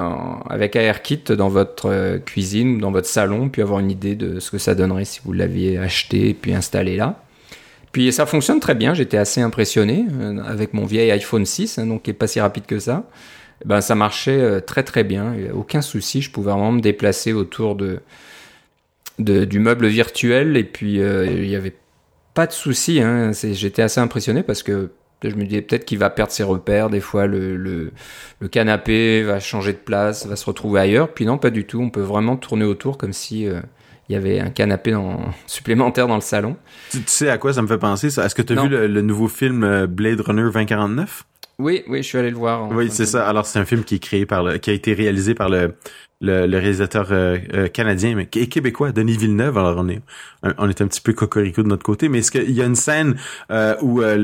avec 0.49 0.75
AirKit 0.75 1.23
dans 1.37 1.47
votre 1.47 2.17
cuisine 2.25 2.75
ou 2.75 2.79
dans 2.79 2.91
votre 2.91 3.07
salon, 3.07 3.47
puis 3.47 3.61
avoir 3.61 3.79
une 3.79 3.89
idée 3.89 4.15
de 4.15 4.41
ce 4.41 4.51
que 4.51 4.57
ça 4.57 4.75
donnerait 4.75 5.05
si 5.05 5.21
vous 5.23 5.31
l'aviez 5.31 5.77
acheté 5.77 6.29
et 6.29 6.33
puis 6.33 6.53
installé 6.53 6.97
là. 6.97 7.23
Puis 7.93 8.11
ça 8.11 8.25
fonctionne 8.25 8.59
très 8.59 8.75
bien. 8.75 8.93
J'étais 8.93 9.15
assez 9.15 9.39
impressionné 9.39 10.05
avec 10.45 10.73
mon 10.73 10.85
vieil 10.85 11.11
iPhone 11.11 11.45
6, 11.45 11.77
hein, 11.77 11.85
donc 11.85 12.03
qui 12.03 12.09
est 12.09 12.13
pas 12.13 12.27
si 12.27 12.41
rapide 12.41 12.65
que 12.65 12.79
ça 12.79 13.05
ben, 13.65 13.81
ça 13.81 13.95
marchait 13.95 14.39
euh, 14.39 14.59
très 14.59 14.83
très 14.83 15.03
bien. 15.03 15.33
Il 15.35 15.51
aucun 15.51 15.81
souci. 15.81 16.21
Je 16.21 16.31
pouvais 16.31 16.51
vraiment 16.51 16.71
me 16.71 16.81
déplacer 16.81 17.33
autour 17.33 17.75
de, 17.75 17.99
de 19.19 19.45
du 19.45 19.59
meuble 19.59 19.87
virtuel 19.87 20.57
et 20.57 20.63
puis 20.63 21.01
euh, 21.01 21.25
il 21.25 21.47
n'y 21.47 21.55
avait 21.55 21.75
pas 22.33 22.47
de 22.47 22.51
souci. 22.51 23.01
Hein. 23.01 23.31
J'étais 23.33 23.81
assez 23.81 23.99
impressionné 23.99 24.43
parce 24.43 24.63
que 24.63 24.89
je 25.29 25.35
me 25.35 25.45
disais 25.45 25.61
peut-être 25.61 25.85
qu'il 25.85 25.97
va 25.97 26.09
perdre 26.09 26.31
ses 26.31 26.43
repères. 26.43 26.89
Des 26.89 26.99
fois, 26.99 27.27
le, 27.27 27.55
le, 27.55 27.91
le, 28.39 28.47
canapé 28.47 29.23
va 29.23 29.39
changer 29.39 29.73
de 29.73 29.77
place, 29.77 30.25
va 30.25 30.35
se 30.35 30.45
retrouver 30.45 30.81
ailleurs. 30.81 31.13
Puis 31.13 31.25
non, 31.25 31.37
pas 31.37 31.49
du 31.49 31.65
tout. 31.65 31.79
On 31.79 31.89
peut 31.89 32.01
vraiment 32.01 32.35
tourner 32.35 32.65
autour 32.65 32.97
comme 32.97 33.13
si 33.13 33.47
euh, 33.47 33.61
il 34.09 34.13
y 34.13 34.15
avait 34.15 34.39
un 34.39 34.49
canapé 34.49 34.91
dans, 34.91 35.19
supplémentaire 35.47 36.07
dans 36.07 36.15
le 36.15 36.21
salon. 36.21 36.57
Tu, 36.91 36.99
sais 37.05 37.29
à 37.29 37.37
quoi 37.37 37.53
ça 37.53 37.61
me 37.61 37.67
fait 37.67 37.77
penser 37.77 38.09
ça? 38.09 38.25
Est-ce 38.25 38.35
que 38.35 38.41
tu 38.41 38.57
as 38.57 38.61
vu 38.61 38.69
le, 38.69 39.01
nouveau 39.01 39.27
film 39.27 39.63
euh, 39.63 39.87
Blade 39.87 40.19
Runner 40.21 40.43
2049 40.51 41.25
Oui, 41.59 41.83
oui, 41.87 41.99
je 41.99 42.07
suis 42.07 42.17
allé 42.17 42.31
le 42.31 42.37
voir. 42.37 42.69
Oui, 42.71 42.89
c'est 42.89 43.05
ça. 43.05 43.27
Alors 43.27 43.45
c'est 43.45 43.59
un 43.59 43.65
film 43.65 43.83
qui 43.83 43.95
est 43.95 43.99
créé 43.99 44.25
par 44.25 44.43
le, 44.43 44.57
qui 44.57 44.69
a 44.69 44.73
été 44.73 44.93
réalisé 44.93 45.35
par 45.35 45.49
le 45.49 45.75
le, 46.23 46.47
le 46.47 46.57
réalisateur 46.57 47.09
euh, 47.11 47.37
euh, 47.53 47.67
canadien 47.67 48.15
mais 48.15 48.29
et 48.35 48.47
québécois 48.47 48.91
Denis 48.93 49.17
Villeneuve 49.17 49.57
alors 49.57 49.75
on 49.77 49.89
est 49.89 50.01
on 50.57 50.69
est 50.69 50.81
un 50.81 50.87
petit 50.87 51.01
peu 51.01 51.11
cocorico 51.11 51.61
de 51.63 51.67
notre 51.67 51.83
côté 51.83 52.07
mais 52.07 52.19
est-ce 52.19 52.31
qu'il 52.31 52.51
y 52.51 52.61
a 52.61 52.65
une 52.65 52.75
scène 52.75 53.17
euh, 53.51 53.75
où 53.81 53.99
le, 53.99 54.15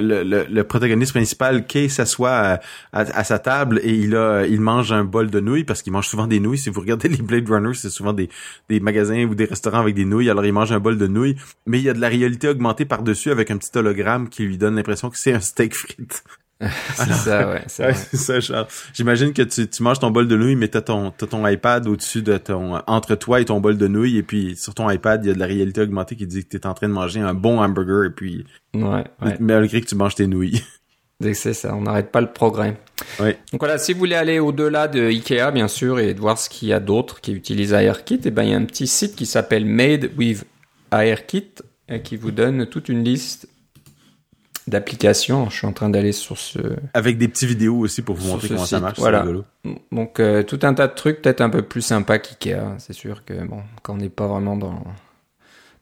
le, 0.00 0.46
le, 0.48 0.64
protagoniste 0.64 1.12
principal 1.12 1.66
Kay 1.66 1.88
s'assoit 1.88 2.30
à, 2.30 2.60
à, 2.92 3.24
sa 3.24 3.38
table 3.38 3.80
et 3.82 3.94
il 3.94 4.14
a 4.14 4.46
il 4.46 4.60
mange 4.60 4.92
un 4.92 5.04
bol 5.04 5.30
de 5.30 5.40
nouilles 5.40 5.64
parce 5.64 5.80
qu'il 5.80 5.92
mange 5.92 6.06
souvent 6.06 6.26
des 6.26 6.38
nouilles 6.38 6.58
si 6.58 6.68
vous 6.68 6.80
regardez 6.80 7.08
les 7.08 7.22
Blade 7.22 7.48
Runner 7.48 7.72
c'est 7.72 7.90
souvent 7.90 8.12
des 8.12 8.28
des 8.68 8.80
magasins 8.80 9.24
ou 9.24 9.34
des 9.34 9.46
restaurants 9.46 9.80
avec 9.80 9.94
des 9.94 10.04
nouilles 10.04 10.28
alors 10.28 10.44
il 10.44 10.52
mange 10.52 10.72
un 10.72 10.80
bol 10.80 10.98
de 10.98 11.06
nouilles 11.06 11.36
mais 11.66 11.78
il 11.78 11.84
y 11.84 11.88
a 11.88 11.94
de 11.94 12.00
la 12.00 12.08
réalité 12.08 12.48
augmentée 12.48 12.84
par 12.84 13.02
dessus 13.02 13.30
avec 13.30 13.50
un 13.50 13.56
petit 13.56 13.76
hologramme 13.78 14.28
qui 14.28 14.42
lui 14.42 14.58
donne 14.58 14.76
l'impression 14.76 15.08
que 15.08 15.16
c'est 15.16 15.32
un 15.32 15.40
steak 15.40 15.74
frites 15.74 16.24
c'est 16.96 17.12
ça, 17.12 17.48
ouais. 17.50 17.62
C'est 17.68 18.16
ça, 18.16 18.40
Charles. 18.40 18.66
J'imagine 18.92 19.32
que 19.32 19.42
tu, 19.42 19.68
tu 19.68 19.82
manges 19.82 20.00
ton 20.00 20.10
bol 20.10 20.26
de 20.26 20.36
nouilles, 20.36 20.56
mais 20.56 20.68
t'as 20.68 20.80
ton, 20.80 21.12
t'as 21.12 21.26
ton 21.26 21.46
iPad 21.46 21.86
au-dessus 21.86 22.22
de 22.22 22.36
ton, 22.36 22.80
entre 22.86 23.14
toi 23.14 23.40
et 23.40 23.44
ton 23.44 23.60
bol 23.60 23.76
de 23.78 23.86
nouilles, 23.86 24.18
et 24.18 24.22
puis 24.24 24.56
sur 24.56 24.74
ton 24.74 24.90
iPad, 24.90 25.24
il 25.24 25.28
y 25.28 25.30
a 25.30 25.34
de 25.34 25.38
la 25.38 25.46
réalité 25.46 25.80
augmentée 25.82 26.16
qui 26.16 26.26
dit 26.26 26.44
que 26.44 26.48
t'es 26.48 26.66
en 26.66 26.74
train 26.74 26.88
de 26.88 26.92
manger 26.92 27.20
un 27.20 27.34
bon 27.34 27.60
hamburger, 27.60 28.06
et 28.06 28.10
puis, 28.10 28.44
ouais, 28.74 29.04
ouais. 29.22 29.36
malgré 29.38 29.80
que 29.80 29.86
tu 29.86 29.94
manges 29.94 30.16
tes 30.16 30.26
nouilles. 30.26 30.62
C'est 31.32 31.54
ça, 31.54 31.74
on 31.74 31.82
n'arrête 31.82 32.12
pas 32.12 32.20
le 32.20 32.32
progrès. 32.32 32.76
Donc 33.18 33.60
voilà, 33.60 33.78
si 33.78 33.92
vous 33.92 33.98
voulez 33.98 34.14
aller 34.14 34.38
au-delà 34.38 34.86
de 34.86 35.00
Ikea, 35.00 35.50
bien 35.52 35.66
sûr, 35.66 35.98
et 35.98 36.14
de 36.14 36.20
voir 36.20 36.38
ce 36.38 36.48
qu'il 36.48 36.68
y 36.68 36.72
a 36.72 36.78
d'autres 36.80 37.20
qui 37.20 37.32
utilisent 37.32 37.72
AirKit, 37.72 38.14
et 38.14 38.20
eh 38.26 38.30
ben 38.30 38.44
il 38.44 38.50
y 38.50 38.54
a 38.54 38.56
un 38.56 38.64
petit 38.64 38.86
site 38.86 39.16
qui 39.16 39.26
s'appelle 39.26 39.64
Made 39.64 40.10
with 40.16 40.44
AirKit, 40.92 41.54
et 41.88 42.02
qui 42.02 42.16
vous 42.16 42.30
donne 42.30 42.66
toute 42.66 42.88
une 42.88 43.02
liste 43.02 43.48
d'applications. 44.68 45.48
Je 45.50 45.56
suis 45.56 45.66
en 45.66 45.72
train 45.72 45.90
d'aller 45.90 46.12
sur 46.12 46.38
ce. 46.38 46.58
Avec 46.94 47.18
des 47.18 47.28
petites 47.28 47.48
vidéos 47.48 47.78
aussi 47.78 48.02
pour 48.02 48.16
vous 48.16 48.28
montrer 48.28 48.48
comment 48.48 48.64
ça 48.64 48.80
marche. 48.80 48.98
Voilà. 48.98 49.26
Donc 49.92 50.20
euh, 50.20 50.42
tout 50.42 50.60
un 50.62 50.74
tas 50.74 50.88
de 50.88 50.94
trucs, 50.94 51.22
peut-être 51.22 51.40
un 51.40 51.50
peu 51.50 51.62
plus 51.62 51.82
sympa 51.82 52.18
qu'IKEA. 52.18 52.76
C'est 52.78 52.92
sûr 52.92 53.24
que 53.24 53.46
bon, 53.46 53.62
quand 53.82 53.94
on 53.94 53.98
n'est 53.98 54.08
pas 54.08 54.26
vraiment 54.26 54.56
dans 54.56 54.84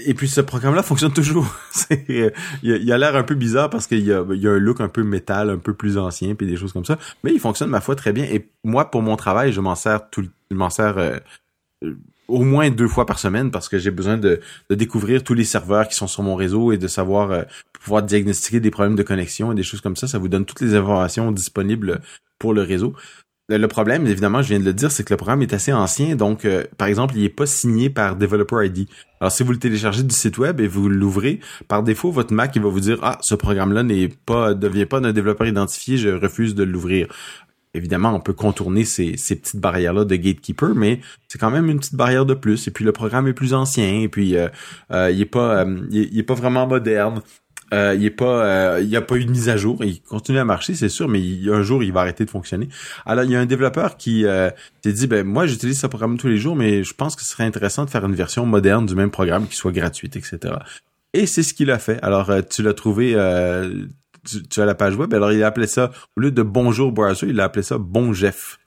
Et, 0.05 0.13
puis 0.13 0.27
ce 0.27 0.39
programme-là 0.39 0.83
fonctionne 0.83 1.13
toujours. 1.13 1.47
il 2.09 2.91
a 2.91 2.97
l'air 2.97 3.15
un 3.15 3.23
peu 3.23 3.33
bizarre 3.33 3.71
parce 3.71 3.87
qu'il 3.87 4.05
y 4.05 4.13
a, 4.13 4.23
il 4.29 4.41
y 4.41 4.47
a 4.47 4.51
un 4.51 4.59
look 4.59 4.81
un 4.81 4.87
peu 4.87 5.03
métal, 5.03 5.49
un 5.49 5.57
peu 5.57 5.73
plus 5.73 5.97
ancien, 5.97 6.35
puis 6.35 6.45
des 6.45 6.57
choses 6.57 6.73
comme 6.73 6.85
ça. 6.85 6.99
Mais 7.23 7.33
il 7.33 7.39
fonctionne 7.39 7.69
ma 7.69 7.81
foi 7.81 7.95
très 7.95 8.13
bien. 8.13 8.25
Et 8.25 8.47
moi, 8.63 8.91
pour 8.91 9.01
mon 9.01 9.15
travail, 9.15 9.51
je 9.51 9.61
m'en 9.61 9.75
sers 9.75 10.09
tout, 10.11 10.27
je 10.51 10.55
m'en 10.55 10.69
sers 10.69 11.21
au 12.27 12.43
moins 12.43 12.69
deux 12.69 12.87
fois 12.87 13.05
par 13.05 13.19
semaine 13.19 13.51
parce 13.51 13.69
que 13.69 13.77
j'ai 13.77 13.91
besoin 13.91 14.17
de, 14.17 14.39
découvrir 14.69 15.23
tous 15.23 15.33
les 15.33 15.43
serveurs 15.43 15.87
qui 15.87 15.95
sont 15.95 16.07
sur 16.07 16.23
mon 16.23 16.35
réseau 16.35 16.71
et 16.71 16.77
de 16.77 16.87
savoir 16.87 17.31
euh, 17.31 17.43
pouvoir 17.81 18.03
diagnostiquer 18.03 18.59
des 18.59 18.71
problèmes 18.71 18.95
de 18.95 19.03
connexion 19.03 19.51
et 19.51 19.55
des 19.55 19.63
choses 19.63 19.81
comme 19.81 19.95
ça. 19.95 20.07
Ça 20.07 20.17
vous 20.17 20.29
donne 20.29 20.45
toutes 20.45 20.61
les 20.61 20.75
informations 20.75 21.31
disponibles 21.31 22.01
pour 22.39 22.53
le 22.53 22.61
réseau. 22.61 22.93
Le 23.49 23.67
problème, 23.67 24.07
évidemment, 24.07 24.41
je 24.41 24.49
viens 24.49 24.59
de 24.59 24.63
le 24.63 24.73
dire, 24.73 24.89
c'est 24.89 25.03
que 25.03 25.13
le 25.13 25.17
programme 25.17 25.41
est 25.41 25.53
assez 25.53 25.73
ancien. 25.73 26.15
Donc, 26.15 26.45
euh, 26.45 26.63
par 26.77 26.87
exemple, 26.87 27.15
il 27.17 27.23
n'est 27.23 27.29
pas 27.29 27.45
signé 27.45 27.89
par 27.89 28.15
Developer 28.15 28.65
ID. 28.65 28.87
Alors, 29.19 29.33
si 29.33 29.43
vous 29.43 29.51
le 29.51 29.59
téléchargez 29.59 30.01
du 30.03 30.15
site 30.15 30.37
web 30.37 30.61
et 30.61 30.67
vous 30.67 30.87
l'ouvrez, 30.87 31.41
par 31.67 31.83
défaut, 31.83 32.09
votre 32.09 32.33
Mac, 32.33 32.55
il 32.55 32.61
va 32.61 32.69
vous 32.69 32.79
dire, 32.79 32.99
ah, 33.01 33.17
ce 33.21 33.35
programme-là 33.35 33.83
n'est 33.83 34.07
pas, 34.07 34.53
devient 34.53 34.85
pas 34.85 35.01
d'un 35.01 35.11
développeur 35.11 35.45
identifié, 35.45 35.97
je 35.97 36.07
refuse 36.07 36.55
de 36.55 36.63
l'ouvrir 36.63 37.07
évidemment, 37.73 38.13
on 38.15 38.19
peut 38.19 38.33
contourner 38.33 38.85
ces, 38.85 39.17
ces 39.17 39.35
petites 39.35 39.59
barrières-là 39.59 40.05
de 40.05 40.15
gatekeeper, 40.15 40.75
mais 40.75 40.99
c'est 41.27 41.39
quand 41.39 41.51
même 41.51 41.69
une 41.69 41.79
petite 41.79 41.95
barrière 41.95 42.25
de 42.25 42.33
plus. 42.33 42.67
Et 42.67 42.71
puis 42.71 42.85
le 42.85 42.91
programme 42.91 43.27
est 43.27 43.33
plus 43.33 43.53
ancien, 43.53 44.01
et 44.01 44.07
puis 44.07 44.35
euh, 44.35 44.47
euh 44.91 45.11
il 45.11 45.21
est 45.21 45.25
pas, 45.25 45.65
euh, 45.65 45.79
il, 45.91 46.17
est, 46.17 46.23
pas 46.23 46.35
vraiment 46.35 46.67
moderne. 46.67 47.21
Euh, 47.73 47.95
il 47.97 48.05
est 48.05 48.11
pas, 48.11 48.79
il 48.81 48.95
a 48.95 49.01
pas 49.01 49.15
eu 49.15 49.25
de 49.25 49.31
mise 49.31 49.49
à 49.49 49.57
jour. 49.57 49.83
Il 49.83 50.01
continue 50.01 50.37
à 50.37 50.45
marcher, 50.45 50.75
c'est 50.75 50.89
sûr, 50.89 51.07
mais 51.07 51.19
il, 51.19 51.49
un 51.49 51.63
jour 51.63 51.83
il 51.83 51.91
va 51.91 52.01
arrêter 52.01 52.23
de 52.23 52.29
fonctionner. 52.29 52.69
Alors 53.05 53.23
il 53.23 53.31
y 53.31 53.35
a 53.35 53.39
un 53.39 53.47
développeur 53.47 53.97
qui 53.97 54.25
s'est 54.83 54.93
dit, 54.93 55.07
ben 55.07 55.25
moi 55.25 55.47
j'utilise 55.47 55.79
ce 55.79 55.87
programme 55.87 56.17
tous 56.17 56.27
les 56.27 56.37
jours, 56.37 56.55
mais 56.55 56.83
je 56.83 56.93
pense 56.93 57.15
que 57.15 57.23
ce 57.23 57.31
serait 57.31 57.45
intéressant 57.45 57.85
de 57.85 57.89
faire 57.89 58.05
une 58.05 58.13
version 58.13 58.45
moderne 58.45 58.85
du 58.85 58.93
même 58.93 59.09
programme 59.09 59.47
qui 59.47 59.55
soit 59.55 59.71
gratuite, 59.71 60.15
etc. 60.15 60.53
Et 61.13 61.25
c'est 61.25 61.43
ce 61.43 61.55
qu'il 61.55 61.71
a 61.71 61.79
fait. 61.79 61.99
Alors, 62.03 62.31
tu 62.49 62.61
l'as 62.61 62.73
trouvé 62.73 63.15
tu, 64.23 64.61
as 64.61 64.65
la 64.65 64.75
page 64.75 64.95
web. 64.95 65.13
Alors, 65.13 65.31
il 65.31 65.43
a 65.43 65.47
appelé 65.47 65.67
ça, 65.67 65.91
au 66.17 66.21
lieu 66.21 66.31
de 66.31 66.41
Bonjour 66.41 66.91
Browser, 66.91 67.27
il 67.27 67.39
a 67.39 67.45
appelé 67.45 67.63
ça 67.63 67.77
Bon 67.77 68.13
Jeff. 68.13 68.59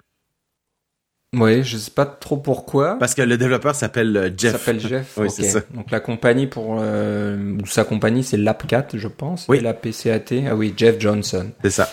Oui, 1.34 1.64
je 1.64 1.76
sais 1.76 1.90
pas 1.90 2.06
trop 2.06 2.36
pourquoi. 2.36 2.98
Parce 2.98 3.14
que 3.14 3.22
le 3.22 3.36
développeur 3.36 3.74
s'appelle 3.74 4.16
euh, 4.16 4.30
Jeff. 4.36 4.52
S'appelle 4.52 4.80
Jeff. 4.80 5.14
oui, 5.18 5.28
c'est 5.28 5.42
ça. 5.42 5.60
Donc 5.74 5.90
la 5.90 6.00
compagnie 6.00 6.46
pour 6.46 6.78
euh, 6.80 7.58
ou 7.62 7.66
sa 7.66 7.84
compagnie 7.84 8.22
c'est 8.22 8.36
l'AppCat, 8.36 8.86
je 8.94 9.08
pense. 9.08 9.46
Oui. 9.48 9.60
La 9.60 9.74
PCAT. 9.74 10.48
Ah 10.48 10.54
oui, 10.54 10.72
Jeff 10.76 10.98
Johnson. 10.98 11.50
C'est 11.62 11.70
ça. 11.70 11.90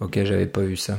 Ok, 0.00 0.18
j'avais 0.24 0.46
pas 0.46 0.62
vu 0.62 0.76
ça. 0.76 0.98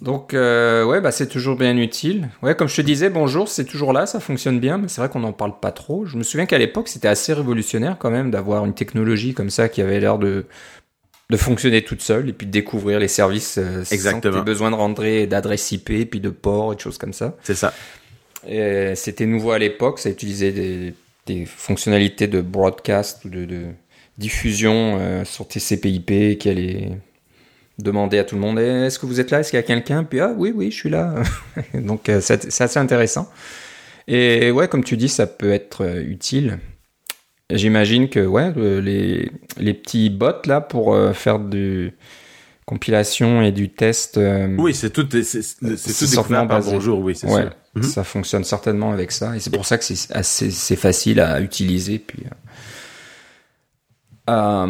Donc 0.00 0.34
euh, 0.34 0.84
ouais, 0.84 1.00
bah 1.00 1.12
c'est 1.12 1.28
toujours 1.28 1.56
bien 1.56 1.76
utile. 1.76 2.28
Ouais, 2.42 2.56
comme 2.56 2.68
je 2.68 2.76
te 2.76 2.82
disais, 2.82 3.08
bonjour, 3.08 3.48
c'est 3.48 3.64
toujours 3.64 3.92
là, 3.92 4.06
ça 4.06 4.18
fonctionne 4.18 4.58
bien, 4.58 4.76
mais 4.76 4.88
c'est 4.88 5.00
vrai 5.00 5.08
qu'on 5.08 5.20
n'en 5.20 5.32
parle 5.32 5.58
pas 5.60 5.70
trop. 5.70 6.04
Je 6.04 6.16
me 6.16 6.22
souviens 6.22 6.46
qu'à 6.46 6.58
l'époque, 6.58 6.88
c'était 6.88 7.08
assez 7.08 7.32
révolutionnaire 7.32 7.96
quand 7.98 8.10
même 8.10 8.30
d'avoir 8.30 8.64
une 8.64 8.74
technologie 8.74 9.34
comme 9.34 9.50
ça 9.50 9.68
qui 9.68 9.80
avait 9.80 10.00
l'air 10.00 10.18
de 10.18 10.46
de 11.30 11.36
fonctionner 11.36 11.82
toute 11.82 12.02
seule 12.02 12.28
et 12.28 12.32
puis 12.32 12.46
de 12.46 12.52
découvrir 12.52 12.98
les 12.98 13.08
services 13.08 13.58
euh, 13.58 13.82
Exactement. 13.90 14.38
sans 14.38 14.42
besoin 14.42 14.70
de 14.70 14.76
rentrer 14.76 15.26
d'adresse 15.26 15.72
IP 15.72 16.10
puis 16.10 16.20
de 16.20 16.30
port 16.30 16.72
et 16.72 16.76
de 16.76 16.80
choses 16.80 16.98
comme 16.98 17.12
ça. 17.12 17.36
C'est 17.42 17.54
ça. 17.54 17.72
C'était 18.94 19.24
nouveau 19.24 19.52
à 19.52 19.58
l'époque, 19.58 19.98
ça 19.98 20.10
utilisait 20.10 20.52
des, 20.52 20.94
des, 21.26 21.46
fonctionnalités 21.46 22.26
de 22.26 22.42
broadcast 22.42 23.24
ou 23.24 23.30
de, 23.30 23.46
de 23.46 23.62
diffusion 24.18 24.98
euh, 25.00 25.24
sur 25.24 25.48
TCP/IP 25.48 26.38
qui 26.38 26.50
allaient 26.50 26.90
demander 27.78 28.18
à 28.18 28.24
tout 28.24 28.34
le 28.34 28.42
monde 28.42 28.58
est-ce 28.58 28.98
que 28.98 29.06
vous 29.06 29.18
êtes 29.18 29.30
là? 29.30 29.40
Est-ce 29.40 29.50
qu'il 29.50 29.56
y 29.56 29.60
a 29.60 29.64
quelqu'un? 29.64 30.04
Puis 30.04 30.20
ah 30.20 30.34
oui, 30.36 30.52
oui, 30.54 30.70
je 30.70 30.76
suis 30.76 30.90
là. 30.90 31.14
Donc 31.74 32.10
c'est 32.20 32.60
assez 32.60 32.78
intéressant. 32.78 33.30
Et 34.06 34.50
ouais, 34.50 34.68
comme 34.68 34.84
tu 34.84 34.98
dis, 34.98 35.08
ça 35.08 35.26
peut 35.26 35.52
être 35.52 35.98
utile. 36.06 36.58
J'imagine 37.50 38.08
que 38.08 38.24
ouais, 38.24 38.52
les, 38.80 39.30
les 39.58 39.74
petits 39.74 40.10
bots 40.10 40.42
là 40.46 40.60
pour 40.60 40.96
faire 41.14 41.38
du 41.38 41.92
compilation 42.64 43.42
et 43.42 43.52
du 43.52 43.68
test. 43.68 44.18
oui, 44.58 44.74
c'est 44.74 44.90
tout, 44.90 45.06
c'est 45.10 45.56
tout 45.60 46.10
découvert 46.10 46.48
par 46.48 46.62
bonjour, 46.62 47.00
oui, 47.00 47.14
c'est 47.14 47.26
ouais, 47.26 47.50
mhm. 47.74 47.82
Ça 47.82 48.02
fonctionne 48.02 48.44
certainement 48.44 48.92
avec 48.92 49.12
ça, 49.12 49.36
et 49.36 49.40
c'est 49.40 49.50
pour 49.50 49.66
ça 49.66 49.76
que 49.76 49.84
c'est 49.84 50.10
assez, 50.12 50.50
c'est 50.50 50.76
facile 50.76 51.20
à 51.20 51.40
utiliser 51.42 51.98
puis 51.98 52.24
à, 54.26 54.66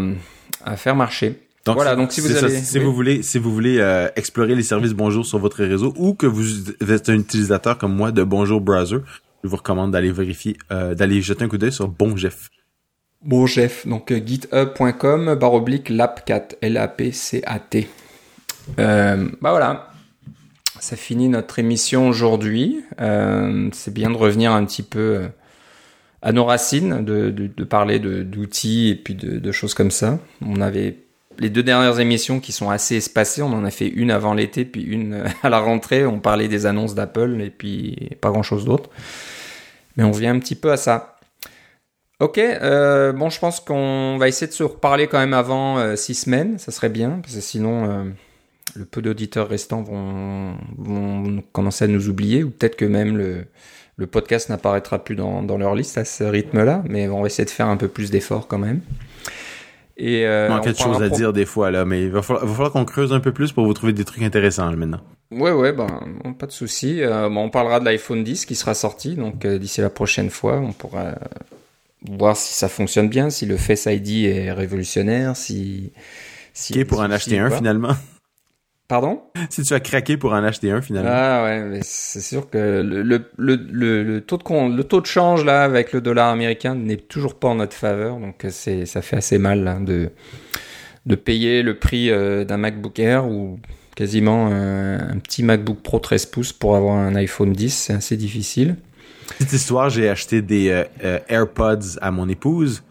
à 0.64 0.76
faire 0.76 0.96
marcher. 0.96 1.40
Donc, 1.64 1.76
voilà, 1.76 1.96
donc 1.96 2.12
si 2.12 2.20
vous 2.20 2.30
avez, 2.30 2.60
si 2.60 2.78
vous 2.78 2.92
voulez, 2.92 3.22
si 3.22 3.38
vous 3.38 3.52
voulez 3.52 3.78
euh, 3.78 4.08
explorer 4.16 4.54
les 4.54 4.62
services 4.62 4.92
Bonjour 4.92 5.24
sur 5.24 5.38
votre 5.38 5.64
réseau 5.64 5.94
ou 5.96 6.12
que 6.12 6.26
vous 6.26 6.70
êtes 6.90 7.08
un 7.08 7.14
utilisateur 7.14 7.78
comme 7.78 7.94
moi 7.94 8.12
de 8.12 8.22
Bonjour 8.22 8.60
Browser, 8.60 8.98
je 9.42 9.48
vous 9.48 9.56
recommande 9.56 9.90
d'aller 9.92 10.12
vérifier, 10.12 10.58
euh, 10.70 10.94
d'aller 10.94 11.22
jeter 11.22 11.44
un 11.44 11.48
coup 11.48 11.56
d'œil 11.56 11.72
sur 11.72 11.88
Bonjef. 11.88 12.50
Bonjef, 13.24 13.86
donc 13.86 14.10
euh, 14.12 14.20
github.com 14.24 15.34
barre 15.34 15.54
oblique 15.54 15.90
lap4 15.90 16.56
L-A-P-C-A-T. 16.60 17.88
Euh, 18.78 19.28
bah 19.40 19.50
voilà, 19.50 19.90
ça 20.78 20.96
finit 20.96 21.28
notre 21.28 21.58
émission 21.58 22.08
aujourd'hui. 22.08 22.82
Euh, 23.00 23.68
c'est 23.72 23.94
bien 23.94 24.10
de 24.10 24.16
revenir 24.16 24.52
un 24.52 24.64
petit 24.66 24.82
peu 24.82 25.22
à 26.20 26.32
nos 26.32 26.44
racines, 26.44 27.02
de, 27.04 27.64
parler 27.64 27.98
d'outils 27.98 28.90
et 28.90 28.94
puis 28.94 29.14
de, 29.14 29.38
de, 29.38 29.52
choses 29.52 29.72
comme 29.74 29.90
ça. 29.90 30.18
On 30.44 30.60
avait 30.60 30.98
les 31.38 31.50
deux 31.50 31.62
dernières 31.62 32.00
émissions 32.00 32.40
qui 32.40 32.52
sont 32.52 32.70
assez 32.70 32.96
espacées. 32.96 33.42
On 33.42 33.52
en 33.52 33.64
a 33.64 33.70
fait 33.70 33.88
une 33.88 34.10
avant 34.10 34.34
l'été, 34.34 34.64
puis 34.64 34.82
une 34.82 35.24
à 35.42 35.48
la 35.48 35.60
rentrée. 35.60 36.04
On 36.04 36.20
parlait 36.20 36.48
des 36.48 36.66
annonces 36.66 36.94
d'Apple 36.94 37.40
et 37.40 37.50
puis 37.50 38.10
pas 38.20 38.30
grand 38.30 38.42
chose 38.42 38.64
d'autre. 38.64 38.90
Mais 39.96 40.04
on 40.04 40.10
vient 40.10 40.34
un 40.34 40.38
petit 40.38 40.56
peu 40.56 40.72
à 40.72 40.76
ça. 40.76 41.13
Ok, 42.20 42.38
euh, 42.38 43.12
bon, 43.12 43.28
je 43.28 43.38
pense 43.40 43.60
qu'on 43.60 44.16
va 44.18 44.28
essayer 44.28 44.46
de 44.46 44.52
se 44.52 44.62
reparler 44.62 45.08
quand 45.08 45.18
même 45.18 45.34
avant 45.34 45.78
euh, 45.78 45.96
six 45.96 46.14
semaines. 46.14 46.58
Ça 46.58 46.70
serait 46.72 46.88
bien, 46.88 47.18
parce 47.22 47.34
que 47.34 47.40
sinon, 47.40 47.90
euh, 47.90 48.04
le 48.76 48.84
peu 48.84 49.02
d'auditeurs 49.02 49.48
restants 49.48 49.82
vont, 49.82 50.54
vont 50.78 51.42
commencer 51.52 51.84
à 51.84 51.88
nous 51.88 52.08
oublier, 52.08 52.44
ou 52.44 52.50
peut-être 52.50 52.76
que 52.76 52.84
même 52.84 53.16
le, 53.16 53.46
le 53.96 54.06
podcast 54.06 54.48
n'apparaîtra 54.48 55.02
plus 55.02 55.16
dans, 55.16 55.42
dans 55.42 55.58
leur 55.58 55.74
liste 55.74 55.98
à 55.98 56.04
ce 56.04 56.24
rythme-là. 56.24 56.82
Mais 56.88 57.08
on 57.08 57.20
va 57.20 57.26
essayer 57.26 57.44
de 57.44 57.50
faire 57.50 57.68
un 57.68 57.76
peu 57.76 57.88
plus 57.88 58.10
d'efforts 58.10 58.46
quand 58.46 58.58
même. 58.58 58.80
Et 59.96 60.26
euh, 60.26 60.48
manquait 60.48 60.72
de 60.72 60.78
choses 60.78 61.02
à 61.02 61.08
dire 61.08 61.32
des 61.32 61.46
fois 61.46 61.70
là, 61.70 61.84
mais 61.84 62.02
il 62.02 62.10
va 62.10 62.20
falloir, 62.20 62.48
falloir 62.48 62.72
qu'on 62.72 62.84
creuse 62.84 63.12
un 63.12 63.20
peu 63.20 63.32
plus 63.32 63.52
pour 63.52 63.64
vous 63.64 63.74
trouver 63.74 63.92
des 63.92 64.04
trucs 64.04 64.24
intéressants 64.24 64.68
là, 64.68 64.76
maintenant. 64.76 65.00
Ouais 65.30 65.52
ouais, 65.52 65.72
ben 65.72 65.86
pas 66.36 66.46
de 66.46 66.52
souci. 66.52 67.00
Euh, 67.00 67.28
bon, 67.28 67.44
on 67.44 67.50
parlera 67.50 67.78
de 67.78 67.84
l'iPhone 67.84 68.24
10 68.24 68.44
qui 68.44 68.56
sera 68.56 68.74
sorti, 68.74 69.14
donc 69.14 69.44
euh, 69.44 69.56
d'ici 69.56 69.80
la 69.80 69.90
prochaine 69.90 70.30
fois, 70.30 70.56
on 70.56 70.72
pourra 70.72 71.14
voir 72.08 72.36
si 72.36 72.54
ça 72.54 72.68
fonctionne 72.68 73.08
bien, 73.08 73.30
si 73.30 73.46
le 73.46 73.56
Face 73.56 73.86
ID 73.86 74.26
est 74.26 74.52
révolutionnaire, 74.52 75.36
si. 75.36 75.92
si 76.52 76.72
qui 76.72 76.80
est 76.80 76.84
pour 76.84 77.00
en 77.00 77.10
acheter 77.10 77.38
un 77.38 77.50
finalement. 77.50 77.94
Pardon? 78.86 79.22
Si 79.48 79.62
tu 79.62 79.72
as 79.72 79.80
craqué 79.80 80.18
pour 80.18 80.34
en 80.34 80.44
acheter 80.44 80.70
un 80.70 80.82
finalement. 80.82 81.10
Ah 81.12 81.42
ouais, 81.44 81.62
mais 81.62 81.80
c'est 81.82 82.20
sûr 82.20 82.50
que 82.50 82.82
le, 82.82 83.02
le, 83.02 83.30
le, 83.38 84.02
le, 84.02 84.20
taux 84.20 84.36
de 84.36 84.76
le 84.76 84.84
taux 84.84 85.00
de 85.00 85.06
change 85.06 85.42
là 85.44 85.64
avec 85.64 85.92
le 85.92 86.02
dollar 86.02 86.30
américain 86.30 86.74
n'est 86.74 86.98
toujours 86.98 87.34
pas 87.34 87.48
en 87.48 87.54
notre 87.54 87.74
faveur, 87.74 88.18
donc 88.18 88.44
c'est 88.50 88.84
ça 88.84 89.00
fait 89.00 89.16
assez 89.16 89.38
mal 89.38 89.66
hein, 89.66 89.80
de 89.80 90.10
de 91.06 91.14
payer 91.14 91.62
le 91.62 91.78
prix 91.78 92.10
euh, 92.10 92.44
d'un 92.44 92.58
MacBook 92.58 92.98
Air 92.98 93.26
ou 93.26 93.58
quasiment 93.94 94.50
euh, 94.52 94.98
un 94.98 95.18
petit 95.18 95.42
MacBook 95.42 95.80
Pro 95.82 95.98
13 95.98 96.26
pouces 96.26 96.52
pour 96.52 96.76
avoir 96.76 96.96
un 96.96 97.14
iPhone 97.14 97.52
10, 97.52 97.70
c'est 97.70 97.92
assez 97.94 98.16
difficile. 98.16 98.76
Petite 99.38 99.52
histoire, 99.52 99.90
j'ai 99.90 100.08
acheté 100.08 100.42
des 100.42 100.84
euh, 101.02 101.18
AirPods 101.28 101.98
à 102.00 102.10
mon 102.10 102.28
épouse 102.28 102.82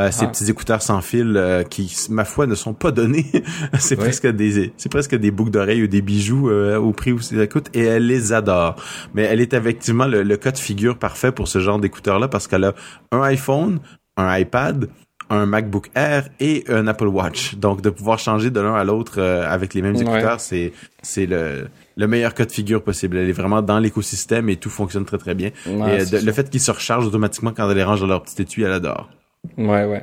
euh, 0.00 0.10
ces 0.10 0.24
ah. 0.24 0.28
petits 0.28 0.48
écouteurs 0.48 0.82
sans 0.82 1.00
fil 1.00 1.36
euh, 1.36 1.62
qui, 1.62 1.94
ma 2.10 2.24
foi, 2.24 2.46
ne 2.46 2.54
sont 2.54 2.74
pas 2.74 2.90
donnés. 2.90 3.26
c'est 3.78 3.96
presque 3.96 4.26
des, 4.26 4.72
c'est 4.76 4.88
presque 4.88 5.14
des 5.16 5.30
boucles 5.30 5.50
d'oreilles 5.50 5.82
ou 5.82 5.88
des 5.88 6.00
bijoux 6.00 6.48
euh, 6.48 6.78
au 6.78 6.92
prix 6.92 7.12
où 7.12 7.18
ça 7.18 7.46
coûte, 7.46 7.66
et 7.74 7.82
elle 7.82 8.06
les 8.06 8.32
adore. 8.32 8.76
Mais 9.14 9.22
elle 9.22 9.40
est 9.40 9.52
effectivement 9.52 10.06
le, 10.06 10.22
le 10.22 10.36
cas 10.36 10.52
de 10.52 10.58
figure 10.58 10.96
parfait 10.96 11.32
pour 11.32 11.48
ce 11.48 11.58
genre 11.58 11.78
d'écouteurs-là 11.78 12.28
parce 12.28 12.46
qu'elle 12.46 12.64
a 12.64 12.74
un 13.12 13.22
iPhone, 13.22 13.80
un 14.16 14.38
iPad, 14.38 14.88
un 15.30 15.46
MacBook 15.46 15.90
Air 15.94 16.28
et 16.40 16.64
un 16.68 16.86
Apple 16.86 17.06
Watch. 17.06 17.54
Donc 17.54 17.80
de 17.80 17.90
pouvoir 17.90 18.18
changer 18.18 18.50
de 18.50 18.60
l'un 18.60 18.74
à 18.74 18.84
l'autre 18.84 19.20
avec 19.20 19.74
les 19.74 19.82
mêmes 19.82 19.96
écouteurs, 19.96 20.40
c'est 20.40 20.72
c'est 21.02 21.26
le 21.26 21.68
le 21.96 22.06
meilleur 22.06 22.34
cas 22.34 22.44
de 22.44 22.52
figure 22.52 22.82
possible. 22.82 23.16
Elle 23.16 23.28
est 23.28 23.32
vraiment 23.32 23.62
dans 23.62 23.78
l'écosystème 23.78 24.48
et 24.48 24.56
tout 24.56 24.70
fonctionne 24.70 25.04
très 25.04 25.18
très 25.18 25.34
bien. 25.34 25.50
et 25.66 26.04
le 26.22 26.32
fait 26.32 26.50
qu'ils 26.50 26.60
se 26.60 26.70
rechargent 26.70 27.06
automatiquement 27.06 27.52
quand 27.52 27.68
elle 27.70 27.76
les 27.76 27.84
range 27.84 28.00
dans 28.00 28.06
leur 28.06 28.22
petit 28.22 28.42
étui, 28.42 28.62
elle 28.62 28.72
adore. 28.72 29.08
Ouais, 29.56 29.84
ouais. 29.84 30.02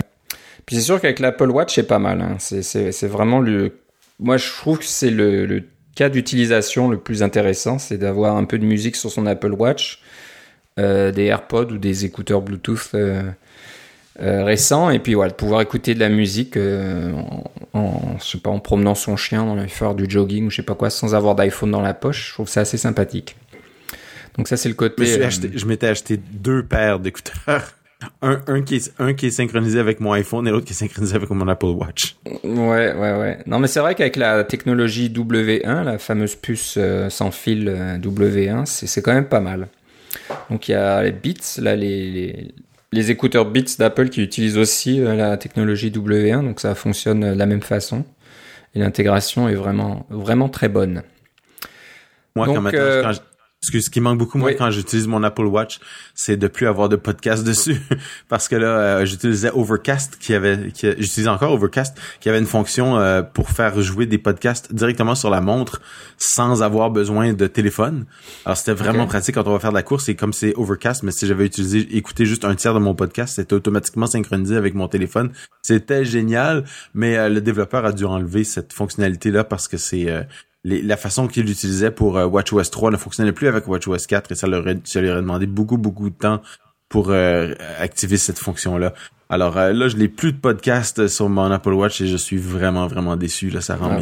Puis 0.66 0.76
c'est 0.76 0.82
sûr 0.82 1.00
qu'avec 1.00 1.20
l'Apple 1.20 1.50
Watch, 1.50 1.76
c'est 1.76 1.88
pas 1.88 2.00
mal. 2.00 2.22
Hein. 2.22 2.38
C'est 2.40 3.08
vraiment 3.08 3.40
le. 3.40 3.80
Moi, 4.20 4.38
je 4.38 4.50
trouve 4.52 4.80
que 4.80 4.86
c'est 4.86 5.12
le, 5.12 5.46
le, 5.46 5.64
cas 5.96 6.10
d'utilisation 6.10 6.90
le 6.90 6.98
plus 6.98 7.24
intéressant, 7.24 7.80
c'est 7.80 7.98
d'avoir 7.98 8.38
un 8.38 8.46
peu 8.46 8.60
de 8.60 8.66
musique 8.66 8.96
sur 8.96 9.10
son 9.10 9.26
Apple 9.26 9.54
Watch, 9.54 10.02
euh, 10.78 11.12
des 11.12 11.26
AirPods 11.26 11.72
ou 11.72 11.78
des 11.80 12.06
écouteurs 12.06 12.42
Bluetooth 12.42 12.92
euh, 12.94 13.24
euh, 14.22 14.44
récents, 14.44 14.90
et 14.90 15.00
puis 15.00 15.14
voilà, 15.14 15.32
de 15.32 15.36
pouvoir 15.36 15.62
écouter 15.62 15.94
de 15.94 16.00
la 16.00 16.10
musique 16.10 16.58
euh, 16.58 17.12
en, 17.74 17.80
en, 17.80 18.18
je 18.20 18.26
sais 18.26 18.38
pas, 18.38 18.50
en 18.50 18.60
promenant 18.60 18.96
son 18.96 19.16
chien, 19.16 19.46
dans 19.46 19.56
les 19.56 19.68
faire 19.68 19.96
du 19.96 20.10
jogging 20.10 20.48
ou 20.48 20.50
je 20.50 20.58
sais 20.58 20.64
pas 20.64 20.76
quoi, 20.76 20.90
sans 20.90 21.16
avoir 21.16 21.36
d'iPhone 21.36 21.72
dans 21.72 21.82
la 21.82 21.94
poche. 21.94 22.30
Je 22.30 22.34
trouve 22.34 22.50
ça 22.50 22.62
assez 22.62 22.78
sympathique. 22.78 23.36
Donc 24.38 24.48
ça, 24.48 24.58
c'est 24.58 24.70
le 24.70 24.76
côté. 24.76 25.06
Je 25.06 25.66
m'étais 25.66 25.88
acheté 25.88 26.18
deux 26.18 26.64
paires 26.64 27.00
d'écouteurs 27.00 27.74
un, 28.22 28.42
un, 28.48 28.62
qui 28.62 28.76
est, 28.76 28.94
un 29.00 29.14
qui 29.14 29.28
est 29.28 29.32
synchronisé 29.32 29.80
avec 29.80 30.00
mon 30.00 30.12
iPhone 30.14 30.48
et 30.48 30.52
l'autre 30.52 30.66
qui 30.66 30.74
est 30.74 30.76
synchronisé 30.76 31.16
avec 31.16 31.30
mon 31.30 31.48
Apple 31.48 31.66
Watch. 31.66 32.16
Ouais, 32.44 32.94
ouais, 32.94 32.94
ouais. 32.94 33.40
Non, 33.48 33.60
mais 33.60 33.68
c'est 33.68 33.80
vrai 33.80 33.96
qu'avec 33.96 34.16
la 34.16 34.44
technologie 34.44 35.10
W1, 35.10 35.84
la 35.84 35.98
fameuse 35.98 36.36
puce 36.36 36.76
euh, 36.78 37.10
sans 37.10 37.32
fil 37.32 37.68
euh, 37.68 37.98
W1, 37.98 38.66
c'est 38.66 39.02
quand 39.02 39.14
même 39.14 39.28
pas 39.28 39.40
mal. 39.40 39.68
Donc 40.50 40.68
il 40.68 40.72
y 40.72 40.76
a 40.76 41.02
les 41.02 41.12
Beats, 41.12 41.60
là, 41.60 41.76
les, 41.76 42.12
les, 42.12 42.56
les 42.92 43.12
écouteurs 43.12 43.46
Beats 43.46 43.78
d'Apple 43.78 44.10
qui 44.10 44.22
utilisent 44.22 44.58
aussi 44.58 45.02
euh, 45.02 45.16
la 45.16 45.38
technologie 45.38 45.92
W1, 45.92 46.44
donc 46.44 46.60
ça 46.60 46.76
fonctionne 46.76 47.22
de 47.22 47.38
la 47.38 47.46
même 47.46 47.62
façon. 47.62 48.06
Et 48.76 48.80
l'intégration 48.80 49.50
est 49.50 49.56
vraiment, 49.56 50.06
vraiment 50.10 50.50
très 50.50 50.70
bonne. 50.70 51.04
Moi, 52.36 52.46
donc, 52.46 52.56
quand, 52.56 52.72
quand, 52.72 53.12
ce, 53.62 53.80
ce 53.80 53.90
qui 53.90 54.02
manque 54.02 54.20
beaucoup 54.20 54.38
moi 54.38 54.54
quand 54.54 54.70
j'utilise 54.70 55.08
mon 55.08 55.24
Apple 55.24 55.46
Watch, 55.46 55.80
c'est 56.14 56.38
de 56.38 56.48
plus 56.48 56.68
avoir 56.68 56.90
de 56.90 56.96
podcast 56.96 57.44
dessus. 57.46 57.78
Parce 58.30 58.48
que 58.48 58.56
là 58.56 58.68
euh, 58.68 59.06
j'utilisais 59.06 59.52
Overcast 59.52 60.18
qui 60.20 60.34
avait 60.34 60.72
qui 60.72 60.88
j'utilise 60.98 61.28
encore 61.28 61.52
Overcast 61.52 61.98
qui 62.20 62.30
avait 62.30 62.40
une 62.40 62.46
fonction 62.46 62.98
euh, 62.98 63.22
pour 63.22 63.50
faire 63.50 63.82
jouer 63.82 64.06
des 64.06 64.18
podcasts 64.18 64.74
directement 64.74 65.16
sur 65.16 65.30
la 65.30 65.42
montre 65.42 65.82
sans 66.18 66.62
avoir 66.62 66.92
besoin 66.92 67.34
de 67.34 67.48
téléphone. 67.48 68.06
Alors 68.46 68.58
c'était 68.58 68.74
vraiment 68.74 69.08
pratique 69.08 69.36
quand 69.36 69.48
on 69.48 69.54
va 69.54 69.60
faire 69.60 69.72
de 69.72 69.76
la 69.76 69.84
course. 69.84 70.10
Et 70.10 70.16
comme 70.16 70.34
c'est 70.34 70.54
Overcast 70.56 71.04
mais 71.04 71.12
si 71.12 71.28
j'avais 71.28 71.46
utilisé 71.46 71.80
écouté 71.98 72.26
juste 72.26 72.46
un 72.46 72.56
tiers 72.56 72.74
de 72.74 72.80
mon 72.80 72.96
podcast, 72.96 73.36
c'était 73.36 73.54
automatiquement 73.54 74.08
synchronisé 74.08 74.56
avec 74.56 74.76
mon 74.76 74.88
téléphone. 74.88 75.32
C'était 75.64 76.06
génial, 76.06 76.64
mais 76.94 77.18
euh, 77.18 77.30
le 77.30 77.42
développeur 77.42 77.86
a 77.86 77.92
dû 77.92 78.06
enlever 78.06 78.44
cette 78.44 78.72
fonctionnalité 78.72 79.32
là 79.32 79.44
parce 79.44 79.68
que 79.68 79.78
c'est 79.78 80.08
la 80.64 80.98
façon 80.98 81.28
qu'il 81.28 81.50
utilisait 81.50 81.92
pour 81.92 82.18
euh, 82.18 82.26
WatchOS 82.26 82.70
3 82.72 82.92
ne 82.92 82.98
fonctionnait 82.98 83.32
plus 83.32 83.48
avec 83.48 83.68
WatchOS 83.68 84.06
4 84.08 84.32
et 84.32 84.36
ça, 84.36 84.48
leur 84.48 84.66
ça 84.84 85.02
lui 85.02 85.10
aurait 85.10 85.22
demandé 85.22 85.46
beaucoup, 85.46 85.78
beaucoup 85.78 86.10
de 86.10 86.16
temps 86.16 86.42
pour 86.90 87.10
euh, 87.10 87.54
activer 87.80 88.18
cette 88.18 88.40
fonction-là. 88.40 88.94
Alors 89.30 89.58
euh, 89.58 89.74
là, 89.74 89.90
je 89.90 89.98
n'ai 89.98 90.08
plus 90.08 90.32
de 90.32 90.38
podcast 90.38 91.08
sur 91.08 91.28
mon 91.28 91.52
Apple 91.52 91.74
Watch 91.74 92.02
et 92.02 92.08
je 92.08 92.16
suis 92.16 92.38
vraiment, 92.38 92.88
vraiment 92.88 93.18
déçu. 93.18 93.50
Là, 93.50 93.62
ça 93.62 93.76
rend 93.76 94.00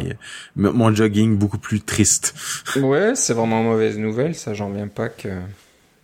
mon 0.54 0.94
jogging 0.94 1.36
beaucoup 1.36 1.58
plus 1.58 1.80
triste. 1.80 2.34
Ouais, 2.76 3.14
c'est 3.14 3.32
vraiment 3.32 3.62
mauvaise 3.62 3.98
nouvelle. 3.98 4.34
Ça, 4.34 4.54
j'en 4.54 4.70
viens 4.70 4.88
pas 4.88 5.08
que 5.08 5.28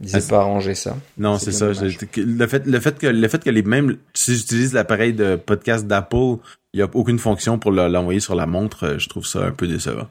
ils 0.01 0.17
aient 0.17 0.29
pas 0.29 0.41
arrangé 0.41 0.75
ça. 0.75 0.97
Non, 1.19 1.39
c'est 1.39 1.53
ça. 1.53 1.69
le 1.69 2.47
fait, 2.47 2.67
le 2.67 2.81
fait 2.81 2.99
que, 2.99 3.07
le 3.07 3.29
fait 3.29 3.45
que 3.45 3.51
les 3.51 3.63
mêmes, 3.63 3.99
si 4.15 4.35
j'utilise 4.35 4.73
l'appareil 4.73 5.13
de 5.13 5.37
podcast 5.37 5.87
d'Apple, 5.87 6.39
il 6.73 6.81
y 6.81 6.83
a 6.83 6.89
aucune 6.93 7.21
fonction 7.21 7.59
pour 7.59 7.71
l'envoyer 7.71 8.19
sur 8.19 8.35
la 8.35 8.47
montre. 8.47 8.97
Je 8.99 9.09
trouve 9.09 9.27
ça 9.27 9.45
un 9.45 9.53
peu 9.53 9.69
décevant. 9.69 10.09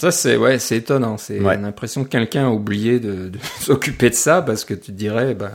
Ça 0.00 0.10
c'est 0.10 0.36
ouais, 0.36 0.58
c'est 0.58 0.76
étonnant. 0.76 1.16
C'est 1.18 1.38
l'impression 1.38 2.04
que 2.04 2.08
quelqu'un 2.08 2.46
a 2.46 2.50
oublié 2.50 3.00
de, 3.00 3.28
de 3.28 3.38
s'occuper 3.60 4.10
de 4.10 4.14
ça 4.14 4.42
parce 4.42 4.64
que 4.64 4.74
tu 4.74 4.92
dirais 4.92 5.34
bah 5.34 5.52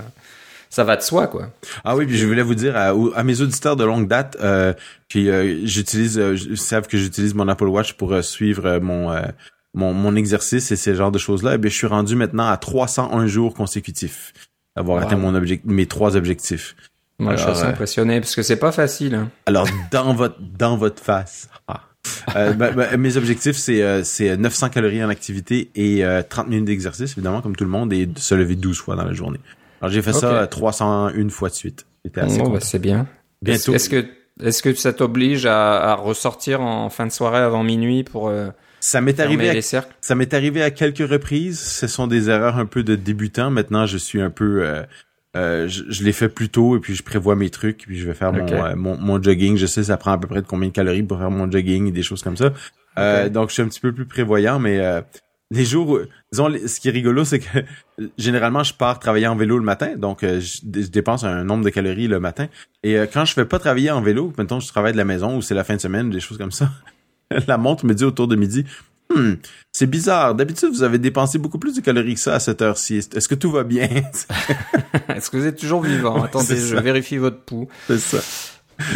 ça 0.70 0.84
va 0.84 0.96
de 0.98 1.02
soi 1.02 1.28
quoi. 1.28 1.50
Ah 1.84 1.96
oui, 1.96 2.06
puis 2.06 2.18
je 2.18 2.26
voulais 2.26 2.42
vous 2.42 2.56
dire 2.56 2.76
à, 2.76 2.94
à 3.16 3.24
mes 3.24 3.42
auditeurs 3.42 3.76
de 3.76 3.84
longue 3.84 4.08
date, 4.08 4.38
euh, 4.42 4.74
puis 5.08 5.30
euh, 5.30 5.62
j'utilise, 5.66 6.18
euh, 6.18 6.36
savent 6.56 6.88
que 6.88 6.98
j'utilise 6.98 7.36
mon 7.36 7.48
Apple 7.48 7.68
Watch 7.68 7.94
pour 7.94 8.12
euh, 8.12 8.24
suivre 8.24 8.80
mon, 8.80 9.16
mon 9.76 9.94
mon 9.94 10.16
exercice 10.16 10.72
et 10.72 10.76
ce 10.76 10.96
genre 10.96 11.12
de 11.12 11.20
choses 11.20 11.44
là. 11.44 11.52
Et 11.52 11.56
eh 11.56 11.58
bien 11.60 11.70
je 11.70 11.76
suis 11.76 11.88
rendu 11.88 12.16
maintenant 12.16 12.48
à 12.48 12.58
301 12.58 13.28
jours 13.28 13.54
consécutifs 13.54 14.34
avoir 14.76 15.04
atteint 15.04 15.18
mon 15.18 15.36
objectif, 15.36 15.70
mes 15.70 15.86
trois 15.86 16.16
objectifs. 16.16 16.76
Moi, 17.20 17.36
je 17.36 17.42
suis 17.42 17.52
assez 17.52 17.66
impressionné 17.66 18.20
parce 18.20 18.36
que 18.36 18.42
c'est 18.42 18.58
pas 18.58 18.72
facile. 18.72 19.16
Hein. 19.16 19.30
Alors 19.46 19.68
dans 19.92 20.14
votre 20.14 20.38
dans 20.42 20.78
votre 20.78 21.02
face. 21.02 21.50
Ah. 21.68 21.82
Euh, 22.36 22.54
ben, 22.54 22.74
ben, 22.74 22.98
mes 22.98 23.18
objectifs, 23.18 23.58
c'est 23.58 24.04
c'est 24.04 24.36
900 24.36 24.70
calories 24.70 25.04
en 25.04 25.10
activité 25.10 25.70
et 25.76 26.04
30 26.30 26.48
minutes 26.48 26.66
d'exercice, 26.66 27.12
évidemment, 27.14 27.42
comme 27.42 27.56
tout 27.56 27.64
le 27.64 27.70
monde, 27.70 27.94
et 27.94 28.10
se 28.16 28.36
lever 28.36 28.56
12 28.56 28.78
fois 28.78 28.96
dans 28.96 29.06
la 29.06 29.14
journée. 29.14 29.40
Alors, 29.82 29.92
j'ai 29.92 30.02
fait 30.02 30.14
ça 30.14 30.48
301 30.48 31.30
fois 31.30 31.50
de 31.50 31.54
suite. 31.54 31.86
Oh, 32.06 32.50
bah, 32.50 32.60
c'est 32.60 32.80
bien. 32.80 33.08
Bientôt. 33.42 33.74
Est-ce 33.74 33.90
que, 33.90 34.06
est-ce 34.42 34.64
que 34.64 34.74
ça 34.74 34.94
t'oblige 34.94 35.46
à, 35.46 35.92
à, 35.92 35.96
ressortir 35.96 36.62
en 36.62 36.90
fin 36.90 37.06
de 37.06 37.12
soirée 37.12 37.40
avant 37.40 37.64
minuit 37.64 38.04
pour 38.04 38.32
ça 38.84 39.00
m'est 39.00 39.22
arrivé, 39.22 39.50
à, 39.50 39.82
ça 40.02 40.14
m'est 40.14 40.34
arrivé 40.34 40.62
à 40.62 40.70
quelques 40.70 41.10
reprises. 41.10 41.58
Ce 41.58 41.88
sont 41.88 42.06
des 42.06 42.30
erreurs 42.30 42.58
un 42.58 42.66
peu 42.66 42.84
de 42.84 42.96
débutant. 42.98 43.50
Maintenant, 43.50 43.86
je 43.86 43.98
suis 43.98 44.20
un 44.20 44.30
peu, 44.30 44.62
euh, 44.62 44.84
euh, 45.36 45.68
je, 45.68 45.84
je 45.90 46.04
l'ai 46.04 46.12
fait 46.12 46.30
plus 46.30 46.50
tôt 46.50 46.78
et 46.78 46.80
puis 46.80 46.94
je 46.94 47.04
prévois 47.04 47.36
mes 47.36 47.50
trucs 47.50 47.86
puis 47.88 47.98
je 47.98 48.06
vais 48.06 48.14
faire 48.14 48.32
euh, 48.34 48.76
mon, 48.76 48.98
mon, 48.98 49.22
jogging. 49.22 49.58
Je 49.58 49.66
sais 49.66 49.84
ça 49.84 49.98
prend 49.98 50.12
à 50.12 50.18
peu 50.18 50.28
près 50.28 50.42
de 50.42 50.48
combien 50.48 50.70
de 50.70 50.74
calories 50.74 51.04
pour 51.04 51.18
faire 51.18 51.32
mon 51.32 51.50
jogging 51.50 51.88
et 51.88 51.92
des 51.92 52.04
choses 52.04 52.22
comme 52.22 52.38
ça. 52.38 52.54
donc 53.30 53.50
je 53.50 53.54
suis 53.54 53.62
un 53.62 53.68
petit 53.68 53.80
peu 53.80 53.92
plus 53.92 54.06
prévoyant, 54.06 54.60
mais 54.60 54.80
les 55.52 55.66
jours, 55.66 56.00
disons, 56.32 56.50
ce 56.66 56.80
qui 56.80 56.88
est 56.88 56.92
rigolo, 56.92 57.26
c'est 57.26 57.40
que 57.40 57.64
généralement 58.18 58.64
je 58.64 58.74
pars 58.74 59.00
travailler 59.00 59.28
en 59.28 59.36
vélo 59.36 59.58
le 59.58 59.64
matin, 59.64 59.96
donc 59.98 60.22
je, 60.22 60.60
dépense 60.64 61.24
un 61.24 61.44
nombre 61.44 61.64
de 61.64 61.70
calories 61.70 62.08
le 62.08 62.20
matin. 62.20 62.48
Et 62.84 62.96
quand 63.12 63.26
je 63.26 63.34
fais 63.34 63.46
pas 63.46 63.60
travailler 63.60 63.92
en 63.92 64.02
vélo, 64.02 64.34
maintenant 64.38 64.60
je 64.60 64.68
travaille 64.68 64.94
de 64.94 64.98
la 64.98 65.06
maison 65.06 65.38
ou 65.38 65.42
c'est 65.42 65.56
la 65.56 65.64
fin 65.64 65.76
de 65.76 65.82
semaine, 65.82 66.10
des 66.10 66.20
choses 66.20 66.38
comme 66.38 66.52
ça, 66.52 66.70
la 67.48 67.58
montre 67.58 67.86
me 67.86 67.94
dit 67.94 68.04
autour 68.04 68.28
de 68.28 68.36
midi, 68.36 68.66
hmm, 69.10 69.34
c'est 69.72 69.88
bizarre. 69.88 70.36
D'habitude, 70.36 70.70
vous 70.70 70.84
avez 70.84 71.00
dépensé 71.00 71.38
beaucoup 71.38 71.60
plus 71.60 71.76
de 71.76 71.82
calories 71.82 72.16
que 72.16 72.20
ça 72.20 72.36
à 72.36 72.40
cette 72.40 72.62
heure-ci. 72.62 72.98
Est-ce 72.98 73.28
que 73.28 73.36
tout 73.36 73.52
va 73.52 73.64
bien? 73.64 73.90
Est-ce 75.10 75.30
que 75.30 75.38
vous 75.38 75.46
êtes 75.46 75.58
toujours 75.58 75.82
vivant? 75.82 76.24
Attendez, 76.24 76.58
je 76.58 76.76
vérifie 76.76 77.18
votre 77.18 77.40
pouls. 77.40 77.68
C'est 77.88 78.00
ça. 78.00 78.20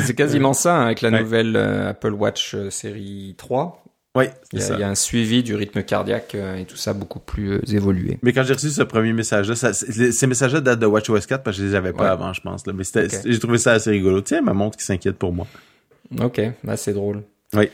C'est 0.05 0.16
quasiment 0.16 0.53
ça 0.53 0.76
hein, 0.76 0.86
avec 0.86 1.01
la 1.01 1.12
nouvelle 1.12 1.55
euh, 1.55 1.89
Apple 1.89 2.14
Watch 2.14 2.55
euh, 2.55 2.70
série 2.70 3.36
3. 3.38 3.84
Oui, 4.16 4.26
il 4.51 4.60
y, 4.60 4.64
a, 4.64 4.74
il 4.74 4.80
y, 4.80 4.84
a 4.84 4.89
un 4.89 4.95
suivi 4.95 5.43
du 5.43 5.53
rythme 5.53 5.84
cardiaque 5.84 6.34
euh, 6.34 6.55
et 6.55 6.66
tout 6.66 6.76
ça 6.76 6.93
beaucoup 6.93 7.20
plus 7.20 7.62
évolué. 7.72 8.18
Mais 8.24 8.34
quand 8.34 8.41
j'ai 8.43 8.53
reçu 8.55 8.72
ce 8.72 8.82
premier 8.82 9.14
message-là, 9.14 9.74
ces 9.74 10.28
messages-là 10.28 10.60
datent 10.62 10.80
de 10.80 10.88
WatchOS 10.88 11.28
4 11.28 11.43
parce 11.43 11.58
que 11.58 11.62
je 11.62 11.68
les 11.68 11.76
avais 11.76 11.93
pas 11.93 12.10
avant, 12.10 12.34
je 12.34 12.41
pense. 12.41 12.66
Là. 12.66 12.74
Mais 12.74 12.84
j'ai 13.26 13.39
trouvé 13.39 13.60
ça 13.60 13.74
assez 13.74 13.91
rigolo. 13.91 14.22
Tiens, 14.22 14.41
ma 14.41 14.53
montre 14.53 14.78
qui 14.78 14.86
s'inquiète 14.86 15.18
pour 15.18 15.34
moi. 15.34 15.45
Ok, 16.20 16.41
bah 16.64 16.78
c'est 16.78 16.93
drôle. 16.93 17.22
Oui. 17.53 17.70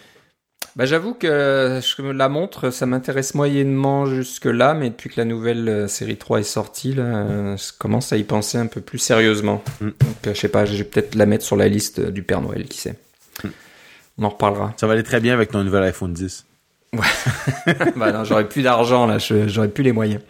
Bah, 0.76 0.86
j'avoue 0.86 1.14
que 1.14 1.80
je 1.82 2.12
la 2.12 2.30
montre, 2.30 2.72
ça 2.72 2.88
m'intéresse 2.88 3.36
moyennement 3.36 4.08
jusque-là, 4.08 4.74
mais 4.74 4.90
depuis 4.90 5.12
que 5.12 5.20
la 5.22 5.26
nouvelle 5.26 5.70
euh, 5.70 5.88
série 5.88 6.18
3 6.18 6.40
est 6.40 6.44
sortie, 6.44 6.96
là, 6.96 7.04
euh, 7.04 7.58
je 7.58 7.78
commence 7.78 8.12
à 8.12 8.18
y 8.18 8.24
penser 8.24 8.58
un 8.58 8.66
peu 8.66 8.82
plus 8.82 8.98
sérieusement. 8.98 9.64
Mm. 9.82 9.86
Donc, 9.86 10.28
euh, 10.28 10.34
je 10.34 10.40
sais 10.40 10.48
pas, 10.48 10.66
je 10.66 10.76
vais 10.76 10.84
peut-être 10.84 11.14
la 11.14 11.28
mettre 11.28 11.46
sur 11.46 11.58
la 11.58 11.68
liste 11.68 12.02
du 12.02 12.24
Père 12.24 12.42
Noël, 12.42 12.66
qui 12.66 12.80
sait. 12.80 12.96
Mm. 13.44 13.50
On 14.18 14.24
en 14.24 14.30
reparlera. 14.30 14.74
Ça 14.78 14.88
va 14.88 14.94
aller 14.94 15.04
très 15.04 15.20
bien 15.20 15.34
avec 15.34 15.52
ton 15.52 15.64
nouvel 15.64 15.84
iPhone 15.84 16.12
10. 16.12 16.46
Ouais. 16.94 17.76
bah 17.96 18.12
non, 18.12 18.24
j'aurais 18.24 18.50
plus 18.50 18.64
d'argent 18.64 19.06
là, 19.06 19.18
j'aurais 19.20 19.70
plus 19.70 19.84
les 19.84 19.92
moyens. 19.92 20.22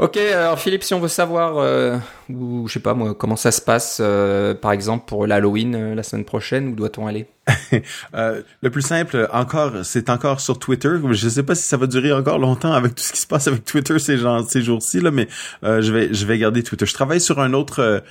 Ok, 0.00 0.16
alors 0.16 0.58
Philippe, 0.58 0.82
si 0.82 0.94
on 0.94 0.98
veut 0.98 1.08
savoir, 1.08 1.58
euh, 1.58 1.98
ou 2.30 2.66
je 2.66 2.72
sais 2.72 2.80
pas 2.80 2.94
moi, 2.94 3.14
comment 3.14 3.36
ça 3.36 3.52
se 3.52 3.60
passe, 3.60 3.98
euh, 4.00 4.54
par 4.54 4.72
exemple 4.72 5.04
pour 5.06 5.26
l'Halloween 5.26 5.74
euh, 5.74 5.94
la 5.94 6.02
semaine 6.02 6.24
prochaine, 6.24 6.68
où 6.68 6.74
doit-on 6.74 7.06
aller? 7.06 7.26
Euh, 8.14 8.40
Le 8.62 8.70
plus 8.70 8.80
simple, 8.80 9.28
encore, 9.30 9.84
c'est 9.84 10.08
encore 10.08 10.40
sur 10.40 10.58
Twitter. 10.58 10.88
Je 11.10 11.28
sais 11.28 11.42
pas 11.42 11.54
si 11.54 11.64
ça 11.64 11.76
va 11.76 11.86
durer 11.86 12.14
encore 12.14 12.38
longtemps 12.38 12.72
avec 12.72 12.94
tout 12.94 13.02
ce 13.02 13.12
qui 13.12 13.20
se 13.20 13.26
passe 13.26 13.46
avec 13.46 13.66
Twitter 13.66 13.98
ces, 13.98 14.16
jours-ci 14.16 15.00
là, 15.02 15.10
mais 15.10 15.28
je 15.62 15.92
vais, 15.92 16.14
je 16.14 16.24
vais 16.24 16.38
garder 16.38 16.62
Twitter. 16.62 16.86
Je 16.86 16.94
travaille 16.94 17.20
sur 17.20 17.38
un 17.38 17.52
autre 17.52 18.02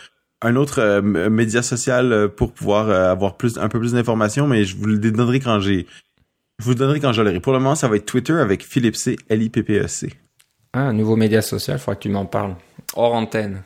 un 0.41 0.55
autre 0.55 1.01
média 1.01 1.63
social 1.63 2.29
pour 2.37 2.53
pouvoir 2.53 2.89
avoir 2.91 3.35
plus 3.35 3.57
un 3.57 3.67
peu 3.67 3.79
plus 3.79 3.93
d'informations, 3.93 4.45
mais 4.45 4.63
je 4.63 4.77
vous 4.77 4.85
le 4.85 4.99
donnerai 4.99 5.39
quand 5.39 5.59
j'ai 5.59 5.87
je 6.59 6.65
vous 6.65 6.71
le 6.71 6.75
donnerai 6.75 6.99
quand 6.99 7.13
je 7.13 7.23
l'aurai. 7.23 7.39
Pour 7.39 7.53
le 7.53 7.59
moment, 7.59 7.75
ça 7.75 7.87
va 7.87 7.95
être 7.95 8.05
Twitter 8.05 8.33
avec 8.33 8.63
Philippe 8.63 8.95
C 8.95 9.17
L 9.29 9.41
I 9.41 9.49
P 9.49 9.63
P 9.63 9.79
E 9.79 9.87
C. 9.87 10.13
Ah, 10.73 10.81
un 10.81 10.93
nouveau 10.93 11.15
média 11.15 11.41
social, 11.41 11.77
il 11.77 11.79
faudra 11.79 11.95
que 11.95 12.01
tu 12.01 12.09
m'en 12.09 12.25
parles. 12.25 12.55
Hors 12.95 13.13
antenne. 13.13 13.63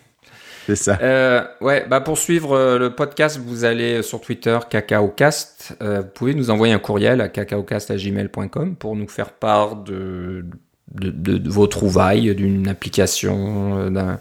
C'est 0.65 0.75
ça. 0.77 0.97
Euh, 1.01 1.43
ouais, 1.59 1.85
bah 1.89 1.99
pour 1.99 2.17
suivre 2.17 2.53
euh, 2.53 2.79
le 2.79 2.95
podcast, 2.95 3.37
vous 3.43 3.65
allez 3.65 4.01
sur 4.01 4.21
Twitter 4.21 4.57
cacaocast. 4.69 5.75
Euh, 5.81 6.01
vous 6.01 6.07
pouvez 6.07 6.33
nous 6.33 6.49
envoyer 6.49 6.73
un 6.73 6.79
courriel 6.79 7.19
à 7.19 7.27
cacaocast@gmail.com 7.27 8.77
pour 8.77 8.95
nous 8.95 9.07
faire 9.07 9.31
part 9.31 9.75
de 9.75 10.45
de, 10.93 11.09
de, 11.09 11.49
vos 11.49 11.67
trouvailles, 11.67 12.33
d'une 12.35 12.67
application, 12.67 13.89
d'un 13.89 14.19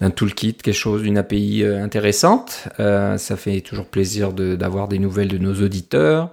d'un 0.00 0.10
toolkit, 0.10 0.54
quelque 0.54 0.74
chose, 0.74 1.02
d'une 1.02 1.18
API 1.18 1.64
intéressante. 1.64 2.66
ça 2.78 3.36
fait 3.36 3.60
toujours 3.60 3.86
plaisir 3.86 4.32
d'avoir 4.32 4.88
des 4.88 4.98
nouvelles 4.98 5.28
de 5.28 5.38
nos 5.38 5.54
auditeurs. 5.62 6.30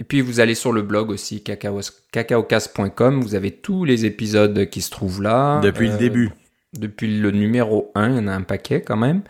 Et 0.00 0.04
puis 0.04 0.22
vous 0.22 0.40
allez 0.40 0.54
sur 0.54 0.72
le 0.72 0.80
blog 0.80 1.10
aussi 1.10 1.44
cacaocast.com, 1.44 3.20
vous 3.20 3.34
avez 3.34 3.50
tous 3.50 3.84
les 3.84 4.06
épisodes 4.06 4.68
qui 4.70 4.80
se 4.80 4.90
trouvent 4.90 5.22
là. 5.22 5.60
Depuis 5.60 5.88
le 5.88 5.94
euh, 5.94 5.98
début. 5.98 6.30
Depuis 6.72 7.20
le 7.20 7.30
numéro 7.30 7.92
1, 7.94 8.08
il 8.08 8.16
y 8.16 8.18
en 8.18 8.26
a 8.26 8.32
un 8.32 8.40
paquet 8.40 8.80
quand 8.80 8.96
même. 8.96 9.20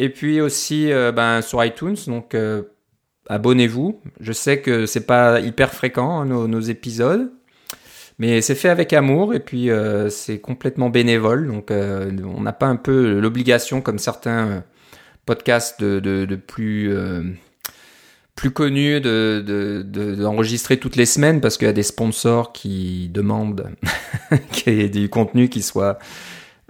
Et 0.00 0.08
puis 0.08 0.40
aussi 0.40 0.90
euh, 0.90 1.12
ben, 1.12 1.42
sur 1.42 1.64
iTunes, 1.64 1.96
donc 2.08 2.34
euh, 2.34 2.62
abonnez-vous. 3.28 4.00
Je 4.18 4.32
sais 4.32 4.60
que 4.60 4.84
c'est 4.84 5.06
pas 5.06 5.38
hyper 5.38 5.72
fréquent 5.72 6.22
hein, 6.22 6.26
nos, 6.26 6.60
épisodes, 6.60 7.30
mais 8.18 8.40
c'est 8.40 8.56
fait 8.56 8.68
avec 8.68 8.92
amour 8.92 9.32
et 9.32 9.40
puis 9.40 9.70
c'est 10.08 10.40
complètement 10.40 10.90
bénévole. 10.90 11.46
Donc 11.46 11.70
on 11.70 12.40
n'a 12.40 12.52
pas 12.52 12.66
un 12.66 12.76
peu 12.76 13.20
l'obligation 13.20 13.80
comme 13.80 14.00
certains 14.00 14.64
podcasts 15.24 15.80
de, 15.80 16.00
de, 16.00 16.24
de 16.24 16.36
plus 16.36 16.92
plus 18.40 18.50
connu 18.50 19.02
de, 19.02 19.84
d'enregistrer 20.16 20.78
toutes 20.78 20.96
les 20.96 21.04
semaines 21.04 21.42
parce 21.42 21.58
qu'il 21.58 21.66
y 21.66 21.70
a 21.70 21.74
des 21.74 21.82
sponsors 21.82 22.52
qui 22.52 23.10
demandent 23.12 23.68
qu'il 24.52 24.76
y 24.76 24.80
ait 24.80 24.88
du 24.88 25.10
contenu 25.10 25.50
qui 25.50 25.60
soit 25.60 25.98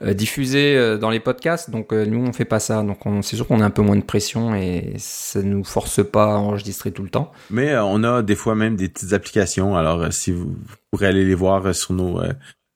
euh, 0.02 0.12
diffusé 0.12 0.76
euh, 0.76 0.98
dans 0.98 1.10
les 1.10 1.20
podcasts. 1.20 1.70
Donc 1.70 1.92
euh, 1.92 2.04
nous 2.06 2.26
on 2.26 2.32
fait 2.32 2.44
pas 2.44 2.58
ça. 2.58 2.82
Donc 2.82 2.98
c'est 3.22 3.36
sûr 3.36 3.46
qu'on 3.46 3.60
a 3.60 3.64
un 3.64 3.70
peu 3.70 3.82
moins 3.82 3.94
de 3.94 4.02
pression 4.02 4.52
et 4.52 4.94
ça 4.98 5.42
nous 5.42 5.62
force 5.62 6.04
pas 6.04 6.24
à 6.24 6.36
enregistrer 6.38 6.90
tout 6.90 7.04
le 7.04 7.08
temps. 7.08 7.30
Mais 7.50 7.78
on 7.78 8.02
a 8.02 8.22
des 8.22 8.34
fois 8.34 8.56
même 8.56 8.74
des 8.74 8.88
petites 8.88 9.12
applications. 9.12 9.76
Alors 9.76 10.12
si 10.12 10.32
vous, 10.32 10.56
pourrez 10.90 11.06
aller 11.06 11.24
les 11.24 11.36
voir 11.36 11.72
sur 11.72 11.94
nos 11.94 12.20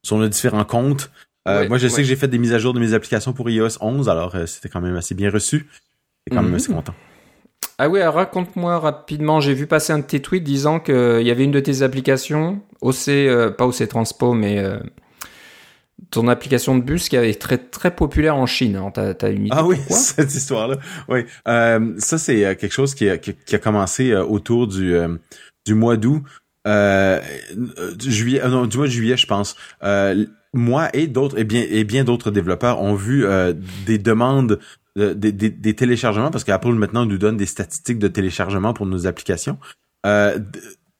sur 0.04 0.18
nos 0.18 0.28
différents 0.28 0.64
comptes. 0.64 1.10
moi 1.44 1.78
je 1.78 1.88
sais 1.88 2.02
que 2.02 2.08
j'ai 2.08 2.14
fait 2.14 2.28
des 2.28 2.38
mises 2.38 2.52
à 2.52 2.60
jour 2.60 2.72
de 2.74 2.78
mes 2.78 2.94
applications 2.94 3.32
pour 3.32 3.50
iOS 3.50 3.78
11. 3.80 4.08
Alors 4.08 4.36
c'était 4.46 4.68
quand 4.68 4.80
même 4.80 4.94
assez 4.94 5.16
bien 5.16 5.30
reçu. 5.30 5.66
Et 6.28 6.30
quand 6.30 6.42
même 6.42 6.50
mhm. 6.50 6.56
assez 6.58 6.72
content. 6.72 6.94
Ah 7.78 7.88
oui, 7.88 8.02
raconte-moi 8.02 8.78
rapidement. 8.78 9.40
J'ai 9.40 9.54
vu 9.54 9.66
passer 9.66 9.92
un 9.92 9.98
de 9.98 10.04
tes 10.04 10.22
tweets 10.22 10.44
disant 10.44 10.78
qu'il 10.78 11.22
y 11.22 11.30
avait 11.30 11.44
une 11.44 11.50
de 11.50 11.60
tes 11.60 11.82
applications, 11.82 12.60
OC, 12.80 13.08
euh, 13.08 13.50
pas 13.50 13.66
OC 13.66 13.88
Transpo, 13.88 14.32
mais 14.32 14.60
euh, 14.60 14.78
ton 16.10 16.28
application 16.28 16.76
de 16.78 16.82
bus 16.82 17.08
qui 17.08 17.16
avait 17.16 17.34
très 17.34 17.58
très 17.58 17.94
populaire 17.94 18.36
en 18.36 18.46
Chine. 18.46 18.76
Hein. 18.76 18.92
T'as, 18.94 19.14
as 19.20 19.30
une 19.30 19.46
idée 19.46 19.56
Ah 19.56 19.64
oui, 19.64 19.76
cette 19.88 20.32
histoire-là. 20.34 20.76
Oui, 21.08 21.24
euh, 21.48 21.94
ça 21.98 22.18
c'est 22.18 22.44
euh, 22.44 22.54
quelque 22.54 22.72
chose 22.72 22.94
qui 22.94 23.08
a, 23.08 23.18
qui, 23.18 23.34
a 23.52 23.58
commencé 23.58 24.14
autour 24.14 24.68
du 24.68 24.94
du 25.66 25.74
mois 25.74 25.96
d'août, 25.96 26.22
juillet, 27.98 28.48
non, 28.48 28.66
du 28.66 28.76
mois 28.76 28.86
de 28.86 28.92
juillet, 28.92 29.16
je 29.16 29.26
pense. 29.26 29.56
moi 30.52 30.90
et 30.92 31.08
d'autres 31.08 31.36
et 31.40 31.44
bien 31.44 31.66
et 31.68 31.82
bien 31.82 32.04
d'autres 32.04 32.30
développeurs 32.30 32.80
ont 32.80 32.94
vu 32.94 33.26
des 33.84 33.98
demandes 33.98 34.60
des, 34.96 35.32
des, 35.32 35.74
téléchargements, 35.74 36.30
parce 36.30 36.44
qu'Apple 36.44 36.74
maintenant 36.74 37.04
nous 37.04 37.18
donne 37.18 37.36
des 37.36 37.46
statistiques 37.46 37.98
de 37.98 38.08
téléchargement 38.08 38.72
pour 38.72 38.86
nos 38.86 39.06
applications, 39.06 39.58
euh, 40.06 40.38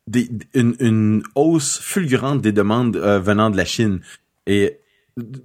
des, 0.07 0.28
une, 0.55 0.74
une, 0.80 1.22
hausse 1.34 1.78
fulgurante 1.80 2.40
des 2.40 2.53
demandes 2.53 2.97
euh, 2.97 3.20
venant 3.20 3.51
de 3.51 3.57
la 3.57 3.64
Chine. 3.64 4.01
Et 4.47 4.78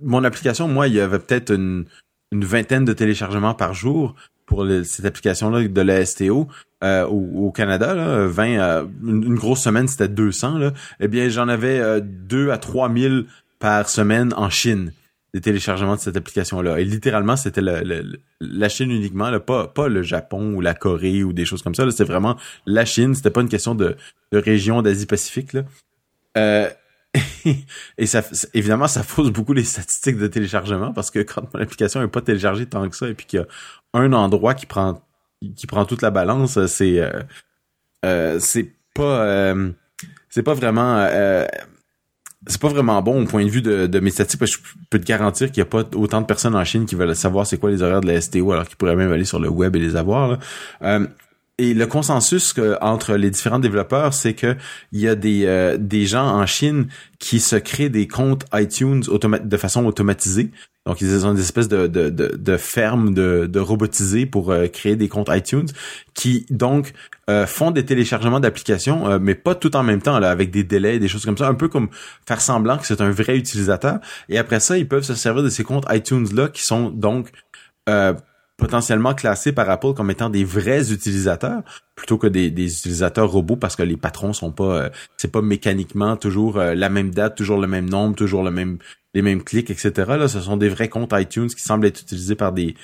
mon 0.02 0.24
application, 0.24 0.68
moi, 0.68 0.88
il 0.88 0.96
y 0.96 1.00
avait 1.00 1.20
peut-être 1.20 1.54
une, 1.54 1.86
une 2.32 2.44
vingtaine 2.44 2.86
de 2.86 2.94
téléchargements 2.94 3.54
par 3.54 3.74
jour 3.74 4.16
pour 4.46 4.66
cette 4.84 5.06
application-là 5.06 5.68
de 5.68 5.82
la 5.82 6.04
STO. 6.06 6.48
Euh, 6.84 7.06
au, 7.06 7.52
Canada, 7.52 7.94
là, 7.94 8.26
20, 8.26 8.48
euh, 8.48 8.86
une, 9.04 9.36
grosse 9.36 9.62
semaine, 9.62 9.88
c'était 9.88 10.08
200. 10.08 10.58
Là. 10.58 10.74
Eh 11.00 11.08
bien, 11.08 11.30
j'en 11.30 11.48
avais 11.48 12.02
2 12.02 12.50
à 12.50 12.58
3 12.58 12.92
000 12.92 13.16
par 13.60 13.88
semaine 13.90 14.34
en 14.36 14.50
Chine 14.50 14.92
des 15.34 15.42
téléchargements 15.42 15.96
de 15.96 16.02
cette 16.02 16.18
application-là. 16.18 16.80
Et 16.80 16.86
littéralement, 16.86 17.36
c'était 17.36 17.62
la 17.62 18.70
Chine 18.70 18.92
uniquement, 18.92 19.30
là, 19.30 19.40
pas, 19.40 19.68
pas 19.68 19.88
le 19.88 20.02
Japon 20.02 20.54
ou 20.54 20.62
la 20.62 20.74
Corée 20.74 21.24
ou 21.24 21.34
des 21.34 21.46
choses 21.46 21.62
comme 21.62 21.76
ça. 21.76 21.90
C'était 21.92 22.04
vraiment 22.04 22.36
la 22.66 22.86
Chine. 22.86 23.16
C'était 23.16 23.30
pas 23.30 23.42
une 23.42 23.50
question 23.50 23.76
de, 23.76 23.96
de 24.32 24.38
région 24.38 24.82
d'Asie-Pacifique. 24.82 25.58
Euh, 26.38 26.70
et 27.98 28.06
ça, 28.06 28.22
évidemment, 28.54 28.88
ça 28.88 29.04
fausse 29.04 29.32
beaucoup 29.32 29.54
les 29.54 29.64
statistiques 29.64 30.18
de 30.18 30.28
téléchargement 30.28 30.94
parce 30.94 31.12
que 31.12 31.20
quand 31.20 31.54
mon 31.54 31.60
application 31.60 32.02
est 32.02 32.08
pas 32.08 32.22
téléchargée 32.22 32.66
tant 32.66 32.88
que 32.90 32.96
ça 32.96 33.08
et 33.08 33.14
puis 33.14 33.26
qu'il 33.26 33.40
y 33.40 33.44
a 33.44 33.48
un 33.94 34.14
endroit 34.14 34.54
qui 34.54 34.66
prend 34.66 35.02
qui 35.56 35.68
prend 35.68 35.86
toute 35.86 36.02
la 36.02 36.12
balance, 36.12 36.64
c'est 36.68 37.00
euh, 37.00 37.22
euh, 38.06 38.40
c'est 38.40 38.74
pas 38.94 39.22
euh, 39.22 39.72
c'est 40.30 40.44
pas 40.44 40.54
vraiment 40.54 41.08
c'est 42.48 42.62
pas 42.62 42.70
vraiment 42.70 43.02
bon 43.02 43.24
au 43.24 43.26
point 43.26 43.44
de 43.44 43.50
vue 43.50 43.62
de, 43.62 43.88
de 43.88 44.00
mes 44.00 44.12
statistiques 44.12 44.40
parce 44.40 44.56
que 44.56 44.68
je 44.68 44.74
peux 44.90 45.00
te 45.00 45.06
garantir 45.06 45.50
qu'il 45.50 45.58
y 45.60 45.62
a 45.62 45.66
pas 45.66 45.84
autant 45.96 46.22
de 46.22 46.26
personnes 46.26 46.56
en 46.56 46.64
Chine 46.64 46.86
qui 46.86 46.96
veulent 46.96 47.16
savoir 47.16 47.46
c'est 47.46 47.58
quoi 47.58 47.70
les 47.70 47.82
horaires 47.82 48.02
de 48.02 48.08
la 48.08 48.22
STO 48.22 48.52
alors 48.52 48.68
qu'ils 48.68 48.78
pourraient 48.78 48.96
même 48.96 49.12
aller 49.12 49.26
sur 49.26 49.40
le 49.40 49.50
web 49.50 49.76
et 49.76 49.80
les 49.80 49.96
avoir. 49.96 50.30
Là. 50.30 50.40
Euh, 50.84 51.06
et 51.60 51.74
le 51.74 51.86
consensus 51.86 52.56
entre 52.82 53.16
les 53.16 53.30
différents 53.30 53.60
développeurs, 53.60 54.14
c'est 54.14 54.34
que 54.34 54.56
il 54.94 55.02
y 55.02 55.08
a 55.08 55.16
des 55.16 55.46
euh, 55.46 55.78
des 55.78 56.06
gens 56.06 56.26
en 56.26 56.46
Chine 56.46 56.88
qui 57.20 57.42
se 57.42 57.58
créent 57.58 57.90
des 57.90 58.08
comptes 58.08 58.46
iTunes 58.54 59.02
de 59.02 59.58
façon 59.58 59.86
automatisée. 59.86 60.52
Donc 60.86 61.02
ils 61.02 61.26
ont 61.26 61.34
des 61.34 61.42
espèces 61.42 61.68
de 61.68 61.88
de 61.88 62.10
de, 62.10 62.36
de 62.36 62.58
fermes 62.58 63.14
de, 63.14 63.46
de 63.46 63.60
robotisées 63.60 64.26
pour 64.26 64.52
euh, 64.52 64.68
créer 64.68 64.96
des 64.96 65.10
comptes 65.10 65.30
iTunes 65.32 65.68
qui 66.14 66.46
donc 66.50 66.94
euh, 67.30 67.46
font 67.46 67.72
des 67.72 67.84
téléchargements 67.84 68.40
d'applications, 68.40 69.20
mais 69.20 69.36
pas 69.36 69.54
tout 69.54 69.76
en 69.76 69.84
même 69.84 70.02
temps 70.02 70.18
là, 70.18 70.32
avec 70.32 70.52
des 70.52 70.64
délais, 70.64 70.98
des 70.98 71.10
choses 71.10 71.26
comme 71.26 71.38
ça, 71.38 71.48
un 71.48 71.56
peu 71.56 71.68
comme 71.68 71.90
faire 72.26 72.40
semblant 72.40 72.78
que 72.78 72.88
c'est 72.88 73.02
un 73.02 73.12
vrai 73.12 73.38
utilisateur. 73.38 74.00
Et 74.30 74.38
après 74.38 74.62
ça, 74.62 74.78
ils 74.78 74.88
peuvent 74.88 75.04
se 75.04 75.14
servir 75.14 75.44
de 75.44 75.50
ces 75.50 75.66
comptes 75.66 75.86
iTunes 75.90 76.28
là 76.34 76.48
qui 76.48 76.64
sont 76.64 76.90
donc 76.90 77.30
potentiellement 78.60 79.16
classés 79.16 79.52
par 79.52 79.70
Apple 79.70 79.94
comme 79.94 80.12
étant 80.12 80.30
des 80.30 80.44
vrais 80.44 80.92
utilisateurs 80.92 81.64
plutôt 81.96 82.18
que 82.18 82.28
des, 82.28 82.48
utilisateurs 82.48 83.32
robots 83.32 83.56
parce 83.56 83.76
que 83.76 83.84
les 83.84 83.98
patrons 83.98 84.34
sont 84.34 84.52
pas 84.52 84.84
euh, 84.84 84.90
c'est 85.18 85.32
pas 85.32 85.42
mécaniquement 85.42 86.18
toujours 86.18 86.60
euh, 86.60 86.76
la 86.76 86.90
même 86.90 87.12
date, 87.12 87.36
toujours 87.36 87.60
le 87.60 87.68
même 87.68 87.90
nombre, 87.90 88.16
toujours 88.16 88.44
le 88.44 88.52
même 88.52 88.78
les 89.16 89.24
mêmes 89.24 89.44
clics, 89.44 89.72
etc. 89.72 89.92
Là, 90.08 90.28
ce 90.28 90.40
sont 90.40 90.56
des 90.56 90.70
vrais 90.70 90.88
comptes 90.88 91.14
iTunes 91.14 91.48
qui 91.48 91.64
semblent 91.64 91.88
être 91.88 92.02
utilisés 92.02 92.36
par 92.36 92.52
des 92.54 92.76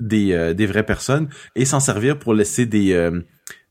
des, 0.00 0.32
euh, 0.32 0.54
des 0.54 0.66
vraies 0.66 0.86
personnes 0.86 1.28
et 1.54 1.64
s'en 1.64 1.80
servir 1.80 2.18
pour 2.18 2.34
laisser 2.34 2.66
des 2.66 3.10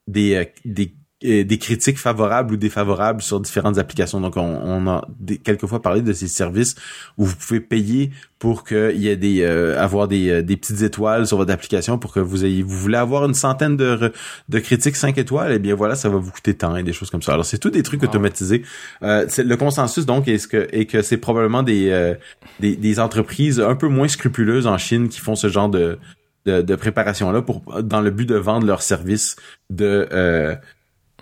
des, 0.08 0.52
des 0.64 0.97
des 1.22 1.58
critiques 1.58 1.98
favorables 1.98 2.54
ou 2.54 2.58
défavorables 2.58 3.24
sur 3.24 3.40
différentes 3.40 3.80
applications. 3.80 4.22
Donc, 4.22 4.38
on, 4.38 4.42
on 4.42 4.88
a 4.88 5.08
quelquefois 5.44 5.82
parlé 5.82 6.02
de 6.02 6.14
ces 6.14 6.28
services 6.28 6.76
où 7.18 7.26
vous 7.26 7.36
pouvez 7.36 7.60
payer 7.60 8.12
pour 8.38 8.64
qu'il 8.64 8.98
y 8.98 9.08
ait 9.08 9.18
des 9.18 9.42
euh, 9.42 9.82
avoir 9.82 10.08
des, 10.08 10.30
euh, 10.30 10.44
des 10.44 10.58
petites 10.58 10.84
étoiles 10.84 11.26
sur 11.26 11.38
votre 11.38 11.52
application 11.52 11.98
pour 11.98 12.14
que 12.14 12.20
vous 12.20 12.46
ayez 12.46 12.62
vous 12.62 12.78
voulez 12.78 12.98
avoir 12.98 13.26
une 13.26 13.34
centaine 13.34 13.76
de, 13.78 14.12
de 14.48 14.60
critiques 14.60 14.96
5 14.96 15.18
étoiles, 15.18 15.52
et 15.52 15.56
eh 15.56 15.60
bien 15.60 15.74
voilà, 15.74 15.96
ça 15.96 16.08
va 16.10 16.18
vous 16.18 16.32
coûter 16.32 16.54
tant 16.54 16.76
et 16.76 16.84
des 16.84 16.94
choses 16.94 17.10
comme 17.10 17.24
ça. 17.24 17.34
Alors, 17.34 17.46
c'est 17.46 17.58
tout 17.58 17.72
des 17.72 17.82
trucs 17.82 18.04
automatisés. 18.04 18.64
Euh, 19.02 19.26
le 19.38 19.56
consensus 19.56 20.06
donc 20.06 20.28
est 20.28 20.48
que 20.48 20.68
est 20.72 20.86
que 20.86 21.02
c'est 21.02 21.18
probablement 21.18 21.64
des, 21.64 21.90
euh, 21.90 22.14
des, 22.60 22.76
des 22.76 23.00
entreprises 23.00 23.60
un 23.60 23.76
peu 23.76 23.88
moins 23.88 24.08
scrupuleuses 24.08 24.68
en 24.68 24.78
Chine 24.78 25.10
qui 25.10 25.20
font 25.20 25.36
ce 25.36 25.48
genre 25.50 25.70
de 25.70 25.98
de, 26.46 26.62
de 26.62 26.76
préparation 26.76 27.32
là 27.32 27.42
pour 27.42 27.62
dans 27.84 28.02
le 28.02 28.12
but 28.12 28.26
de 28.26 28.36
vendre 28.36 28.68
leurs 28.68 28.84
services 28.84 29.36
de 29.70 30.08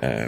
euh, 0.03 0.27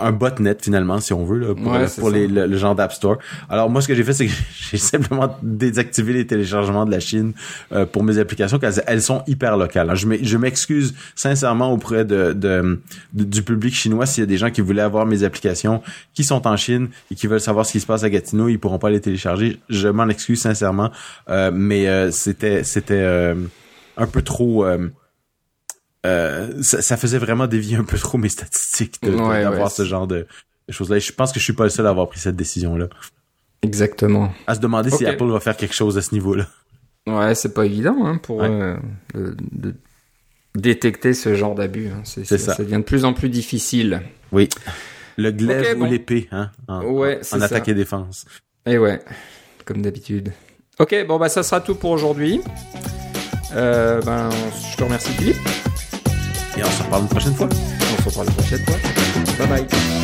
un 0.00 0.10
botnet 0.10 0.56
finalement 0.60 0.98
si 0.98 1.12
on 1.12 1.24
veut 1.24 1.38
là, 1.38 1.54
pour, 1.54 2.00
pour 2.00 2.10
les, 2.10 2.26
le, 2.26 2.56
genre 2.56 2.74
d'App 2.74 2.92
Store. 2.92 3.18
Alors 3.48 3.70
moi 3.70 3.80
ce 3.80 3.86
que 3.86 3.94
j'ai 3.94 4.02
fait 4.02 4.12
c'est 4.12 4.26
que 4.26 4.32
j'ai 4.70 4.76
simplement 4.76 5.36
désactivé 5.40 6.12
les 6.12 6.26
téléchargements 6.26 6.84
de 6.84 6.90
la 6.90 6.98
Chine 6.98 7.32
euh, 7.70 7.86
pour 7.86 8.02
mes 8.02 8.18
applications 8.18 8.58
car 8.58 8.72
elles 8.88 9.02
sont 9.02 9.22
hyper 9.28 9.56
locales. 9.56 9.94
je 9.94 10.36
m'excuse 10.36 10.94
sincèrement 11.14 11.72
auprès 11.72 12.04
de, 12.04 12.32
de, 12.32 12.80
du 13.12 13.42
public 13.44 13.72
chinois 13.72 14.04
s'il 14.04 14.22
y 14.22 14.24
a 14.24 14.26
des 14.26 14.36
gens 14.36 14.50
qui 14.50 14.62
voulaient 14.62 14.82
avoir 14.82 15.06
mes 15.06 15.22
applications 15.22 15.80
qui 16.12 16.24
sont 16.24 16.48
en 16.48 16.56
Chine 16.56 16.88
et 17.12 17.14
qui 17.14 17.28
veulent 17.28 17.40
savoir 17.40 17.66
ce 17.66 17.72
qui 17.72 17.80
se 17.80 17.86
passe 17.86 18.02
à 18.02 18.10
Gatineau, 18.10 18.48
ils 18.48 18.58
pourront 18.58 18.80
pas 18.80 18.90
les 18.90 19.00
télécharger. 19.00 19.60
Je 19.68 19.86
m'en 19.86 20.08
excuse 20.08 20.40
sincèrement, 20.40 20.90
euh, 21.28 21.52
mais 21.54 22.10
c'était 22.10 22.64
c'était 22.64 23.34
un 23.96 24.06
peu 24.06 24.22
trop 24.22 24.66
euh, 26.06 26.62
ça, 26.62 26.96
faisait 26.96 27.18
vraiment 27.18 27.46
dévier 27.46 27.76
un 27.76 27.84
peu 27.84 27.98
trop 27.98 28.18
mes 28.18 28.28
statistiques 28.28 29.02
d'avoir 29.02 29.70
ce 29.70 29.84
genre 29.84 30.06
de, 30.06 30.26
choses-là. 30.68 30.98
Je 30.98 31.12
pense 31.12 31.32
que 31.32 31.40
je 31.40 31.44
suis 31.44 31.52
pas 31.52 31.64
le 31.64 31.70
seul 31.70 31.86
à 31.86 31.90
avoir 31.90 32.08
pris 32.08 32.20
cette 32.20 32.36
décision-là. 32.36 32.88
Exactement. 33.62 34.32
À 34.46 34.54
se 34.54 34.60
demander 34.60 34.90
si 34.90 35.04
Apple 35.06 35.26
va 35.26 35.40
faire 35.40 35.56
quelque 35.56 35.74
chose 35.74 35.98
à 35.98 36.02
ce 36.02 36.14
niveau-là. 36.14 36.46
Ouais, 37.06 37.34
c'est 37.34 37.54
pas 37.54 37.64
évident 37.64 38.04
hein, 38.04 38.18
pour 38.18 38.42
euh, 38.42 38.76
de, 39.14 39.74
détecter 40.54 41.14
ce 41.14 41.34
genre 41.34 41.54
d'abus. 41.54 41.88
Hein. 41.88 42.02
C'est, 42.04 42.24
ça. 42.24 42.54
ça. 42.54 42.62
devient 42.62 42.76
de 42.76 42.82
plus 42.82 43.04
en 43.04 43.14
plus 43.14 43.30
difficile. 43.30 44.02
Oui. 44.30 44.48
Le 45.16 45.32
glaive 45.32 45.80
ou 45.80 45.84
l'épée, 45.84 46.28
hein, 46.30 46.50
en, 46.68 46.84
ouais, 46.84 47.20
en 47.32 47.40
attaque 47.40 47.66
et 47.68 47.74
défense. 47.74 48.24
Et 48.66 48.78
ouais, 48.78 49.00
comme 49.64 49.82
d'habitude. 49.82 50.32
Ok, 50.78 50.94
bon 51.08 51.18
bah 51.18 51.28
ça 51.28 51.42
sera 51.42 51.60
tout 51.60 51.74
pour 51.74 51.90
aujourd'hui. 51.90 52.40
Euh, 53.52 54.00
ben, 54.02 54.28
je 54.70 54.76
te 54.76 54.84
remercie 54.84 55.10
Philippe. 55.12 55.38
Et 56.58 56.64
on 56.64 56.70
se 56.70 56.82
reparle 56.82 57.02
une 57.02 57.08
prochaine 57.08 57.34
fois. 57.34 57.48
On 57.48 58.02
se 58.02 58.08
reparle 58.08 58.26
une 58.26 58.34
prochaine 58.34 58.64
fois. 58.64 59.46
Bye 59.46 59.46
bye. 59.46 59.97